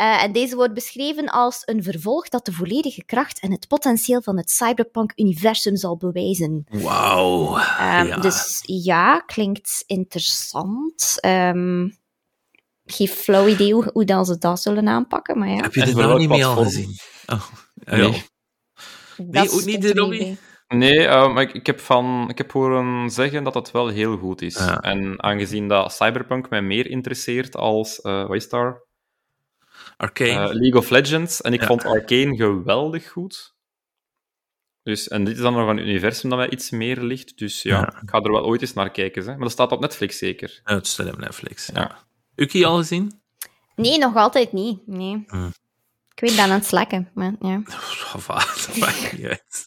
[0.00, 4.22] Uh, en deze wordt beschreven als een vervolg dat de volledige kracht en het potentieel
[4.22, 6.66] van het cyberpunk-universum zal bewijzen.
[6.70, 7.56] Wauw.
[7.56, 8.16] Um, ja.
[8.16, 11.18] Dus ja, klinkt interessant.
[11.24, 11.96] Um,
[12.84, 15.62] geen flauw idee hoe, hoe dan ze dat zullen aanpakken, maar ja.
[15.62, 16.98] Heb je de naam niet meer al gezien?
[17.26, 18.00] Oh, nee.
[18.00, 18.24] nee.
[19.16, 20.38] nee, ook niet de Robbie?
[20.68, 24.16] Nee, uh, maar ik, ik, heb van, ik heb horen zeggen dat het wel heel
[24.16, 24.54] goed is.
[24.54, 24.80] Ja.
[24.80, 28.90] En aangezien dat Cyberpunk mij meer interesseert als, uh, wat is daar?
[30.02, 30.48] Arcane.
[30.48, 31.40] Uh, League of Legends.
[31.40, 31.66] En ik Ja.
[31.66, 33.54] vond Arcane geweldig goed.
[34.82, 37.38] Dus, en dit is dan nog een universum dat mij iets meer ligt.
[37.38, 38.00] Dus ja, Ja.
[38.02, 39.22] ik ga er wel ooit eens naar kijken.
[39.22, 39.28] Hè.
[39.30, 40.60] Maar dat staat op Netflix zeker.
[40.64, 41.66] Ja, het staat op Netflix.
[41.66, 41.80] Ja.
[41.80, 41.98] Ja.
[42.34, 43.20] Uki al gezien?
[43.76, 44.86] Nee, nog altijd niet.
[44.86, 45.24] Nee.
[45.26, 45.52] Hmm.
[46.14, 47.62] Ik weet ben aan het slakken, maar ja.
[48.16, 48.64] Of wat?
[48.66, 49.62] Dat maakt niet uit.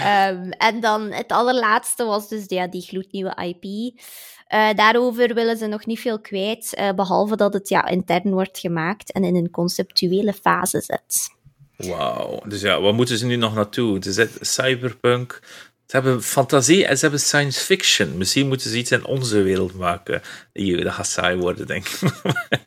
[0.00, 4.00] Ehm, en dan het allerlaatste was dus ja, die gloednieuwe IP.
[4.52, 8.58] Eh, daarover willen ze nog niet veel kwijt, eh, behalve dat het ja, intern wordt
[8.58, 11.30] gemaakt en in een conceptuele fase zit.
[11.76, 12.40] Wauw.
[12.46, 14.02] Dus ja, wat moeten ze nu nog naartoe?
[14.02, 15.40] Ze zetten cyberpunk.
[15.86, 18.16] Ze hebben fantasie en ze hebben science fiction.
[18.18, 20.22] Misschien moeten ze iets in onze wereld maken.
[20.52, 22.00] Die- Dat gaat saai worden, denk ik.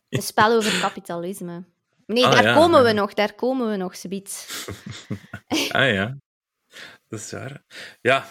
[0.10, 1.64] Een spel over kapitalisme.
[2.06, 2.86] Nee, Ah, daar ja, komen ja.
[2.86, 4.46] we nog, daar komen we nog, zoiets.
[5.72, 6.18] ah ja,
[7.08, 7.62] dat is waar.
[8.02, 8.26] Ja,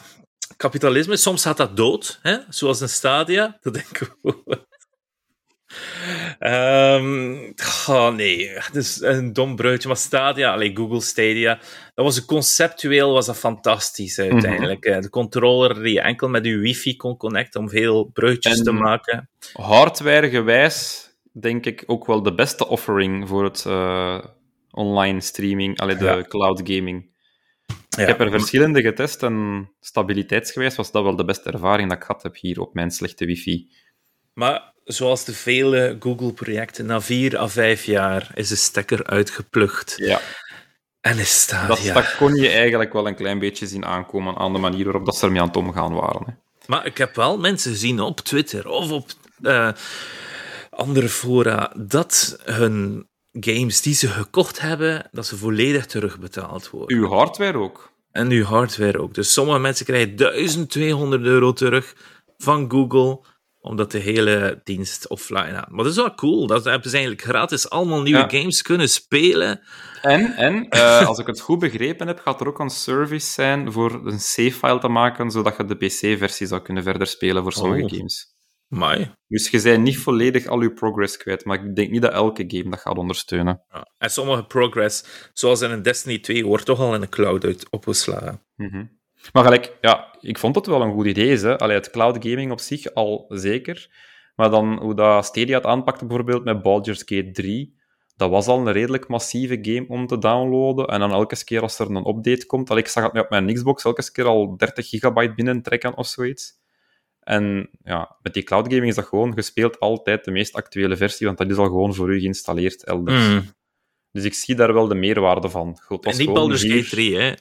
[0.57, 2.37] kapitalisme, soms gaat dat dood, hè?
[2.49, 3.59] zoals een stadia.
[3.61, 4.17] Dat denk ik.
[6.39, 7.55] Um,
[7.87, 9.89] oh nee, het is een dom bruidje.
[9.89, 11.59] Maar Stadia, allee, Google Stadia,
[11.95, 14.87] dat was conceptueel was dat fantastisch uiteindelijk.
[14.87, 18.73] Mm De controller die je enkel met je wifi kon connecten om veel bruidjes te
[18.73, 19.31] maken.
[19.53, 24.25] Hardwaregewijs denk ik ook wel de beste offering voor het uh,
[24.71, 27.13] online streaming, allee, de cloud gaming.
[27.97, 32.05] Ik heb er verschillende getest en stabiliteitsgewijs was dat wel de beste ervaring dat ik
[32.05, 33.69] gehad heb hier op mijn slechte wifi.
[34.33, 39.95] Maar zoals de vele Google-projecten, na vier à vijf jaar is de stekker uitgeplucht.
[39.97, 40.21] Ja.
[41.01, 44.59] En is dat, dat kon je eigenlijk wel een klein beetje zien aankomen aan de
[44.59, 46.23] manier waarop dat ze ermee aan het omgaan waren.
[46.27, 46.33] Hè.
[46.67, 49.11] Maar ik heb wel mensen gezien op Twitter of op
[49.41, 49.73] uh,
[50.71, 53.07] andere fora dat hun
[53.41, 56.97] games die ze gekocht hebben, dat ze volledig terugbetaald worden.
[56.97, 57.93] Uw hardware ook.
[58.11, 59.15] En uw hardware ook.
[59.15, 61.95] Dus sommige mensen krijgen 1200 euro terug
[62.39, 63.21] van Google
[63.65, 65.71] omdat de hele dienst offline gaat.
[65.71, 66.47] Maar dat is wel cool.
[66.47, 69.61] Dat hebben ze eigenlijk gratis allemaal nieuwe games kunnen spelen.
[70.03, 73.73] En, en uh, als ik het goed begrepen heb, gaat er ook een service zijn
[73.73, 77.85] voor een save-file te maken, zodat je de PC-versie zou kunnen verder spelen voor sommige
[77.85, 77.91] oh.
[77.91, 78.34] games.
[78.75, 79.11] Mai.
[79.29, 82.45] Dus je bent niet volledig al je progress kwijt, maar ik denk niet dat elke
[82.47, 83.63] game dat gaat ondersteunen.
[83.71, 83.87] Ja.
[83.99, 87.71] En sommige progress, zoals in een Destiny 2, wordt toch al in de cloud uit
[87.71, 88.43] opgeslagen.
[88.57, 88.99] Mm -hmm.
[89.33, 91.37] Maar gelijk, ja, ik vond het wel een goed idee.
[91.37, 91.59] Hè.
[91.59, 93.89] Allee, het cloud gaming op zich al zeker.
[94.35, 97.77] Maar dan hoe dat Stadia het aanpakte bijvoorbeeld met Baldur's Gate 3,
[98.17, 100.87] dat was al een redelijk massieve game om te downloaden.
[100.87, 103.55] En dan elke keer als er een update komt, ik zag het nu op mijn
[103.55, 106.63] Xbox elke keer al 30 gigabyte binnentrekken of zoiets.
[107.25, 110.97] En ja, met die cloud gaming is dat gewoon, je speelt altijd de meest actuele
[110.97, 113.29] versie, want dat is al gewoon voor u geïnstalleerd elders.
[113.29, 113.43] Mm.
[114.11, 115.79] Dus ik zie daar wel de meerwaarde van.
[115.83, 117.33] Goed, en niet Baldur's Gate 3, hè?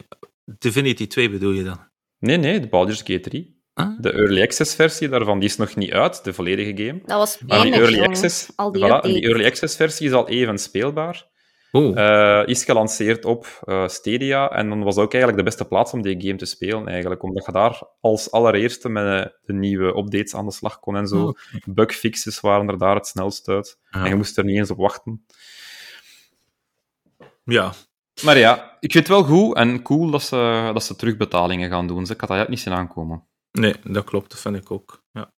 [0.46, 1.80] Divinity 2 bedoel je dan?
[2.20, 3.62] Nee, nee, de Baldur's Gate 3.
[3.74, 4.00] Ah.
[4.00, 7.02] De Early Access versie daarvan die is nog niet uit, de volledige game.
[7.06, 10.30] Dat was Maar die Early, access, Al die voilà, die Early Access versie is al
[10.30, 11.32] even speelbaar.
[11.74, 16.02] Eh, is gelanceerd op eh, Stadia en dan was ook eigenlijk de beste plaats om
[16.02, 17.24] die game te spelen, eigenlijk.
[17.24, 21.08] Omdat je daar als allereerste met eh, de nieuwe updates aan de slag kon en
[21.08, 21.34] zo.
[21.66, 23.80] Bugfixes waren er daar het snelst uit.
[23.90, 24.04] Ja.
[24.04, 25.26] En je moest er niet eens op wachten.
[27.44, 27.74] Ja.
[28.24, 31.88] Maar ja, ik vind het wel goed en cool dat ze, dat ze terugbetalingen gaan
[31.88, 32.06] doen.
[32.06, 33.28] Ze ik had dat niet zien aankomen.
[33.52, 35.04] Nee, dat klopt, dat vind ik ook.
[35.12, 35.33] Ja.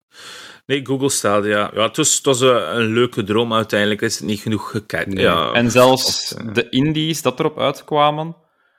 [0.65, 1.71] Nee, Google Stadia.
[1.73, 3.53] Ja, het was, het was een, een leuke droom.
[3.53, 5.13] Uiteindelijk is het niet genoeg gekeken.
[5.13, 5.23] Nee.
[5.23, 8.35] Ja, en zelfs eh, de indies dat erop uitkwamen,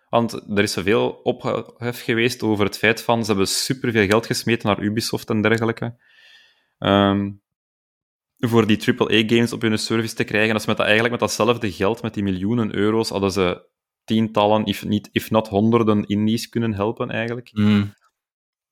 [0.09, 4.69] want er is zoveel ophef geweest over het feit van ze hebben superveel geld gesmeten
[4.69, 5.97] naar Ubisoft en dergelijke.
[6.79, 7.31] Ehm,
[8.39, 10.53] voor die AAA-games op hun service te krijgen.
[10.53, 13.69] Dat is met dat, eigenlijk met datzelfde geld, met die miljoenen euro's, hadden ze
[14.05, 17.51] tientallen, if, niet, if not honderden indies kunnen helpen eigenlijk.
[17.53, 17.95] mm,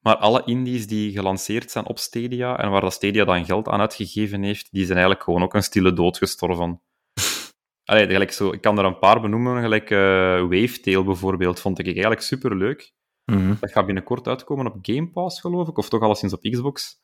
[0.05, 3.81] Maar alle indies die gelanceerd zijn op Stadia en waar dat Stadia dan geld aan
[3.81, 6.81] uitgegeven heeft, die zijn eigenlijk gewoon ook een stille dood gestorven.
[7.85, 9.99] Allee, gelijk zo, ik kan er een paar benoemen, gelijk eh
[10.41, 12.93] Wavetail bijvoorbeeld, vond ik eigenlijk superleuk.
[13.25, 17.01] mhm, Dat gaat binnenkort uitkomen op Game Pass, geloof ik, of toch alleszins op Xbox.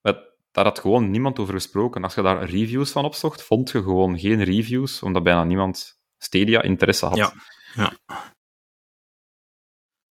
[0.00, 2.02] het- daar had gewoon niemand over gesproken.
[2.02, 6.62] Als je daar reviews van opzocht, vond je gewoon geen reviews, omdat bijna niemand Stadia
[6.62, 7.16] interesse had.
[7.74, 7.92] Ja.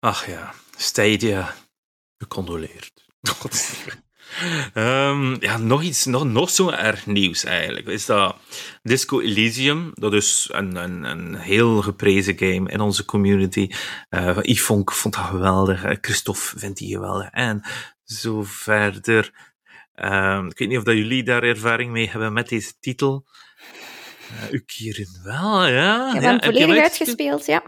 [0.04, 1.54] Ach ja, Stadia.
[2.18, 3.06] Gecondoleerd.
[4.74, 7.88] Ehm, ja, nog iets, nog, nog zo erg nieuws eigenlijk.
[7.88, 8.36] Is dat
[8.82, 13.70] Disco Elysium, dat is een, een, een heel geprezen game in onze community.
[14.10, 17.30] Eh Yvonne vond dat geweldig, eh, Christophe vindt die geweldig.
[17.30, 17.62] En
[18.04, 19.32] zo verder.
[19.96, 23.26] Ehm, ik weet niet of dat jullie daar ervaring mee hebben met deze titel.
[24.32, 26.08] Uh, u Kierin wel, ja.
[26.08, 27.64] Ik heb ja, hem heb je volledig uitgespeeld, ja.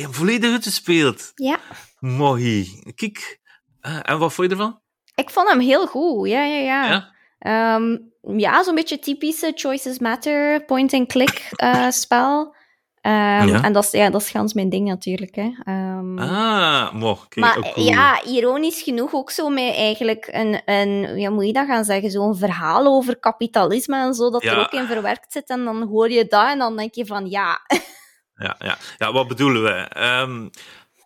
[0.00, 1.32] Hem volledig uitgespeeld?
[1.34, 1.58] Ja.
[1.98, 2.82] Mooi.
[2.94, 3.40] Kijk.
[3.80, 4.80] Eh, en wat vond je ervan?
[5.14, 6.88] Ik vond hem heel goed, ja, ja, ja.
[6.88, 7.14] Ja?
[7.38, 7.96] Ehm,
[8.38, 12.54] ja, zo'n beetje typische Choices Matter, point-and-click eh, spel.
[13.00, 13.62] Ehm, Ja.
[13.62, 15.34] En dat is, ja, dat is gans mijn ding natuurlijk.
[15.34, 15.50] Hè.
[15.64, 17.86] Ehm, Ah, mo, kijk, maar ook cool.
[17.86, 22.10] ja, ironisch genoeg ook zo met eigenlijk een, een ja, moet je dat gaan zeggen,
[22.10, 25.48] zo'n verhaal over kapitalisme en zo, dat er ook in verwerkt zit.
[25.48, 27.58] En dan hoor je dat en dan denk je van, ja,
[28.36, 28.78] Ja, ja.
[28.98, 29.88] ja, wat bedoelen we?
[29.88, 30.48] Ehm,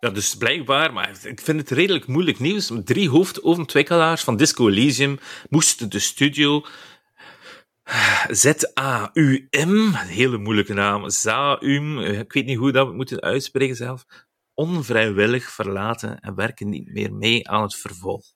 [0.00, 2.70] ja, dus blijkbaar, maar ik vind het redelijk moeilijk nieuws.
[2.84, 6.64] Drie hoofdontwikkelaars van Disco Elysium moesten de studio
[8.30, 14.04] Z-A-U-M, hele moeilijke naam, Z-A-U-M, ik weet niet hoe dat we moeten uitspreken zelf,
[14.54, 18.32] onvrijwillig verlaten en werken niet meer mee aan het vervolg.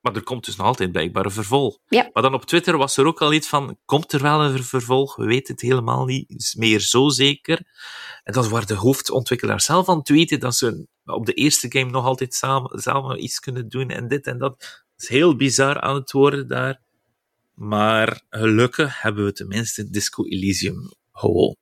[0.00, 1.78] Maar er komt dus nog altijd blijkbaar een vervolg.
[1.88, 2.10] Ja.
[2.12, 5.16] Maar dan op Twitter was er ook al iets van, komt er wel een vervolg?
[5.16, 7.58] We weten het helemaal niet is meer zo zeker.
[8.22, 11.90] En dat is waar de hoofdontwikkelaar zelf aan tweeten, dat ze op de eerste game
[11.90, 14.84] nog altijd samen, samen iets kunnen doen en dit en dat.
[14.92, 16.80] Het is heel bizar aan het worden daar.
[17.54, 21.56] Maar gelukkig hebben we tenminste Disco Elysium gewoon.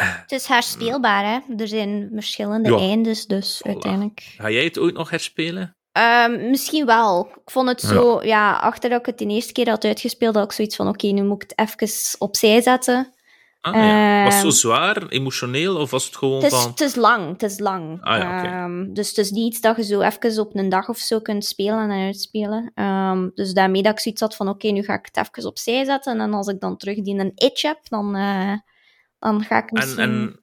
[0.00, 1.54] Het is herspeelbaar, hè?
[1.56, 2.76] Er zijn verschillende ja.
[2.76, 4.20] eindes, dus uiteindelijk.
[4.20, 5.76] Ga jij het ooit nog herspelen?
[5.98, 7.28] Um, misschien wel.
[7.44, 8.26] Ik vond het zo, ja.
[8.26, 11.06] ja, achter dat ik het de eerste keer had uitgespeeld, had ik zoiets van: oké,
[11.06, 13.14] nu moet ik het even opzij zetten.
[13.60, 14.24] Ah, ja.
[14.24, 16.70] Was het zo zwaar, emotioneel, of was het gewoon het is, van...
[16.70, 18.02] Het is lang, het is lang.
[18.02, 18.64] Ah, ja, okay.
[18.64, 21.20] um, dus het is niet iets dat je zo even op een dag of zo
[21.20, 22.72] kunt spelen en uitspelen.
[22.74, 25.48] Um, dus daarmee dat ik zoiets had van, oké, okay, nu ga ik het even
[25.48, 28.52] opzij zetten, en als ik dan terug die een itch heb, dan, uh,
[29.18, 30.02] dan ga ik misschien...
[30.02, 30.40] En, en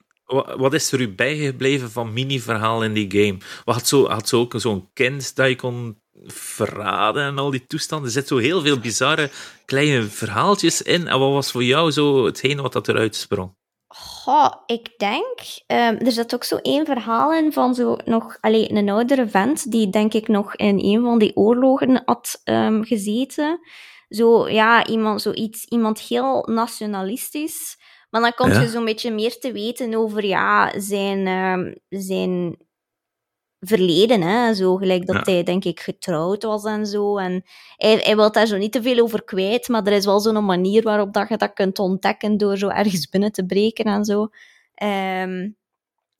[0.57, 3.37] wat is er u bijgebleven van mini-verhaal in die game?
[3.65, 7.67] Wat had zo, had zo ook zo'n kind dat je kon verraden en al die
[7.67, 8.07] toestanden?
[8.07, 9.29] Er zitten zo heel veel bizarre
[9.65, 11.07] kleine verhaaltjes in.
[11.07, 13.55] En wat was voor jou zo hetgeen wat dat eruit sprong?
[14.65, 15.39] Ik denk...
[15.67, 18.37] Um, er zit ook zo één verhaal in van zo nog...
[18.41, 22.83] Allee, een oudere vent die denk ik nog in een van die oorlogen had um,
[22.83, 23.59] gezeten.
[24.09, 27.77] Zo, ja, iemand, zoiets, iemand heel nationalistisch...
[28.13, 28.67] Maar dan kom je ja?
[28.67, 32.57] zo'n beetje meer te weten over ja, zijn, uh, zijn
[33.59, 34.21] verleden.
[34.21, 34.53] Hè?
[34.53, 35.33] Zo gelijk dat ja.
[35.33, 37.17] hij, denk ik, getrouwd was en zo.
[37.17, 37.43] En
[37.77, 40.45] hij, hij wil daar zo niet te veel over kwijt, maar er is wel zo'n
[40.45, 44.21] manier waarop dat je dat kunt ontdekken door zo ergens binnen te breken en zo.
[44.83, 45.55] Um,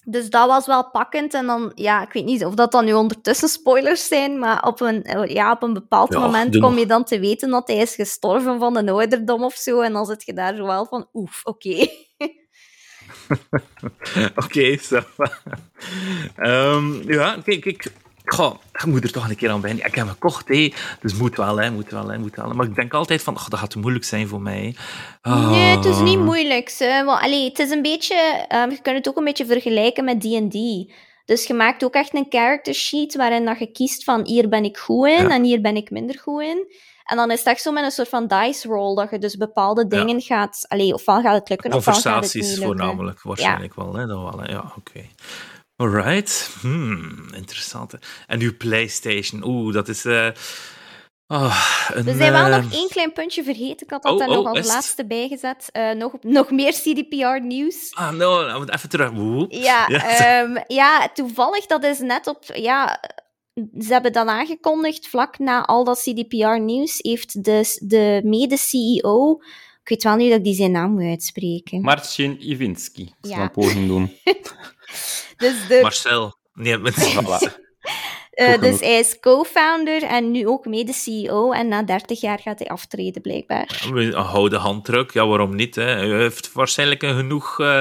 [0.05, 1.33] dus dat was wel pakkend.
[1.33, 4.81] En dan, ja, ik weet niet of dat dan nu ondertussen spoilers zijn, maar op
[4.81, 7.95] een, ja, op een bepaald ja, moment kom je dan te weten dat hij is
[7.95, 9.81] gestorven van een ouderdom of zo.
[9.81, 11.67] En dan zit je daar zo wel van, oef, oké.
[11.67, 11.91] Okay.
[14.35, 15.01] oké, okay, zo.
[16.37, 17.91] um, ja, kijk, ik,
[18.25, 19.71] Goh, je moet er toch een keer aan bij.
[19.71, 20.73] Ik heb hem gekocht, hé.
[21.01, 22.53] dus moet wel, hè, moet wel, hè, moet wel.
[22.53, 24.75] Maar ik denk altijd van, oh, dat gaat moeilijk zijn voor mij.
[25.21, 25.49] Oh.
[25.49, 26.75] Nee, het is niet moeilijk.
[26.77, 27.03] Hè.
[27.03, 30.21] Maar, allee, het is een beetje, um, je kunt het ook een beetje vergelijken met
[30.21, 30.91] D&D.
[31.25, 34.63] Dus je maakt ook echt een character sheet waarin dat je kiest van hier ben
[34.63, 35.29] ik goed in ja.
[35.29, 36.65] en hier ben ik minder goed in.
[37.03, 39.37] En dan is het echt zo met een soort van dice roll, dat je dus
[39.37, 40.21] bepaalde dingen ja.
[40.21, 40.65] gaat...
[40.67, 42.65] Allee, ofwel gaat het lukken, ofwel gaat het niet lukken.
[42.65, 43.83] voornamelijk, waarschijnlijk ja.
[43.83, 43.93] wel.
[43.93, 44.51] Hè, dan wel hè.
[44.51, 44.89] Ja, oké.
[44.89, 45.09] Okay.
[45.75, 47.93] Alright, hmm, interessant.
[48.27, 50.05] En uw PlayStation, oeh, dat is.
[50.05, 50.27] Uh,
[51.27, 53.85] oh, een, We zijn wel uh, nog één klein puntje vergeten.
[53.85, 55.69] Ik had dat oh, er oh, nog als laatste bijgezet.
[55.73, 57.91] Uh, nog, nog meer CDPR-nieuws.
[57.93, 59.11] Ah, no, even terug.
[59.49, 60.41] Ja, ja.
[60.41, 62.43] Um, ja, toevallig, dat is net op.
[62.53, 62.99] Ja,
[63.79, 69.39] ze hebben dan aangekondigd, vlak na al dat CDPR-nieuws, heeft de, de mede-CEO.
[69.81, 71.81] Ik weet wel niet dat ik die zijn naam moet uitspreken.
[71.81, 73.13] Marcin Iwinski.
[73.21, 73.41] Dat ja.
[73.41, 74.11] een poging doen.
[75.37, 75.79] dus de...
[75.81, 76.37] Marcel.
[76.53, 76.93] Nee, met...
[76.93, 77.51] voilà.
[78.33, 81.51] Uh, dus hij is co-founder en nu ook mede-CEO.
[81.51, 83.83] En na 30 jaar gaat hij aftreden, blijkbaar.
[83.93, 85.75] Ja, een houden handdruk, ja, waarom niet?
[85.75, 85.83] Hè?
[85.83, 87.79] Hij heeft waarschijnlijk genoeg uh,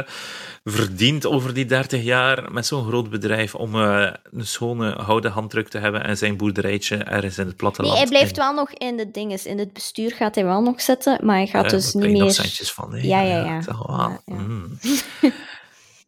[0.65, 5.69] verdiend over die 30 jaar met zo'n groot bedrijf om uh, een schone houden handdruk
[5.69, 7.93] te hebben en zijn boerderijtje ergens in het platteland.
[7.93, 9.47] Nee, hij blijft wel nog in de dinges.
[9.47, 12.33] In het bestuur gaat hij wel nog zitten, maar hij gaat dus niet meer...
[12.33, 12.89] centjes van.
[12.93, 13.45] Ja, ja, ja.
[13.45, 14.35] ja, ja.
[14.35, 14.79] Mm.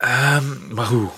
[0.05, 1.11] um, maar hoe?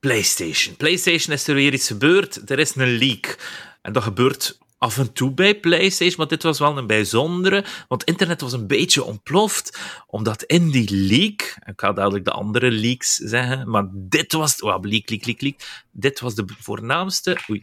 [0.00, 0.76] PlayStation.
[0.76, 2.50] PlayStation is er weer iets gebeurd.
[2.50, 3.38] Er is een leak.
[3.82, 8.04] En dat gebeurt af en toe bij PlayStation, maar dit was wel een bijzondere, want
[8.04, 13.14] internet was een beetje ontploft, omdat in die leak, ik ga dadelijk de andere leaks
[13.14, 17.60] zeggen, maar dit was, oh, leak, leak, leak, leak, dit was de voornaamste, oei,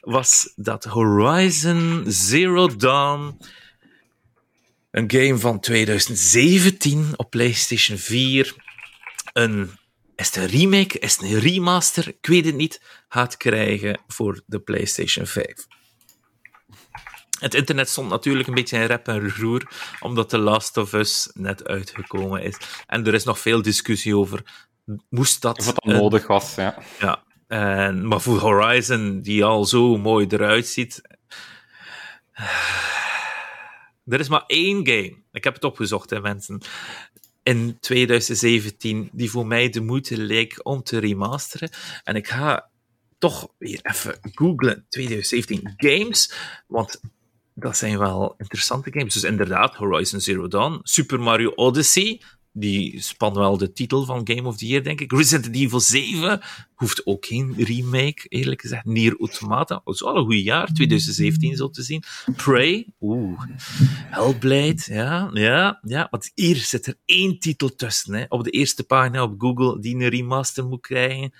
[0.00, 3.38] was dat Horizon Zero Dawn,
[4.90, 8.54] een game van 2017 op PlayStation 4,
[9.32, 9.70] een
[10.22, 10.98] is het een remake?
[10.98, 12.08] Is het een remaster?
[12.08, 12.80] Ik weet het niet.
[13.08, 15.66] Gaat krijgen voor de PlayStation 5.
[17.40, 19.62] Het internet stond natuurlijk een beetje in rep en roer,
[20.00, 22.56] omdat The Last of Us net uitgekomen is.
[22.86, 24.68] En er is nog veel discussie over,
[25.08, 25.58] moest dat...
[25.58, 26.82] Of het een, nodig was, ja.
[26.98, 31.00] Ja, en, maar voor Horizon, die al zo mooi eruit ziet...
[34.06, 36.62] Er is maar één game, ik heb het opgezocht, hè, mensen,
[37.42, 41.70] in 2017 die voor mij de moeite leek om te remasteren.
[42.04, 42.70] En ik ga
[43.18, 46.32] toch weer even googlen 2017 games,
[46.66, 47.00] want
[47.54, 49.14] dat zijn wel interessante games.
[49.14, 52.20] Dus inderdaad, Horizon Zero Dawn, Super Mario Odyssey,
[52.52, 55.12] die span wel de titel van Game of the Year, denk ik.
[55.12, 56.40] Resident Evil 7
[56.74, 58.84] hoeft ook geen remake, eerlijk gezegd.
[58.84, 62.02] Nier Automata, dat is wel een goed jaar, 2017 zo te zien.
[62.36, 63.40] Prey, oeh.
[64.10, 66.08] Hellblade, ja, ja, ja.
[66.10, 69.94] Want hier zit er één titel tussen, hè, op de eerste pagina op Google, die
[69.94, 71.30] een remaster moet krijgen.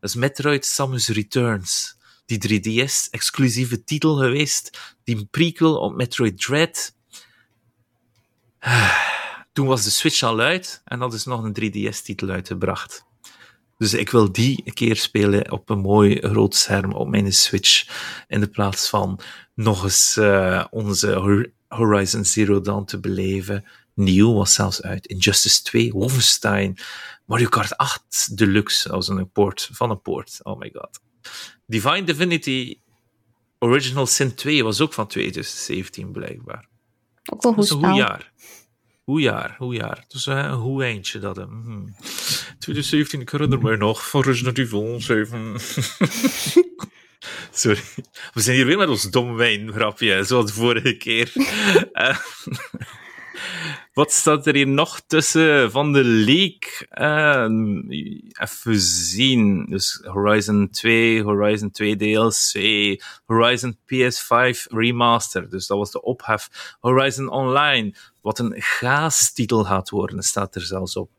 [0.00, 2.00] Dat is Metroid Samus Returns.
[2.26, 4.78] Die 3DS-exclusieve titel geweest.
[5.04, 6.94] Die prequel op Metroid Dread
[9.52, 13.04] toen was de Switch al uit en dat is nog een 3DS-titel uitgebracht.
[13.78, 17.86] Dus ik wil die een keer spelen op een mooi groot scherm op mijn Switch,
[18.28, 19.20] in de plaats van
[19.54, 23.64] nog eens uh, onze Horizon Zero Dawn te beleven.
[23.94, 25.06] Nieuw was zelfs uit.
[25.06, 26.78] Injustice 2, Wolfenstein,
[27.26, 30.40] Mario Kart 8 Deluxe als een port van een port.
[30.42, 31.00] Oh my god.
[31.66, 32.80] Divine Divinity
[33.58, 36.68] Original Sin 2 was ook van 2017 blijkbaar.
[37.32, 38.32] Ook wel goed Dat is een goed jaar.
[39.04, 40.04] Hoe jaar, hoe jaar.
[40.08, 41.38] Dus uh, een hoe eindje dat.
[41.38, 41.94] Uh, hmm.
[42.58, 45.54] 2017, ik herinner mij nog van Resident Evil 7.
[47.50, 47.80] Sorry.
[48.32, 51.32] We zijn hier weer met ons dom wijngrapje, zoals vorige keer.
[51.92, 52.18] uh,
[53.94, 56.86] wat staat er hier nog tussen van de leak?
[57.00, 57.46] Uh,
[58.40, 59.66] even zien.
[59.68, 65.50] Dus Horizon 2, Horizon 2 DLC, Horizon PS5 Remaster.
[65.50, 66.48] Dus dat was de ophef.
[66.80, 71.10] Horizon Online, wat een gaastitel gaat worden, staat er zelfs op.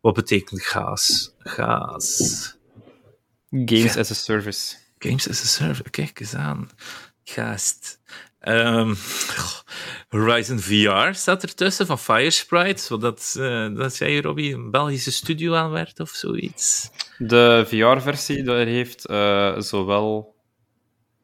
[0.00, 1.34] Wat betekent gaas?
[1.38, 2.56] Gaas.
[3.50, 4.76] Games as a service.
[4.98, 6.70] Games as a service, kijk eens aan.
[7.24, 8.00] Gaast.
[8.40, 8.96] Um,
[10.08, 16.00] Horizon VR staat ertussen van Firesprite, zodat uh, dat jij, Robbie, een Belgische studio aanwerkt
[16.00, 16.90] of zoiets.
[17.18, 20.36] De VR-versie daar heeft uh, zowel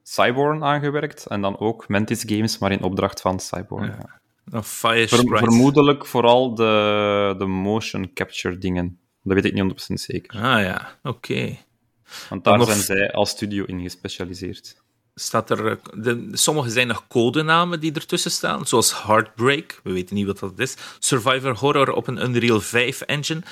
[0.02, 3.86] Cyborn aangewerkt en dan ook Mantis Games, maar in opdracht van Cyborn.
[3.86, 3.97] Ja.
[3.98, 4.23] Ja.
[4.62, 5.27] Firesprite.
[5.27, 8.99] Ver, vermoedelijk vooral de, de motion capture dingen.
[9.23, 10.35] Dat weet ik niet 100% zeker.
[10.41, 11.16] Ah ja, oké.
[11.16, 11.65] Okay.
[12.29, 14.83] Want daar zijn zij als studio in gespecialiseerd
[15.15, 15.81] staat er.
[15.95, 20.59] De, sommige zijn nog codenamen die ertussen staan, zoals Heartbreak, we weten niet wat dat
[20.59, 20.77] is.
[20.99, 23.43] Survivor Horror op een Unreal 5 engine.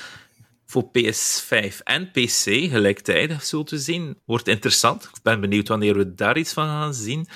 [0.65, 4.17] Voor PS5 en PC gelijktijdig, zo te zien.
[4.25, 5.03] Wordt interessant.
[5.03, 7.27] Ik ben benieuwd wanneer we daar iets van gaan zien.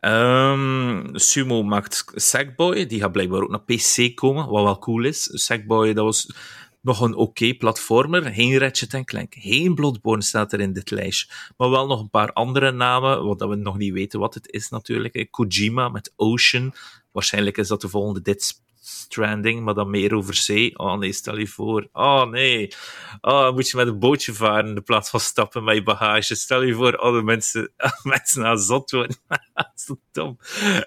[0.00, 5.28] Um, Sumo maakt Sackboy, die gaat blijkbaar ook naar PC komen, wat wel cool is.
[5.32, 6.32] Sackboy, dat was
[6.80, 8.22] nog een oké platformer.
[8.22, 11.28] Geen Ratchet Clank, geen Bloodborne staat er in dit lijstje.
[11.56, 14.68] Maar wel nog een paar andere namen, wat we nog niet weten wat het is
[14.68, 15.26] natuurlijk.
[15.30, 16.74] Kojima met Ocean.
[17.12, 18.60] Waarschijnlijk is dat de volgende Dead
[18.90, 20.78] Stranding, maar dan meer over zee.
[20.78, 21.88] Oh nee, stel je voor.
[21.92, 22.72] Oh nee.
[23.20, 26.34] Oh, moet je met een bootje varen in plaats van stappen met je bagage.
[26.34, 27.72] Stel je voor, alle mensen,
[28.02, 29.16] mensen aan zot worden.
[29.54, 30.38] dat is dom.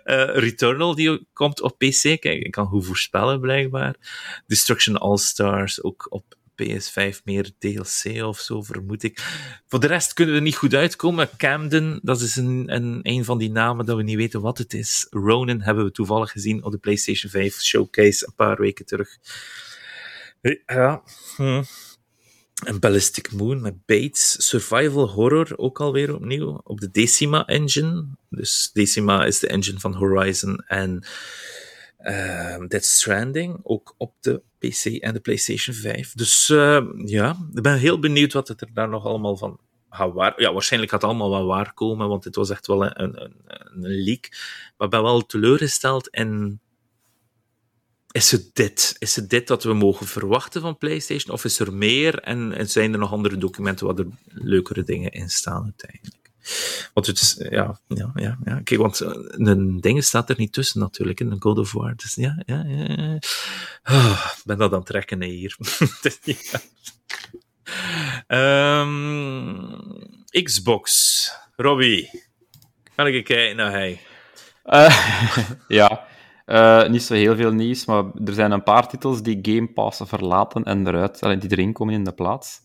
[0.06, 2.02] Uh, Returnal, die komt op PC.
[2.02, 3.96] Kijk, ik kan goed voorspellen, blijkbaar.
[4.48, 9.20] Destruction All-Stars, ook op PS5 meer DLC of zo, vermoed ik.
[9.68, 11.30] Voor de rest kunnen we niet goed uitkomen.
[11.38, 15.08] Camden, dat is een, een, van die namen dat we niet weten wat het is.
[15.10, 19.18] Ronin hebben we toevallig gezien op de PlayStation 5 showcase een paar weken terug.
[20.66, 21.04] Ja.
[21.36, 21.64] Hm.
[22.80, 24.48] Ballistic Moon met Bates.
[24.48, 28.06] Survival Horror ook alweer opnieuw op de Decima engine.
[28.30, 31.06] Dus Decima is de engine van Horizon en
[32.00, 36.14] uh, Dead Stranding, ook op de PC en de PlayStation 5.
[36.14, 39.60] Dus uh, ja, ik ben heel benieuwd wat het er daar nog allemaal van
[39.90, 40.42] gaat waar.
[40.42, 43.34] Ja, waarschijnlijk gaat het allemaal wel waar komen, want het was echt wel een, een,
[43.46, 44.30] een leak.
[44.78, 46.62] Maar ik ben wel teleurgesteld en
[48.12, 48.96] is het dit?
[49.00, 51.34] Is het dit dat we mogen verwachten van PlayStation?
[51.34, 55.12] Of is er meer en, en zijn er nog andere documenten waar er leukere dingen
[55.12, 56.23] in staan uiteindelijk?
[56.94, 58.62] Want het ja, ja, ja, ja.
[58.64, 61.96] Kijk, want een ding staat er niet tussen natuurlijk, in een God of War.
[61.96, 63.20] Dus ja, ja, ja.
[63.84, 65.58] Oh, ik ben dat aan het trekken hier.
[68.28, 69.82] um,
[70.44, 71.32] Xbox.
[71.56, 72.10] Robbie.
[72.96, 74.02] Kan ik kijken naar hij?
[74.66, 75.38] Uh,
[75.80, 76.06] ja.
[76.46, 80.02] Uh, niet zo heel veel nieuws, maar er zijn een paar titels die Game Pass
[80.04, 82.62] verlaten en eruit, die erin komen in de plaats.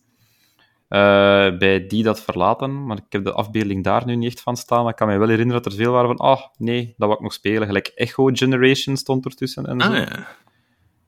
[0.89, 4.57] Uh, bij die dat verlaten, maar ik heb de afbeelding daar nu niet echt van
[4.57, 7.09] staan, maar ik kan me wel herinneren dat er veel waren van, ah, nee, dat
[7.09, 7.67] wil ik nog spelen.
[7.67, 9.89] Gelijk Echo Generation stond ertussen en zo.
[9.89, 10.27] Ah, ja.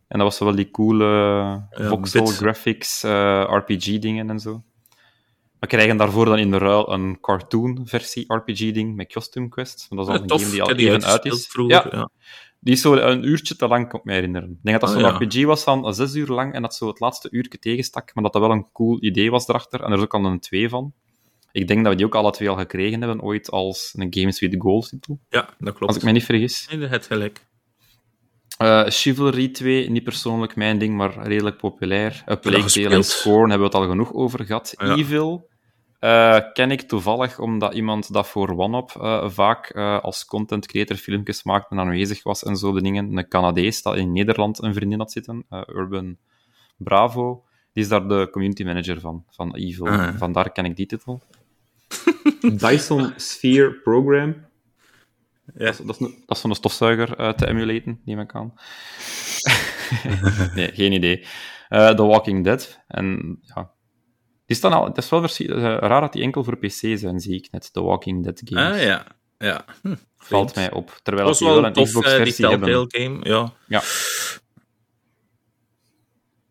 [0.08, 4.62] En dat was wel die coole voxel graphics, uh, RPG-dingen en zo.
[5.60, 9.86] We krijgen daarvoor dan in de ruil een cartoon-versie RPG-ding met Costume Quest.
[9.90, 11.46] Dat is al een game die al even uit is.
[11.46, 11.98] Vroeger, ja.
[11.98, 12.08] ja.
[12.60, 14.50] Die is zo een uurtje te lang, kan ik me herinneren.
[14.50, 15.22] Ik denk dat dat oh, zo'n.
[15.22, 18.32] RPG was van zes uur lang en dat zo het laatste uurtje tegenstak, maar dat
[18.32, 19.82] dat wel een cool idee was erachter.
[19.82, 20.92] En er is ook al een twee van.
[21.52, 24.40] Ik denk dat we die ook alle twee al gekregen hebben, ooit als een Games
[24.40, 25.20] with Goals titel.
[25.28, 25.86] Ja, dat klopt.
[25.86, 26.66] Als ik me niet vergis.
[26.70, 27.48] Nee, dat het gelijk.
[28.62, 32.24] Uh, Chivalry 2, niet persoonlijk mijn ding, maar redelijk populair.
[32.28, 34.74] A Plague Tale en Scorn hebben we het al genoeg over gehad.
[34.76, 34.96] Ja.
[34.96, 35.48] Evil
[36.00, 40.96] uh, ken ik toevallig omdat iemand dat voor OneUp uh, vaak uh, als content creator
[40.96, 43.16] filmpjes maakte en aanwezig was en zo de dingen.
[43.16, 46.16] Een Canadees dat in Nederland een vriendin had zitten, Urban
[46.76, 47.44] Bravo.
[47.72, 49.88] Die is daar de community manager van, van Evil.
[49.88, 50.16] Ah.
[50.16, 51.22] Vandaar ken ik die titel.
[52.40, 54.48] Dyson Sphere Program.
[55.54, 55.64] Ja.
[55.64, 58.54] Dat, is, dat, is een, dat is van een stofzuiger te emulaten, neem ik aan.
[60.54, 61.26] nee, geen idee.
[61.68, 62.80] The Walking Dead.
[62.86, 63.70] En ja,
[64.50, 67.34] die staan al, het is wel uh, raar dat die enkel voor PC zijn, zie
[67.34, 68.72] ik net, de Walking Dead games.
[68.72, 69.06] Ah ja.
[69.38, 69.64] Ja.
[69.82, 71.00] Hm, Valt mij op.
[71.02, 72.68] Terwijl was die wel een eh, Xbox-versie hebben.
[72.68, 73.28] Telltale game.
[73.28, 73.52] Ja.
[73.68, 73.82] Ja.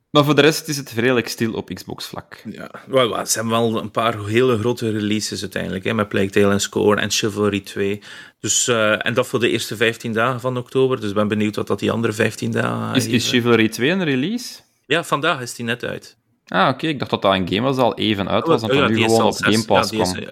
[0.09, 2.41] Maar voor de rest is het redelijk stil op Xbox-vlak.
[2.49, 6.51] Ja, wel, ze hebben wel een paar hele grote releases uiteindelijk, hè, met Plague Tale
[6.51, 8.01] en Score en Chivalry 2.
[8.39, 11.55] Dus, eh, en dat voor de eerste 15 dagen van oktober, dus ik ben benieuwd
[11.55, 13.30] wat dat die andere 15 dagen Is, is.
[13.30, 14.59] Chivalry 2 een release?
[14.85, 16.17] Ja, vandaag is die net uit.
[16.49, 16.88] Ah, oké.
[16.88, 18.89] Ik dacht dat dat een game was al even uit was en Oh, ja, dat
[18.89, 20.15] nu gewoon op Game Pass ja, kwam.
[20.15, 20.27] eh,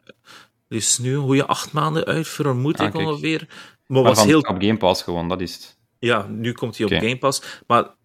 [0.68, 3.46] die is nu een goede acht maanden uit, vermoed Ah, ik ongeveer.
[3.48, 5.78] Maar Maar was heel op Game Pass gewoon, dat is het.
[6.00, 6.92] Ja, nu komt hij op.
[6.94, 7.42] Game Pass.
[7.68, 7.96] Maar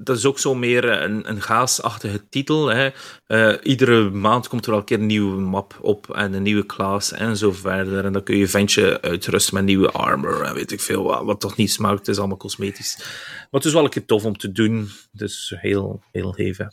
[0.00, 2.66] dat is ook zo meer eh, een, een gaasachtige titel.
[2.66, 2.88] Hè.
[3.26, 6.66] Eh, iedere maand komt er al een keer een nieuwe map op en een nieuwe
[6.66, 8.04] class en zo verder.
[8.04, 11.24] En dan kun je ventje uitrusten met nieuwe armor en weet ik veel wat.
[11.24, 12.94] Wat toch niet smaakt, het is allemaal cosmetisch.
[12.98, 14.90] Maar het is wel een keer tof om te doen.
[15.12, 16.68] Dus heel, heel hevig.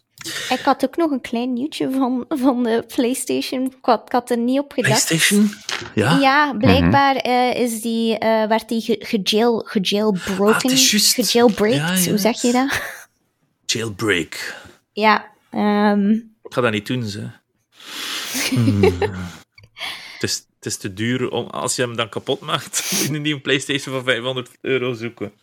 [0.50, 3.66] Ik had ook nog een klein nieuwtje van, van de PlayStation.
[3.66, 5.06] Ik had, ik had er niet op gedacht.
[5.08, 5.52] PlayStation?
[5.96, 6.20] Ja?
[6.20, 10.54] Ja, blijkbaar eh, is die, eh, werd die ge- gejail, gejailbroken.
[10.56, 11.14] Ah, het is juist.
[11.14, 12.10] Gejailbreakt, Ja, ja.
[12.10, 12.82] hoe zeg je dat?
[13.66, 14.56] Jailbreak.
[14.92, 16.12] Ja, ehm,
[16.44, 17.30] Ik ga dat niet doen, ze.
[18.50, 18.84] Hmm.
[20.14, 23.16] het, is, het is te duur om, als je hem dan kapot maakt, moet je
[23.16, 25.34] een nieuwe PlayStation van 500 euro zoeken.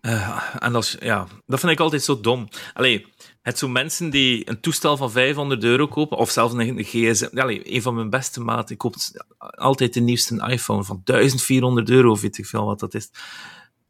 [0.00, 2.48] Eh, en als, ja, dat vind ik altijd zo dom.
[2.74, 3.06] Allee,
[3.42, 7.38] het zo mensen die een toestel van 500 euro kopen, of zelfs een, een gsm.
[7.38, 12.38] Allee, een van mijn beste maten koopt altijd de nieuwste iPhone van 1400 euro, weet
[12.38, 13.10] ik veel wat dat is.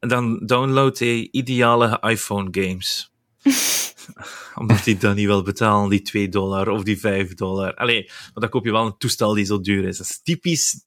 [0.01, 3.11] Dan downloadt hij ideale iPhone games
[4.61, 7.75] omdat hij dan niet wil betalen, die 2 dollar of die 5 dollar.
[7.75, 9.99] Allee, maar dan koop je wel een toestel die zo duur is.
[9.99, 10.85] Dat is typisch.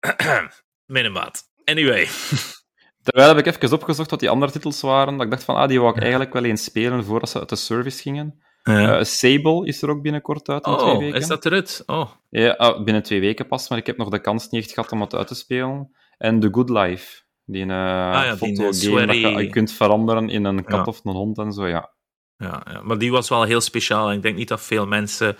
[0.86, 1.42] Mijn maat.
[1.64, 2.08] Anyway.
[3.02, 5.16] Terwijl heb ik even opgezocht wat die andere titels waren.
[5.16, 7.48] Dat ik dacht van, ah, die wou ik eigenlijk wel eens spelen voordat ze uit
[7.48, 8.42] de service gingen.
[8.62, 8.98] Ja.
[8.98, 11.20] Eh, Sable is er ook binnenkort uit in twee oh, weken.
[11.20, 11.82] is dat eruit?
[11.86, 12.10] Oh.
[12.30, 14.92] Ja, ah, binnen twee weken pas, maar ik heb nog de kans niet echt gehad
[14.92, 15.96] om het uit te spelen.
[16.18, 17.23] En The Good Life.
[17.46, 20.84] Die een ja, die, fotogame eh, dat je, je kunt veranderen in een kat Ja.
[20.84, 21.92] of een hond en zo, ja.
[22.36, 24.08] Ja, ja, maar die was wel heel speciaal.
[24.10, 25.36] En ik denk niet dat veel mensen.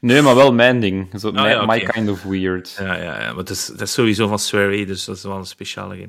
[0.00, 1.20] Nee, maar wel mijn ding.
[1.20, 2.76] Zo, my, Ah, my kind of weird.
[2.78, 5.36] Ja, ja, ja maar het is, het is sowieso van Swery, dus dat is wel
[5.36, 6.08] een speciale game.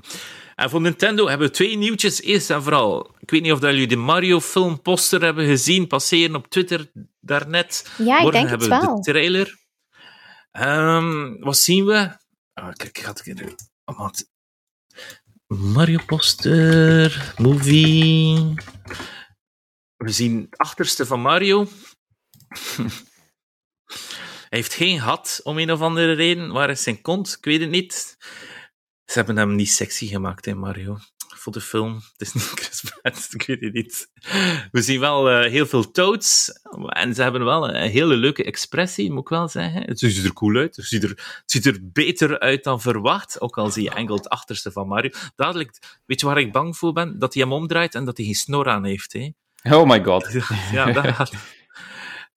[0.55, 2.22] En voor Nintendo hebben we twee nieuwtjes.
[2.22, 6.35] Eerst en vooral, ik weet niet of dat jullie de Mario-film poster hebben gezien passeren
[6.35, 7.91] op Twitter daarnet.
[7.97, 8.95] ja, ik Morgen denk het hebben wel.
[8.95, 9.57] de trailer.
[10.51, 12.09] Ehm, wat zien we?
[12.53, 13.55] Ah, kijk, ik had ik
[13.85, 14.26] oh, wat.
[15.51, 18.53] Mario poster, movie.
[19.97, 21.67] We zien het achterste van Mario.
[24.49, 26.51] Hij heeft geen hat om een of andere reden.
[26.51, 27.35] Waar is zijn kont?
[27.37, 28.15] Ik weet het niet.
[29.05, 30.97] Ze hebben hem niet sexy gemaakt, hè, Mario.
[31.41, 31.93] Voor de film.
[31.93, 34.07] Het is niet Chris Pratt, ik weet het niet.
[34.72, 36.51] We zien wel eh, heel veel toads.
[36.88, 39.81] En ze hebben wel een hele leuke expressie, moet ik wel zeggen.
[39.84, 40.76] Het ziet er cool uit.
[40.76, 43.41] Het ziet er, het ziet er beter uit dan verwacht.
[43.41, 45.09] Ook al zie je enkel het achterste van Mario.
[45.35, 47.19] Dadelijk, weet je waar ik bang voor ben?
[47.19, 49.13] Dat hij hem omdraait en dat hij geen snor aan heeft.
[49.13, 49.30] Hè?
[49.76, 50.31] Oh my god.
[50.72, 51.31] Ja, dat gaat,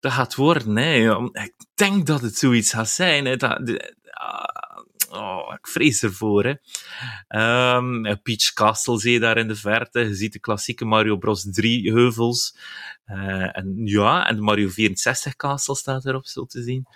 [0.00, 0.76] dat gaat worden.
[0.76, 1.12] Hè.
[1.12, 3.24] Om- Ik denk dat het zoiets gaat zijn.
[3.24, 3.36] Hè.
[3.36, 3.94] Dat, de-
[5.16, 6.44] oh, ik vrees ervoor.
[6.44, 6.54] Hè.
[7.28, 10.00] Ehm, Peach Castle zie je daar in de verte.
[10.00, 11.46] Je ziet de klassieke Mario Bros.
[11.50, 12.56] 3 heuvels.
[13.04, 16.86] Eh, en ja, en de Mario 64 Castle staat erop zo te zien.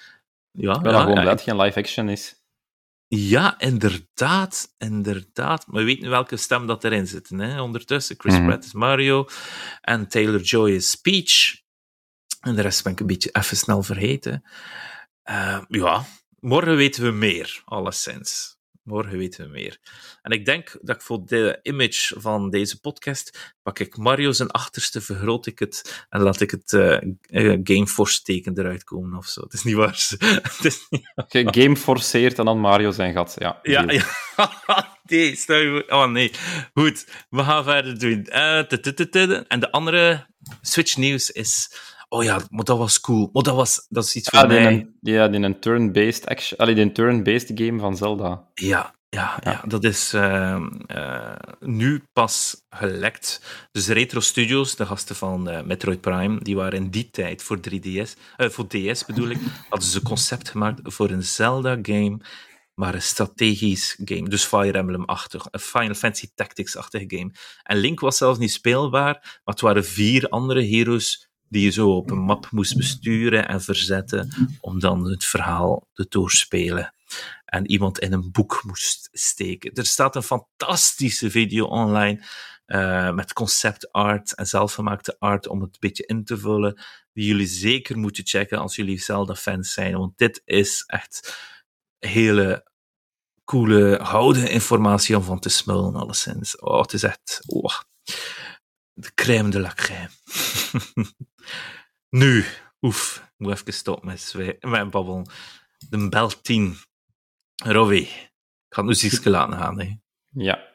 [0.51, 2.37] Ja, Ik ben ja, gewoon blij dat het geen live action is.
[3.09, 5.67] ja, inderdaad, inderdaad.
[5.67, 7.29] Maar we weten welke stem dat erin zit.
[7.29, 7.61] Hè?
[7.61, 8.47] Ondertussen, Chris Mhm.
[8.47, 9.27] Pratt is Mario
[9.81, 11.57] en Taylor Joy is Peach.
[12.41, 14.43] En de rest ben ik een beetje even snel vergeten.
[15.23, 16.05] Eh, ja,
[16.41, 18.57] morgen weten we meer, alleszins.
[18.83, 19.79] Morgen weten we meer.
[20.23, 24.51] En ik denk dat ik voor de image van deze podcast pak ik Mario zijn
[24.51, 29.27] achterste, vergroot ik het en laat ik het eh eh, Gameforce teken eruit komen of
[29.27, 29.41] zo.
[29.41, 30.07] Het is niet waar.
[30.57, 33.35] Het is niet Oké, game forceert en dan Mario zijn gat.
[33.39, 33.85] Ja, ja,
[35.05, 36.33] nee, stel je voor- Oh nee.
[36.75, 38.25] Goed, we gaan verder doen.
[38.25, 40.27] Eh, en de andere
[40.61, 41.73] Switch nieuws is.
[42.09, 43.31] Oh ja, maar dat was cool.
[43.33, 44.73] Maar dat, was, dat is iets voor Ja, die mij.
[44.73, 46.59] een, ja, die een turn-based action...
[46.59, 48.49] Allee, die een turn-based game van Zelda.
[48.55, 49.63] Ja, ja, ja.
[49.67, 53.43] dat is ehm, eh, nu pas gelekt.
[53.71, 57.59] Dus Retro Studios, de gasten van eh, Metroid Prime, die waren in die tijd voor
[57.71, 59.39] 3DS, eh, voor DS bedoel ik,
[59.71, 62.19] hadden ze een concept gemaakt voor een Zelda-game,
[62.75, 64.29] maar een strategisch game.
[64.29, 67.33] Dus Fire Emblem-achtig, een Final Fantasy Tactics-achtige game.
[67.63, 71.97] En Link was zelfs niet speelbaar, maar het waren vier andere heroes die je zo
[71.97, 74.29] op een map moest besturen en verzetten
[74.61, 76.93] om dan het verhaal te doorspelen
[77.45, 79.73] en iemand in een boek moest steken.
[79.73, 82.25] Er staat een fantastische video online
[82.67, 86.81] eh, met concept art en zelfgemaakte art om het een beetje in te vullen,
[87.13, 91.39] die jullie zeker moeten checken als jullie Zelda-fans zijn, want dit is echt
[91.99, 92.67] hele
[93.45, 96.59] coole houden informatie om van te smullen, alleszins.
[96.59, 97.41] Oh, het is echt...
[97.47, 97.79] Oh,
[99.01, 100.11] de crème de la crème.
[102.11, 102.45] nu,
[102.81, 105.31] oef, ik moet even stoppen met, zwe- met babbelen.
[105.89, 106.77] De bel 10.
[107.65, 108.31] Robbie, ik
[108.69, 109.81] ga het muziekje laten gaan.
[109.81, 109.97] Hè.
[110.31, 110.67] Ja.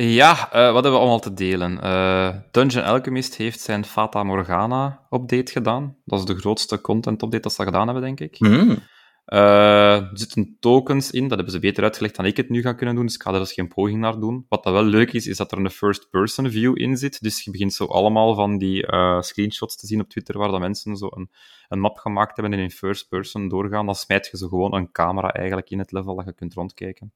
[0.00, 1.80] Ja, eh, wat hebben we allemaal te delen?
[1.80, 5.96] Eh, Dungeon Alchemist heeft zijn Fata Morgana update gedaan.
[6.04, 8.36] Dat is de grootste content update dat ze gedaan hebben, denk ik.
[8.36, 8.78] Hmm.
[9.24, 12.72] Eh, er zitten tokens in, dat hebben ze beter uitgelegd dan ik het nu ga
[12.72, 14.46] kunnen doen, dus ik ga er dus geen poging naar doen.
[14.48, 17.50] Wat dat wel leuk is, is dat er een first-person view in zit, dus je
[17.50, 18.86] begint zo allemaal van die
[19.20, 21.30] screenshots te zien op Twitter, waar dat mensen zo een,
[21.68, 23.86] een map gemaakt hebben en in first-person doorgaan.
[23.86, 27.12] Dan smijt je zo gewoon een camera eigenlijk in het level dat je kunt rondkijken.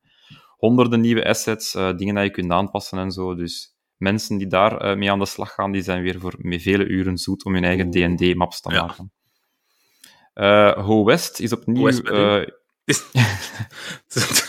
[0.62, 4.76] Honderden nieuwe assets, eh, dingen dat je kunt aanpassen en zo, dus mensen die daar
[4.76, 7.54] eh, mee aan de slag gaan, die zijn weer voor met vele uren zoet om
[7.54, 8.84] hun eigen D&D-maps te Ja.
[8.84, 9.12] maken.
[10.34, 11.84] Eh Ho West is opnieuw...
[12.84, 13.10] West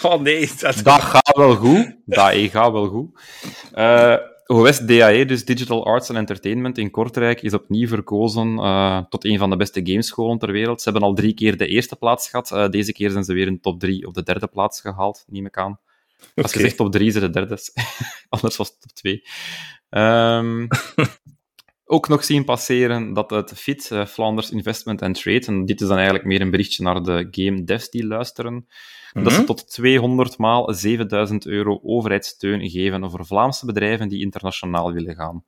[0.06, 0.80] oh nee, dat...
[0.84, 1.95] dat gaat wel goed.
[2.06, 3.19] Dat eh, gaat wel goed.
[3.72, 4.15] Eh
[4.45, 8.56] OS DAE, dus Digital Arts and Entertainment in Kortrijk, is opnieuw verkozen
[9.10, 10.81] tot een van de beste gamescholen ter wereld.
[10.81, 12.52] Ze hebben al drie keer de eerste plaats gehad.
[12.52, 15.45] Eh, deze keer zijn ze weer in top drie of de derde plaats gehaald, neem
[15.45, 15.80] ik aan.
[16.36, 17.58] Als je zegt top drie, is het de derde.
[18.30, 19.24] Anders was het top twee.
[19.90, 20.68] Ehm,
[21.86, 25.88] ook nog zien passeren dat het FIT, eh, Flanders Investment and Trade, en dit is
[25.88, 28.68] dan eigenlijk meer een berichtje naar de game devs die luisteren,
[29.14, 29.45] dat ze Mhm.
[29.45, 35.45] tot 200 maal 7000 euro overheidssteun geven voor Vlaamse bedrijven die internationaal willen gaan.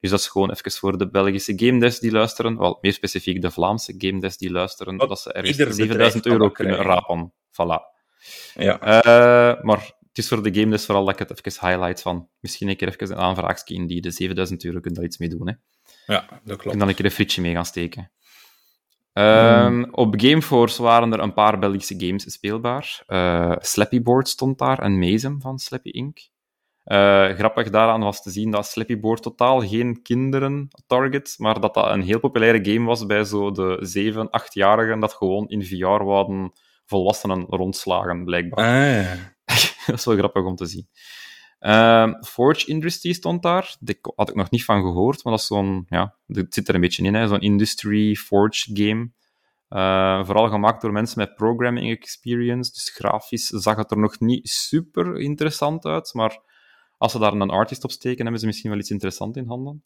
[0.00, 3.42] Dus dat is gewoon even voor de Belgische game devs die luisteren, wel meer specifiek
[3.42, 6.50] de Vlaamse game devs die luisteren, Wat dat ze ergens ieder bedrijf 7000 kan euro
[6.50, 7.32] kunnen rapen.
[7.50, 7.90] Voilà.
[8.54, 8.80] Ja.
[8.80, 12.28] Eh, maar het is voor de game dus vooral dat ik het even highlight van
[12.40, 15.28] misschien een keer even een aanvraagje in die de 7000 euro kunt daar iets mee
[15.28, 15.46] doen.
[15.48, 15.54] Hè.
[16.14, 16.78] ja, dat En klopt.
[16.78, 18.10] dan een keer een frietje mee gaan steken.
[19.12, 23.02] Ehm, Op Gameforce waren er een paar Belgische games speelbaar.
[23.06, 26.18] Eh Slappy Board stond daar, en Mezem van Slappy Inc.
[26.84, 31.74] Eh, grappig daaraan was te zien dat Slappy Board totaal geen kinderen target, maar dat
[31.74, 36.04] dat een heel populaire game was bij zo de 7, 8-jarigen dat gewoon in VR
[36.04, 36.52] wouden
[36.86, 38.64] volwassenen rondslagen, blijkbaar.
[38.64, 39.31] Ah, ja.
[39.86, 40.88] dat is wel grappig om te zien.
[41.62, 43.76] Ehm, Forge Industry stond daar.
[43.80, 45.86] Daar had ik nog niet van gehoord, maar dat is zo'n...
[45.88, 49.10] Ja, het zit er een beetje in, hè, zo'n industry Forge game.
[49.68, 52.72] Eh, vooral gemaakt door mensen met programming experience.
[52.72, 56.40] Dus grafisch zag het er nog niet super interessant uit, maar
[56.98, 59.84] als ze daar een artist op steken, hebben ze misschien wel iets interessants in handen.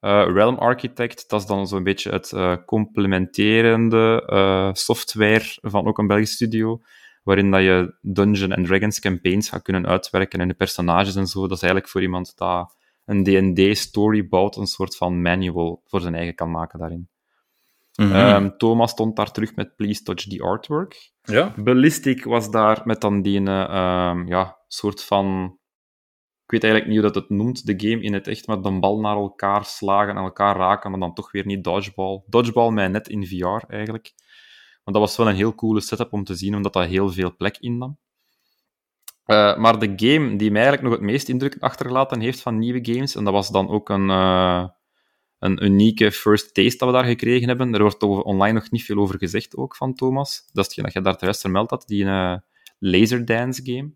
[0.00, 6.06] Eh, Realm Architect, dat is dan zo'n beetje het eh, complementerende software van ook een
[6.06, 6.80] Belgisch studio,
[7.22, 11.40] waarin dat je Dungeon and Dragons campaigns gaat kunnen uitwerken en de personages en zo.
[11.40, 13.24] Dat is eigenlijk voor iemand dat een
[13.54, 17.08] D&D-story bouwt, een soort van manual voor zijn eigen kan maken daarin.
[17.96, 18.12] Mhm.
[18.12, 21.12] Ehm, Thomas stond daar terug met Please Touch the Artwork.
[21.22, 21.54] ja.
[21.56, 25.56] Ballistic was daar met dan die ehm, ja, soort van...
[26.44, 28.78] Ik weet eigenlijk niet hoe dat het noemt, de game in het echt, met de
[28.78, 32.22] bal naar elkaar slagen en elkaar raken, maar dan toch weer niet dodgeball.
[32.26, 34.12] Dodgeball mij net in VR, eigenlijk.
[34.84, 37.36] Want dat was wel een heel coole setup om te zien, omdat dat heel veel
[37.36, 37.98] plek innam.
[39.24, 42.92] Eh, maar de game die mij eigenlijk nog het meest indruk achtergelaten heeft van nieuwe
[42.92, 44.68] games, en dat was dan ook een, eh,
[45.38, 47.74] een unieke first taste dat we daar gekregen hebben.
[47.74, 50.50] Er wordt online nog niet veel over gezegd ook van Thomas.
[50.52, 52.36] Dat is hetgeen dat je daar juist vermeld had, die uh,
[52.78, 53.94] Laserdance game.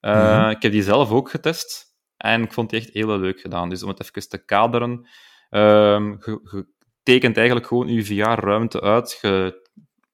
[0.00, 0.50] Uh, Mhm.
[0.50, 3.68] Ik heb die zelf ook getest en ik vond die echt heel leuk gedaan.
[3.68, 5.08] Dus om het even te kaderen,
[5.50, 6.66] ehm, je, je
[7.02, 9.18] tekent eigenlijk gewoon je VR-ruimte uit.
[9.20, 9.68] Je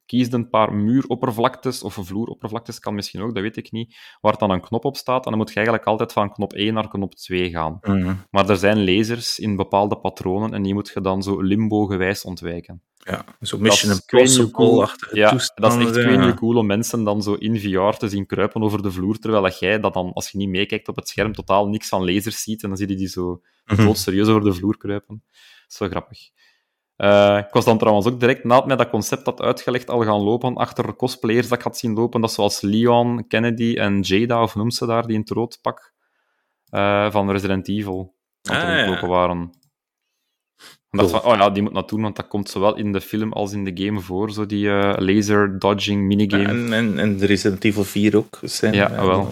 [0.07, 4.51] kiest een paar muuroppervlaktes of vloeroppervlaktes, kan misschien ook, dat weet ik niet, waar dan
[4.51, 5.25] een knop op staat.
[5.25, 7.79] En dan moet je eigenlijk altijd van knop 1 naar knop 2 gaan.
[7.81, 8.15] Mhm.
[8.31, 12.83] Maar er zijn lasers in bepaalde patronen en die moet je dan zo limbo-gewijs ontwijken.
[12.99, 13.93] Ja, zo Mission.
[13.93, 16.35] Impossible-achtige Ja, dat is echt ja.
[16.35, 19.59] cool om mensen dan zo in VR te zien kruipen over de vloer, terwijl dat
[19.59, 22.63] jij dat dan, als je niet meekijkt op het scherm, totaal niks van lasers ziet
[22.63, 23.85] en dan zie je die zo Mhm.
[23.85, 25.23] doodserieus over de vloer kruipen.
[25.31, 26.19] Dat is wel grappig.
[26.97, 30.03] Eh, ik was dan trouwens ook direct na het mij dat concept had uitgelegd al
[30.05, 32.21] gaan lopen achter cosplayers dat ik had zien lopen.
[32.21, 35.59] Dat is zoals Leon, Kennedy en Jada, of noem ze daar, die in het rood
[35.63, 35.93] pak
[36.69, 38.77] eh, van Resident Evil aan het Ah, ja.
[38.85, 39.51] rondlopen waren.
[40.91, 43.01] En dat van, oh ja, die moet dat doen, want dat komt zowel in de
[43.01, 46.45] film als in de game voor, zo die eh, laser dodging minigame.
[46.45, 48.39] En, en, en de Resident Evil 4 ook.
[48.43, 49.29] Zijn, Ja, wel.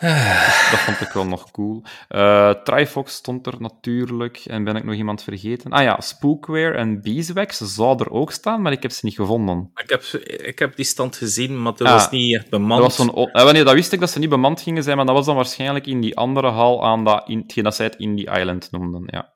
[0.70, 1.82] Dat vond ik wel nog cool.
[2.08, 4.36] Uh, Trifox stond er natuurlijk.
[4.36, 5.70] En ben ik nog iemand vergeten?
[5.70, 9.70] Ah ja, Spookware en Beeswax zouden er ook staan, maar ik heb ze niet gevonden.
[9.74, 10.02] Ik heb,
[10.44, 12.82] ik heb die stand gezien, maar dat ah, was niet echt bemand.
[12.82, 15.06] Dat, was een, uh, wanneer, dat wist ik dat ze niet bemand gingen zijn, maar
[15.06, 17.96] dat was dan waarschijnlijk in die andere hal aan dat, in, hetgeen dat zij het
[17.96, 19.32] Indie Island noemden, ja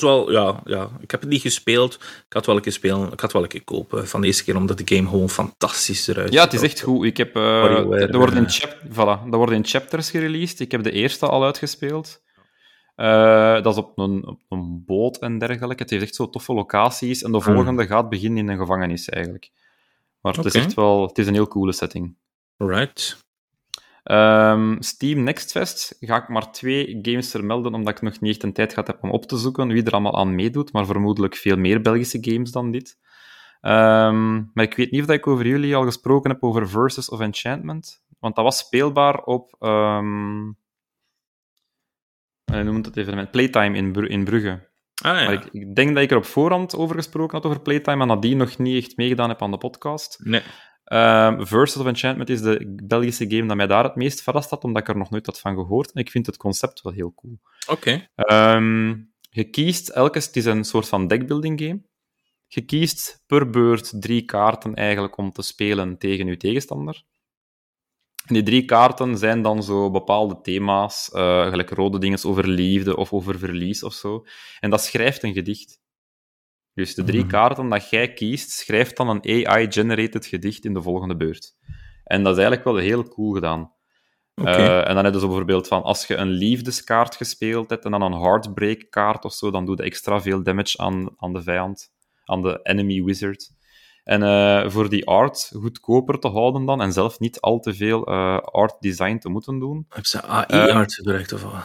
[0.00, 1.94] was wel, ja, ja, ik heb het niet gespeeld.
[1.94, 4.56] Ik had wel een keer spelen, ik had wel een keer kopen van deze keer,
[4.56, 6.36] omdat de game gewoon fantastisch eruit ziet.
[6.36, 7.04] Ja, het is echt goed.
[7.04, 10.60] Ik heb, uh, er, worden in chap voilà, er worden in chapters gereleased.
[10.60, 12.22] Ik heb de eerste al uitgespeeld.
[12.96, 15.82] Uh, dat is op een, op een boot en dergelijke.
[15.82, 17.22] Het heeft echt zo toffe locaties.
[17.22, 17.54] En de hmm.
[17.54, 19.50] volgende gaat beginnen in een gevangenis, eigenlijk.
[20.20, 21.06] Maar het is echt wel...
[21.06, 22.16] Het is een heel coole setting.
[22.56, 23.23] Right.
[24.04, 28.42] Um, Steam Next Fest ga ik maar twee games vermelden, omdat ik nog niet echt
[28.42, 31.36] een tijd gehad heb om op te zoeken wie er allemaal aan meedoet, maar vermoedelijk
[31.36, 32.98] veel meer Belgische games dan dit.
[33.60, 37.20] Um, maar ik weet niet of ik over jullie al gesproken heb over Versus of
[37.20, 39.56] Enchantment, want dat was speelbaar op...
[39.60, 40.56] Um,
[42.44, 44.72] noem het even, Playtime in, Bru in Brugge.
[45.02, 45.28] Ah, ja.
[45.28, 48.36] ik, ik, denk dat ik er op voorhand over gesproken had over Playtime, en nadien
[48.36, 50.20] nog niet echt meegedaan heb aan de podcast.
[50.22, 50.42] Nee.
[50.92, 54.64] Um, Versus of Enchantment is de Belgische game dat mij daar het meest verrast had,
[54.64, 55.92] omdat ik er nog nooit had van gehoord.
[55.92, 57.38] En ik vind het concept wel heel cool.
[57.68, 58.08] Oké.
[58.14, 58.88] Ehm,
[59.30, 60.18] je kiest elke...
[60.18, 61.82] Het is een soort van deckbuilding game.
[62.46, 67.04] Je kiest per beurt drie kaarten eigenlijk om te spelen tegen je tegenstander.
[68.26, 72.96] En die drie kaarten zijn dan zo bepaalde thema's, uh, gelijk rode dingen over liefde
[72.96, 74.24] of over verlies of zo.
[74.60, 75.82] En dat schrijft een gedicht.
[76.74, 77.28] Dus de drie mhm.
[77.28, 81.54] kaarten dat jij kiest, schrijft dan een AI-generated gedicht in de volgende beurt.
[82.04, 83.72] En dat is eigenlijk wel heel cool gedaan.
[84.34, 87.90] Uh, en dan heb je zo bijvoorbeeld van, als je een liefdeskaart gespeeld hebt en
[87.90, 91.42] dan een heartbreak kaart of zo, dan doe je extra veel damage aan, aan de
[91.42, 91.92] vijand,
[92.24, 93.50] aan de enemy wizard.
[94.04, 98.10] En uh, voor die art goedkoper te houden dan, en zelf niet al te veel
[98.10, 99.86] uh, art design te moeten doen.
[99.88, 101.62] Heb ze AI-art gebruikt of wat?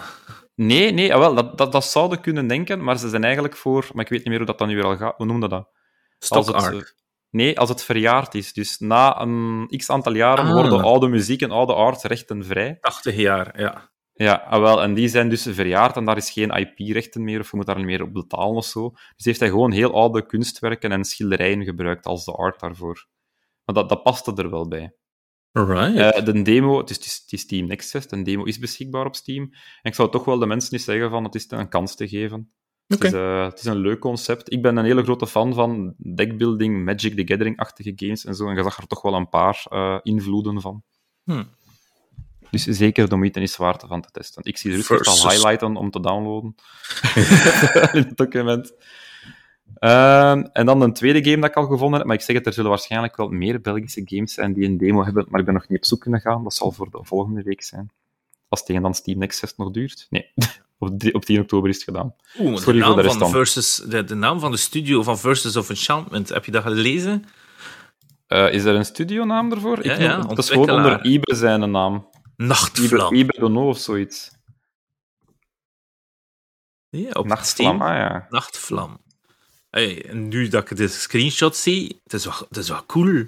[0.61, 3.89] Nee, nee, ah, wel, dat, dat, dat zouden kunnen denken, maar ze zijn eigenlijk voor...
[3.93, 5.17] Maar ik weet niet meer hoe dat dan nu weer al gaat.
[5.17, 5.69] Hoe noemde dat?
[6.17, 6.49] Stock.
[6.49, 6.79] Eh,
[7.29, 8.53] nee, als het verjaard is.
[8.53, 10.53] Dus na een x aantal jaren ah.
[10.53, 12.77] worden oude muziek en oude art rechtenvrij.
[12.79, 13.91] 80 jaar, ja.
[14.13, 17.51] Ja, ah, wel, en die zijn dus verjaard en daar is geen IP-rechten meer, of
[17.51, 18.89] je moet daar niet meer op betalen of zo.
[19.15, 23.07] Dus heeft hij gewoon heel oude kunstwerken en schilderijen gebruikt als de art daarvoor.
[23.65, 24.93] Maar dat, dat paste er wel bij.
[25.65, 26.17] Right.
[26.17, 29.15] Uh, de demo, het is, het is Steam Next Fest, een demo is beschikbaar op
[29.15, 29.43] Steam.
[29.81, 32.07] En ik zou toch wel de mensen eens zeggen van het is een kans te
[32.07, 32.51] geven.
[32.87, 34.51] Het, is, uh, het, is, een leuk concept.
[34.51, 38.47] Ik ben een hele grote fan van deckbuilding, Magic the Gathering-achtige games en zo.
[38.49, 40.83] En je zag er toch wel een paar uh, invloeden van.
[41.23, 41.49] Hmm.
[42.51, 44.43] Dus zeker de moeite is waard van te testen.
[44.43, 46.55] Ik zie er al highlighten om te downloaden
[47.97, 48.73] in het document.
[49.75, 52.45] Ehm, en dan een tweede game dat ik al gevonden heb, maar ik zeg het,
[52.45, 55.53] er zullen waarschijnlijk wel meer Belgische games zijn die een demo hebben, maar ik ben
[55.53, 56.43] nog niet op zoek kunnen gaan.
[56.43, 57.91] Dat zal voor de volgende week zijn.
[58.47, 60.07] Als tegen dan Steam Next Fest nog duurt.
[60.09, 60.31] Nee,
[60.77, 62.15] op, op 10 oktober is het gedaan.
[62.39, 65.69] Oeh, de, naam de, van versus, de, de, naam van de studio van Versus of
[65.69, 67.25] Enchantment, heb je dat gelezen?
[68.27, 69.85] Uh, is er een studionaam ervoor?
[69.85, 72.07] Ja, ik ja, dat is gewoon onder Ibe zijn naam.
[72.35, 73.13] Nachtvlam.
[73.13, 74.31] Ibe, Ibe Dono of zoiets.
[76.89, 78.27] Ja, op Nachtvlam, ah ja.
[78.29, 78.99] Nachtvlam.
[79.69, 83.25] Hey, nu dat ik de screenshot zie, het is wel, het is wel cool.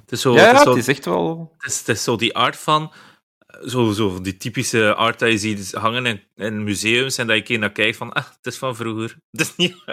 [0.00, 1.54] Het is zo, ja, het is, zo, het is echt wel...
[1.58, 2.92] Het is, het is zo die art van...
[3.66, 7.40] Zo, zo die typische art die je ziet hangen in, in museums en dat je
[7.40, 9.16] een keer naar kijkt van, ah, het is van vroeger.
[9.30, 9.76] Het is niet...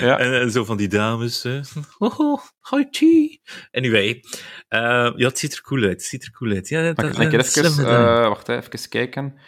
[0.00, 0.18] ja.
[0.18, 1.44] en, en, zo van die dames.
[1.44, 1.62] Uh,
[1.98, 2.40] oh,
[2.70, 3.38] hi.
[3.70, 4.08] Anyway,
[4.68, 5.90] uh, ja, het ziet er cool uit.
[5.90, 6.68] Het ziet er cool uit.
[6.68, 9.38] Ja, dat, ik even, uh, wacht, even kijken.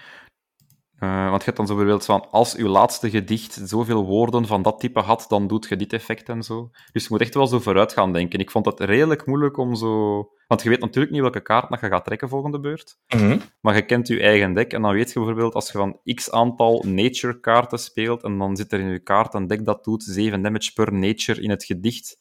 [1.00, 4.62] Uh, want je hebt dan zo bijvoorbeeld van, als uw laatste gedicht zoveel woorden van
[4.62, 6.70] dat type had, dan doet je dit effect en zo.
[6.92, 8.38] Dus je moet echt wel zo vooruit gaan denken.
[8.38, 10.16] Ik vond het redelijk moeilijk om zo...
[10.46, 12.98] Want je weet natuurlijk niet welke kaart dat je gaat trekken volgende beurt.
[13.08, 13.38] Mhm.
[13.60, 16.30] Maar je kent je eigen deck en dan weet je bijvoorbeeld, als je van x
[16.30, 20.02] aantal nature kaarten speelt, en dan zit er in je kaart een deck dat doet
[20.02, 22.18] 7 damage per nature in het gedicht,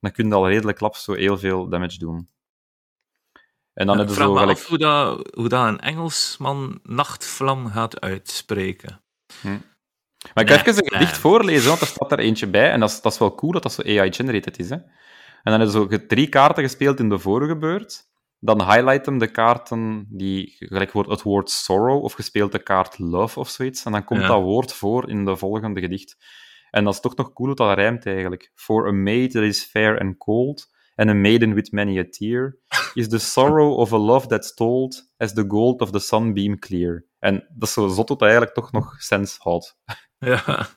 [0.00, 2.28] dan kun je al redelijk lap zo heel veel damage doen.
[3.80, 8.00] En dan ik vraag zo me af hoe dat, hoe dat een Engelsman nachtvlam gaat
[8.00, 9.02] uitspreken.
[9.40, 9.48] Hm.
[10.34, 12.70] Maar ik ga even een gedicht voorlezen, want er staat er eentje bij.
[12.70, 14.68] En dat is, dat is wel cool dat dat zo AI-generated is.
[14.68, 14.74] Hè?
[14.74, 14.86] En
[15.42, 18.08] dan hebben ze zo drie kaarten gespeeld in de vorige beurt.
[18.38, 22.98] Dan highlight hem de kaarten die gelijk wordt het woord sorrow of gespeeld de kaart
[22.98, 23.84] love of zoiets.
[23.84, 26.16] En dan komt dat woord voor in de volgende gedicht.
[26.70, 28.52] En dat is toch nog cool dat dat rijmt eigenlijk.
[28.54, 30.68] For a maid that is fair and cold,
[31.00, 32.58] and a maiden with many a tear,
[32.94, 37.06] is the sorrow of a love that's told as the gold of the sunbeam clear.
[37.18, 39.78] En dat is zo zot dat eigenlijk toch nog sens houdt.
[40.18, 40.68] Ja.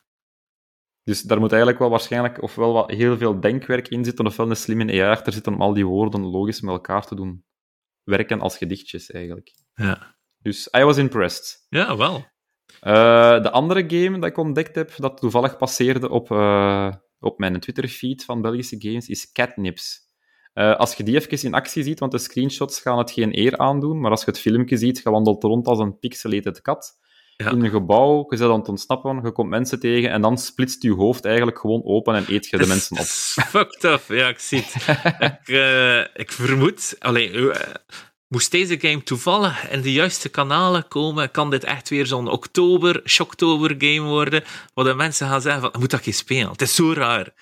[1.02, 4.56] Dus daar moet eigenlijk wel waarschijnlijk ofwel wat heel veel denkwerk in zitten, ofwel een
[4.56, 7.44] slimme AI achter zitten om al die woorden logisch met elkaar te doen
[8.02, 9.52] werken als gedichtjes eigenlijk.
[9.74, 10.16] Ja.
[10.38, 11.66] Dus I was impressed.
[11.68, 12.16] Ja, wel.
[12.82, 17.60] Uh, de andere game dat ik ontdekt heb, dat toevallig passeerde op, uh, op mijn
[17.60, 20.03] Twitter-feed van Belgische games, is Catnips.
[20.54, 23.58] Uh, als je die even in actie ziet, want de screenshots gaan het geen eer
[23.58, 26.96] aandoen, maar als je het filmpje ziet, je wandelt rond als een pixelated kat
[27.36, 27.50] ja.
[27.50, 30.82] in een gebouw, je zit aan het ontsnappen, je komt mensen tegen en dan splitst
[30.82, 33.04] je hoofd eigenlijk gewoon open en eet je de mensen op.
[33.04, 35.02] Fucked up, ja, ik zie het.
[35.30, 36.96] ik, uh, ik vermoed...
[36.98, 37.54] Allee, uh,
[38.28, 43.00] moest deze game toevallig in de juiste kanalen komen, kan dit echt weer zo'n oktober,
[43.04, 44.44] shocktober game worden,
[44.74, 46.50] waar de mensen gaan zeggen van, moet dat geen spelen?
[46.50, 47.32] Het is zo raar.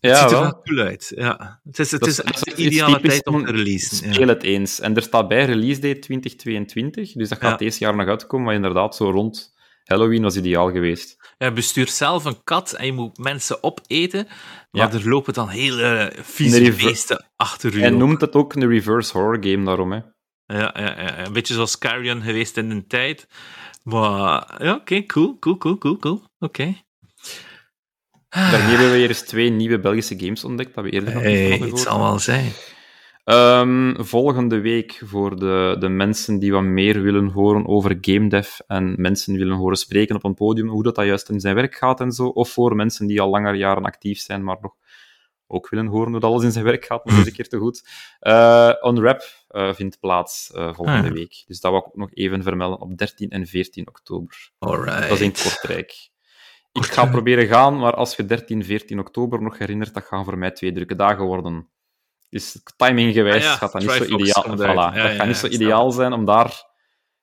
[0.00, 1.12] Het ja, ziet er wel cool uit.
[1.16, 1.60] Ja.
[1.64, 4.14] Het is, het is echt de ideale tijd om te releasen.
[4.14, 4.80] Speel het eens.
[4.80, 8.54] En er staat bij release date 2022, dus dat gaat deze jaar nog uitkomen, maar
[8.54, 11.16] inderdaad, zo rond Halloween was ideaal geweest.
[11.38, 14.28] Ja, bestuurt zelf een kat en je moet mensen opeten,
[14.70, 17.82] maar er lopen dan hele vieze beesten achter u.
[17.82, 20.00] En noemt het ook een reverse horror game daarom, hè.
[20.46, 23.28] Ja, ja, ja, een beetje zoals Carrion geweest in de tijd.
[23.82, 26.14] Maar ja, oké, cool, cool, cool, cool, cool.
[26.14, 26.24] Oké.
[26.38, 26.82] Okay.
[28.28, 31.50] Daarmee hebben we hier eens twee nieuwe Belgische games ontdekt, dat we eerder nog niet
[31.50, 32.52] hadden Het zal wel zijn.
[33.24, 38.58] Um, volgende week voor de, de mensen die wat meer willen horen over game dev
[38.66, 41.74] en mensen willen horen spreken op een podium, hoe dat, dat juist in zijn werk
[41.74, 44.74] gaat en zo, of voor mensen die al langer jaren actief zijn, maar nog
[45.46, 47.88] ook willen horen hoe dat alles in zijn werk gaat, maar deze keer te goed.
[48.20, 51.14] Uh, Unwrap uh, vindt plaats uh, volgende ah.
[51.14, 51.44] week.
[51.46, 54.50] Dus dat wil ik ook nog even vermelden op 13 en 14 oktober.
[54.58, 55.08] Alright.
[55.08, 56.10] Dat is in Kortrijk.
[56.84, 60.38] Ik ga proberen gaan, maar als je 13, 14 oktober nog herinnert, dat gaan voor
[60.38, 61.68] mij twee drukke dagen worden.
[62.28, 65.90] Dus timinggewijs ah, gaat dat niet zo ideaal, voilà, ja, dat gaat niet zo ideaal
[65.90, 66.66] zijn om daar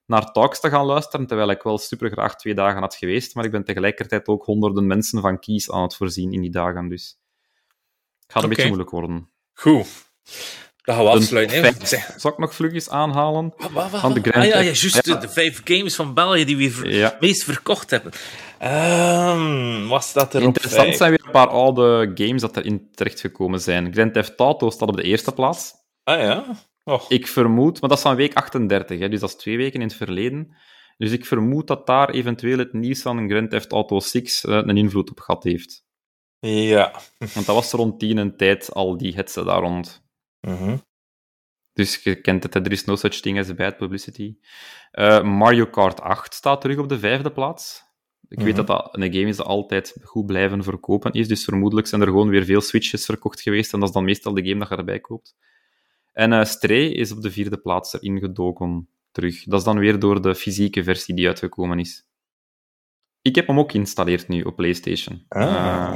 [0.05, 3.45] naar talks te gaan luisteren, terwijl ik wel super graag twee dagen had geweest, maar
[3.45, 7.19] ik ben tegelijkertijd ook honderden mensen van kies aan het voorzien in die dagen, dus
[8.19, 9.29] het gaat een beetje moeilijk worden.
[9.53, 9.87] Goed.
[10.85, 11.75] Dat gaan we afsluiten.
[12.15, 13.53] Zal ik nog vlugjes aanhalen?
[13.57, 13.99] Wat, wat, wat?
[13.99, 15.03] Van de ah ja, ja juist.
[15.03, 17.17] De, de, vijf games van België die we ja.
[17.19, 18.11] meest verkocht hebben.
[18.63, 23.93] Um, was dat er Interessant zijn weer een paar oude games dat erin terechtgekomen zijn.
[23.93, 25.73] Grand Theft Auto staat op de eerste plaats.
[26.03, 26.45] Ah ja?
[26.83, 27.09] Och.
[27.09, 29.87] Ik vermoed, maar dat is van week 38, hè, dus dat is twee weken in
[29.87, 30.55] het verleden.
[30.97, 34.77] Dus ik vermoed dat daar eventueel het nieuws van Grand Theft Auto 6 uh, een
[34.77, 35.83] invloed op gehad heeft.
[36.39, 37.01] Ja.
[37.33, 40.04] Want dat was rond tien een tijd al die hetze daar rond.
[40.47, 40.81] Mm
[41.73, 44.37] Dus je kent het, er is no such thing as bad publicity.
[44.93, 47.83] Uh, Mario Kart 8 staat terug op de vijfde plaats.
[48.27, 48.65] Ik weet mhm.
[48.65, 52.07] dat dat een game is dat altijd goed blijven verkopen is, dus vermoedelijk zijn er
[52.07, 54.75] gewoon weer veel Switches verkocht geweest, en dat is dan meestal de game dat je
[54.75, 55.35] erbij koopt.
[56.13, 59.43] En uh, Stray is op de vierde plaats erin gedoken terug.
[59.43, 62.07] Dat is dan weer door de fysieke versie die uitgekomen is.
[63.21, 65.25] Ik heb hem ook geïnstalleerd nu op PlayStation.
[65.27, 65.43] Ah.
[65.43, 65.95] Uh,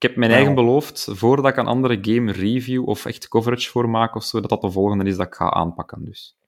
[0.00, 3.88] ik heb mijn eigen beloofd, voordat ik een andere game review of echt coverage voor
[3.88, 6.04] maak of zo, dat dat de volgende is dat ik ga aanpakken.
[6.04, 6.38] Dus.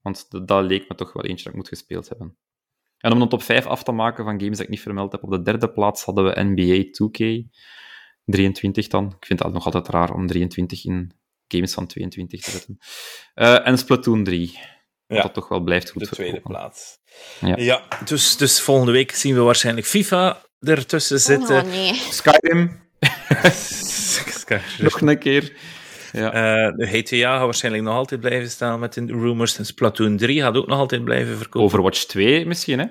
[0.00, 2.36] Want dat leek me toch wel eentje dat ik moet gespeeld hebben.
[2.98, 5.22] En om een top 5 af te maken van games dat ik niet vermeld heb,
[5.22, 7.48] op de derde plaats hadden we NBA 2K.
[8.24, 9.14] 23 dan.
[9.18, 11.12] Ik vind dat nog altijd raar om 23 in
[11.48, 12.78] games van 22 te zetten.
[13.34, 14.58] Uh, en Splatoon 3.
[15.06, 16.08] Ja, dat toch wel blijft goed.
[16.08, 16.98] De tweede plaats.
[17.40, 21.64] Ja, ja dus, dus volgende week zien we waarschijnlijk FIFA ertussen oh, zitten.
[21.64, 21.94] Oh, nee.
[21.94, 22.80] Skyrim.
[24.78, 25.56] Nog een keer.
[26.12, 26.26] Ja.
[26.26, 29.58] Uh, de GTA gaat waarschijnlijk nog altijd blijven staan met de rumors.
[29.58, 31.60] En Splatoon 3 gaat ook nog altijd blijven verkopen.
[31.60, 32.86] Overwatch 2 misschien, hè?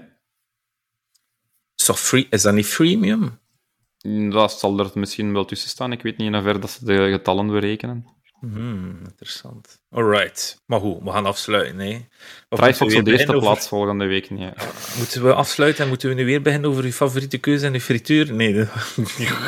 [1.76, 3.40] Is dat, free, is dat niet freemium?
[4.30, 5.92] Dat zal er misschien wel tussen staan.
[5.92, 8.06] Ik weet niet in hoeverre dat ze de getallen berekenen.
[8.42, 9.82] Hmm, interessant.
[9.90, 10.62] Alright.
[10.66, 11.76] Maar goed, we gaan afsluiten.
[11.76, 12.08] Nee.
[12.50, 13.50] Firefox op de eerste over...
[13.50, 14.30] plaats volgende week.
[14.30, 14.50] Nee.
[14.98, 17.80] Moeten we afsluiten en moeten we nu weer beginnen over uw favoriete keuze en uw
[17.80, 18.34] frituur?
[18.34, 18.68] Nee.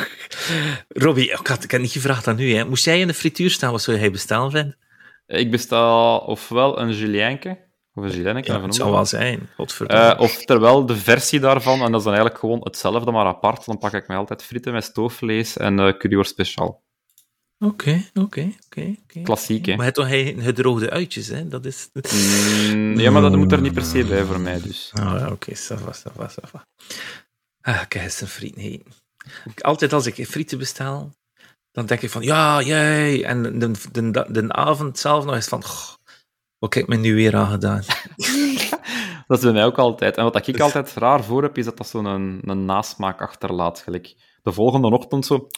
[0.88, 2.54] Robbie, ik had, ik had niet gevraagd aan u.
[2.54, 2.64] Hè.
[2.64, 3.70] Moest jij in de frituur staan?
[3.70, 4.76] Wat zou jij bestaan vinden?
[5.26, 7.58] Ik bestel ofwel een julienke,
[7.94, 8.52] of een julienneke.
[8.52, 9.48] Ja, het zou wel zijn.
[9.88, 13.66] Uh, of terwijl de versie daarvan, en dat is dan eigenlijk gewoon hetzelfde, maar apart,
[13.66, 16.82] dan pak ik mij altijd frieten met stoofvlees en uh, speciaal.
[17.64, 19.22] Oké, oké, oké.
[19.22, 19.76] Klassiek, hè?
[19.76, 21.48] Maar het toch geen gedroogde uitjes, hè?
[21.48, 21.88] Dat is...
[22.72, 24.92] Mm, ja, maar dat moet er niet per se bij voor mij, dus.
[24.98, 25.56] Oh, ja, oké, okay.
[25.56, 26.66] va, ça va.
[27.60, 28.56] Ah, kijk eens een friet.
[28.56, 28.82] Nee.
[29.60, 31.14] Altijd als ik frieten bestel,
[31.72, 33.24] dan denk ik van, ja, jij.
[33.24, 35.62] En de, de, de, de avond zelf nog eens van,
[36.58, 37.82] wat heb ik me nu weer aan gedaan?
[39.26, 40.16] dat is bij mij ook altijd.
[40.16, 43.78] En wat ik altijd raar voor heb, is dat dat zo'n een, een nasmaak achterlaat.
[43.80, 44.14] Gelijk.
[44.42, 45.48] De volgende ochtend zo,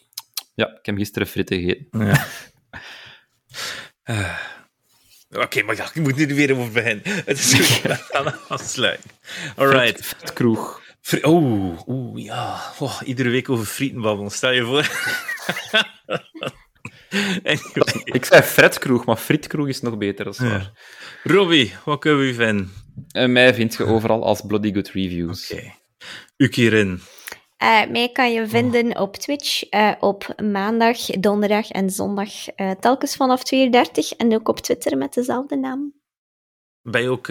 [0.57, 2.07] ja, ik heb gisteren fritten gegeten.
[2.07, 2.27] Ja.
[4.05, 4.39] uh,
[5.31, 7.03] Oké, okay, maar ja, ik moet nu weer over beginnen.
[7.05, 9.11] Het is gaan afsluiten.
[9.57, 10.07] Alright.
[10.07, 10.83] Vet, kroeg.
[11.23, 12.73] Oeh, oeh, ja.
[12.79, 14.89] Oh, iedere week over frieten babbelen, stel je voor.
[17.43, 18.03] Anyway.
[18.05, 20.49] Ik zei Fredkroeg, maar Frietkroeg is nog beter, dat is Ja.
[20.49, 20.73] waar.
[21.23, 22.73] Robbie, wat kunnen we u vinden?
[23.11, 25.53] En mij vind je overal als Bloody Good Reviews.
[25.53, 25.73] Oké.
[26.37, 26.49] U
[27.57, 33.17] Eh, mij kan je vinden op Twitch eh, op maandag, donderdag en zondag eh, telkens
[33.17, 35.95] vanaf 2.30 en ook op Twitter met dezelfde naam.
[36.83, 37.27] Ben je ook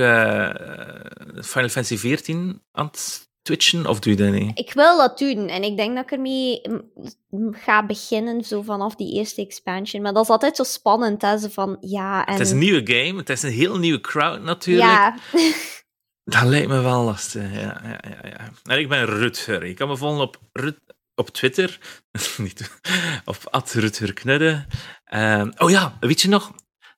[1.45, 2.29] Final Fantasy XIV
[2.71, 4.59] aan het twitchen, of doe je dat niet?
[4.59, 6.91] Ik wil dat doen en ik denk dat ik ermee mm,
[7.29, 10.01] mm, ga beginnen zo vanaf die eerste expansion.
[10.01, 11.37] Maar dat is altijd zo spannend, hè?
[11.37, 12.33] Zo van, ja, en...
[12.33, 14.89] Het is een nieuwe game, het is een heel nieuwe crowd natuurlijk.
[14.89, 15.15] Ja,
[16.25, 17.53] Dat lijkt me wel lastig.
[17.53, 18.49] Ja, ja, ja, ja.
[18.63, 19.65] En ik ben Rutger.
[19.65, 20.79] Je kan me volgen op, Rut,
[21.15, 21.79] op Twitter.
[22.37, 22.79] Niet,
[23.25, 24.65] op @rutgerknudde.
[25.05, 26.53] Ehm, oh ja, weet je nog,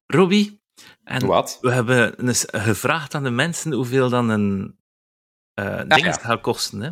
[0.06, 0.62] Robbie?
[1.04, 1.58] En Wat?
[1.62, 4.80] we hebben eens gevraagd aan de mensen hoeveel dan een
[5.54, 6.12] eh ding ja.
[6.12, 6.82] gaat kosten.
[6.82, 6.90] Hè?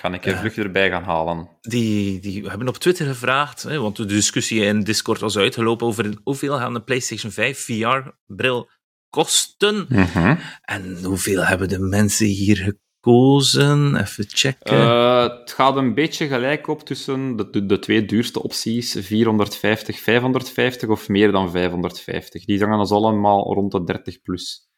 [0.00, 1.48] Kan ik een vlucht erbij gaan halen?
[1.60, 5.86] Die, die we hebben op Twitter gevraagd, hè, want de discussie in Discord was uitgelopen
[5.86, 8.70] over hoeveel gaan een PlayStation 5 VR-bril
[9.18, 9.86] kosten.
[9.88, 10.36] Mhm.
[10.62, 13.96] En hoeveel hebben de mensen hier gekozen?
[14.00, 14.76] Even checken.
[14.80, 20.00] Eh, het gaat een beetje gelijk op tussen de, de, de twee duurste opties, 450,
[20.00, 22.44] 550 of meer dan 550.
[22.44, 24.68] Die hangen ons allemaal rond de 30 plus.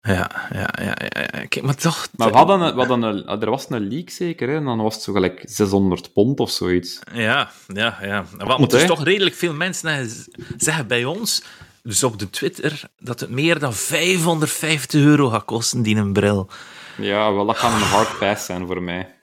[0.00, 1.20] ja, ja, ja, ja.
[1.46, 2.08] Kijk, maar toch.
[2.16, 4.78] Maar we hadden, een- we hadden een, er was een leak zeker, hè, en dan
[4.82, 6.98] was het zo gelijk 600 pond of zoiets.
[7.12, 8.24] Ja, ja, ja.
[8.36, 10.10] Want er is toch redelijk veel mensen
[10.56, 11.42] zeggen bij ons,
[11.88, 16.50] dus op de Twitter, dat het meer dan 550 euro gaat kosten, die een bril.
[16.96, 19.20] Ja, wel, dat gaat een hard pass zijn voor mij,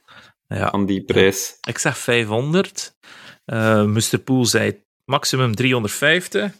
[0.48, 1.56] Ja, aan die prijs.
[1.68, 2.94] ik zeg 500.
[3.44, 4.18] Eh Mr.
[4.24, 6.52] Poel zei maximum 350.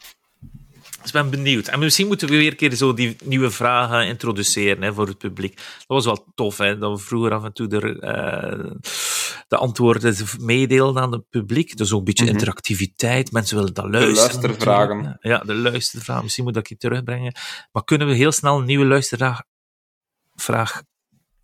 [1.06, 1.66] Dus ik ben benieuwd.
[1.68, 5.18] En misschien moeten we weer een keer zo die nieuwe vragen introduceren hè, voor het
[5.18, 5.56] publiek.
[5.56, 8.70] Dat was wel tof, hè, dat we vroeger af en toe de, eh,
[9.48, 11.76] de antwoorden meedeelden aan het publiek.
[11.76, 12.32] Dus ook een beetje Mhm.
[12.32, 13.32] interactiviteit.
[13.32, 14.40] Mensen willen dat luisteren.
[14.40, 14.96] luistervragen.
[14.96, 15.24] natuurlijk.
[15.24, 16.22] Ja, de luistervragen.
[16.22, 17.34] Misschien moet ik keer terugbrengen.
[17.72, 19.42] Maar kunnen we heel snel een nieuwe luistervraag
[20.34, 20.82] vraag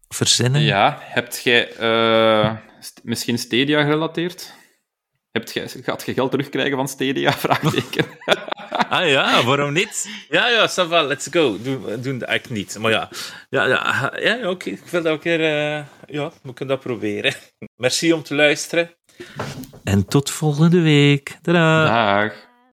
[0.08, 0.60] verzinnen?
[0.62, 4.52] Ja, hebt jij eh, st- misschien Stadia gerelateerd?
[5.32, 7.32] Hebt jij, gaat je geld terugkrijgen van Stadia?
[7.46, 8.06] Vraagteken.
[8.88, 10.08] Ah ja, waarom niet?
[10.28, 11.58] Ja, ja, ça va, let's go.
[11.62, 12.78] Doen, doen dat eigenlijk niet.
[12.78, 13.08] Maar ja,
[13.48, 14.70] ja, ja, ja oké.
[14.70, 15.40] Ik wil dat een keer...
[15.40, 17.34] eh, ja, we kunnen dat proberen.
[17.82, 18.90] Merci om te luisteren.
[19.84, 21.38] En tot volgende week.
[21.42, 21.84] Tada!
[21.84, 22.32] Dag.